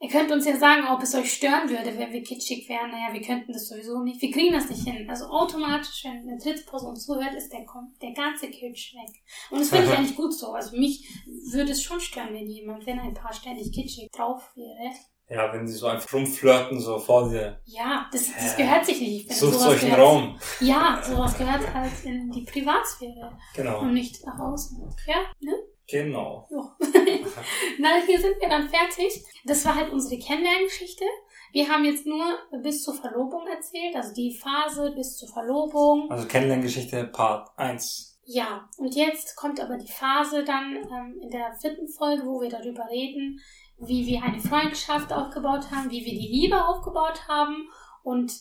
Ihr 0.00 0.10
könnt 0.10 0.30
uns 0.32 0.44
ja 0.44 0.56
sagen, 0.56 0.86
ob 0.88 1.02
es 1.02 1.14
euch 1.14 1.32
stören 1.32 1.68
würde, 1.70 1.96
wenn 1.98 2.12
wir 2.12 2.22
kitschig 2.22 2.68
wären. 2.68 2.90
Naja, 2.90 3.12
wir 3.12 3.22
könnten 3.22 3.52
das 3.52 3.68
sowieso 3.68 4.02
nicht. 4.02 4.20
Wir 4.20 4.30
kriegen 4.30 4.52
das 4.52 4.68
nicht 4.68 4.86
hin. 4.86 5.08
Also 5.08 5.26
automatisch, 5.26 6.04
wenn 6.04 6.28
eine 6.28 6.36
dritte 6.36 6.64
Person 6.64 6.96
zuhört, 6.96 7.34
ist 7.34 7.50
der, 7.50 7.64
der 8.02 8.12
ganze 8.12 8.50
Kitsch 8.50 8.94
weg. 8.94 9.22
Und 9.50 9.60
das 9.60 9.70
finde 9.70 9.86
ich 9.86 9.92
eigentlich 9.98 10.16
gut 10.16 10.34
so. 10.34 10.52
Also 10.52 10.76
mich 10.76 11.08
würde 11.52 11.72
es 11.72 11.82
schon 11.82 12.00
stören, 12.00 12.34
wenn 12.34 12.46
jemand, 12.46 12.84
wenn 12.86 12.98
ein 12.98 13.14
paar 13.14 13.32
ständig 13.32 13.72
kitschig 13.72 14.10
drauf 14.12 14.52
wäre. 14.56 14.94
Ja, 15.28 15.52
wenn 15.52 15.66
sie 15.66 15.74
so 15.74 15.86
einfach 15.86 16.12
rumflirten, 16.12 16.78
so 16.78 16.98
vor 16.98 17.30
dir. 17.30 17.58
Ja, 17.64 18.08
das, 18.12 18.30
das 18.32 18.56
gehört 18.56 18.84
sich 18.84 19.00
nicht. 19.00 19.30
Ich 19.30 19.36
Sucht 19.36 19.66
euch 19.66 19.82
einen 19.84 19.94
Raum. 19.94 20.38
Ja, 20.60 21.00
sowas 21.02 21.36
gehört 21.38 21.72
halt 21.72 21.92
in 22.04 22.30
die 22.30 22.42
Privatsphäre. 22.42 23.36
Genau. 23.54 23.80
Und 23.80 23.94
nicht 23.94 24.24
nach 24.26 24.38
außen. 24.38 24.82
Ja, 25.06 25.16
ne? 25.40 25.54
Genau. 25.86 26.48
Na, 27.78 27.88
hier 28.06 28.20
sind 28.20 28.40
wir 28.40 28.48
dann 28.48 28.68
fertig. 28.68 29.24
Das 29.44 29.64
war 29.64 29.74
halt 29.74 29.92
unsere 29.92 30.18
Kennenlerngeschichte. 30.18 31.04
Wir 31.52 31.68
haben 31.68 31.84
jetzt 31.84 32.06
nur 32.06 32.24
bis 32.62 32.82
zur 32.82 32.94
Verlobung 32.94 33.46
erzählt, 33.46 33.94
also 33.94 34.12
die 34.12 34.34
Phase 34.34 34.92
bis 34.94 35.16
zur 35.16 35.28
Verlobung. 35.28 36.10
Also 36.10 36.26
Kennenlerngeschichte 36.26 37.04
Part 37.04 37.50
1. 37.56 38.18
Ja, 38.26 38.68
und 38.78 38.94
jetzt 38.94 39.36
kommt 39.36 39.60
aber 39.60 39.76
die 39.76 39.92
Phase 39.92 40.44
dann 40.44 40.76
ähm, 40.76 41.20
in 41.20 41.30
der 41.30 41.54
vierten 41.60 41.86
Folge, 41.88 42.24
wo 42.24 42.40
wir 42.40 42.48
darüber 42.48 42.88
reden, 42.88 43.40
wie 43.78 44.06
wir 44.06 44.22
eine 44.22 44.40
Freundschaft 44.40 45.12
aufgebaut 45.12 45.70
haben, 45.70 45.90
wie 45.90 46.04
wir 46.04 46.12
die 46.12 46.28
Liebe 46.28 46.64
aufgebaut 46.64 47.28
haben 47.28 47.68
und 48.02 48.32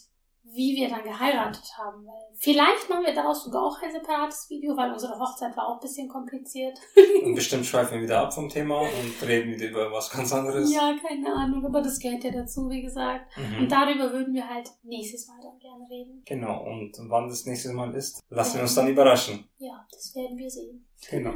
wie 0.46 0.76
wir 0.76 0.90
dann 0.90 1.04
geheiratet 1.04 1.64
haben. 1.78 2.06
Vielleicht 2.36 2.90
machen 2.90 3.06
wir 3.06 3.14
daraus 3.14 3.44
sogar 3.44 3.64
auch 3.64 3.82
ein 3.82 3.92
separates 3.92 4.50
Video, 4.50 4.76
weil 4.76 4.92
unsere 4.92 5.18
Hochzeit 5.18 5.56
war 5.56 5.68
auch 5.68 5.76
ein 5.76 5.80
bisschen 5.80 6.08
kompliziert. 6.08 6.78
und 7.24 7.34
bestimmt 7.34 7.66
schweifen 7.66 7.96
wir 7.96 8.04
wieder 8.04 8.20
ab 8.20 8.34
vom 8.34 8.50
Thema 8.50 8.82
und 8.82 9.28
reden 9.28 9.54
wieder 9.54 9.70
über 9.70 9.92
was 9.92 10.12
ganz 10.12 10.32
anderes. 10.34 10.72
Ja, 10.72 10.96
keine 11.02 11.34
Ahnung, 11.34 11.66
aber 11.66 11.82
das 11.82 12.00
gehört 12.00 12.24
ja 12.24 12.32
dazu, 12.32 12.70
wie 12.70 12.82
gesagt. 12.82 13.26
Mhm. 13.38 13.64
Und 13.64 13.72
darüber 13.72 14.12
würden 14.12 14.34
wir 14.34 14.48
halt 14.48 14.70
nächstes 14.84 15.28
Mal 15.28 15.40
dann 15.42 15.58
gerne 15.60 15.90
reden. 15.90 16.22
Genau, 16.26 16.64
und 16.66 16.92
wann 17.10 17.30
das 17.30 17.46
nächste 17.46 17.74
Mal 17.74 17.96
ist, 17.96 18.22
lassen 18.30 18.52
ja. 18.52 18.56
wir 18.58 18.64
uns 18.64 18.76
dann 18.76 18.88
überraschen. 18.88 19.50
Ja, 19.58 19.86
das 19.92 20.14
werden 20.14 20.38
wir 20.38 20.50
sehen. 20.50 20.86
Genau. 21.10 21.36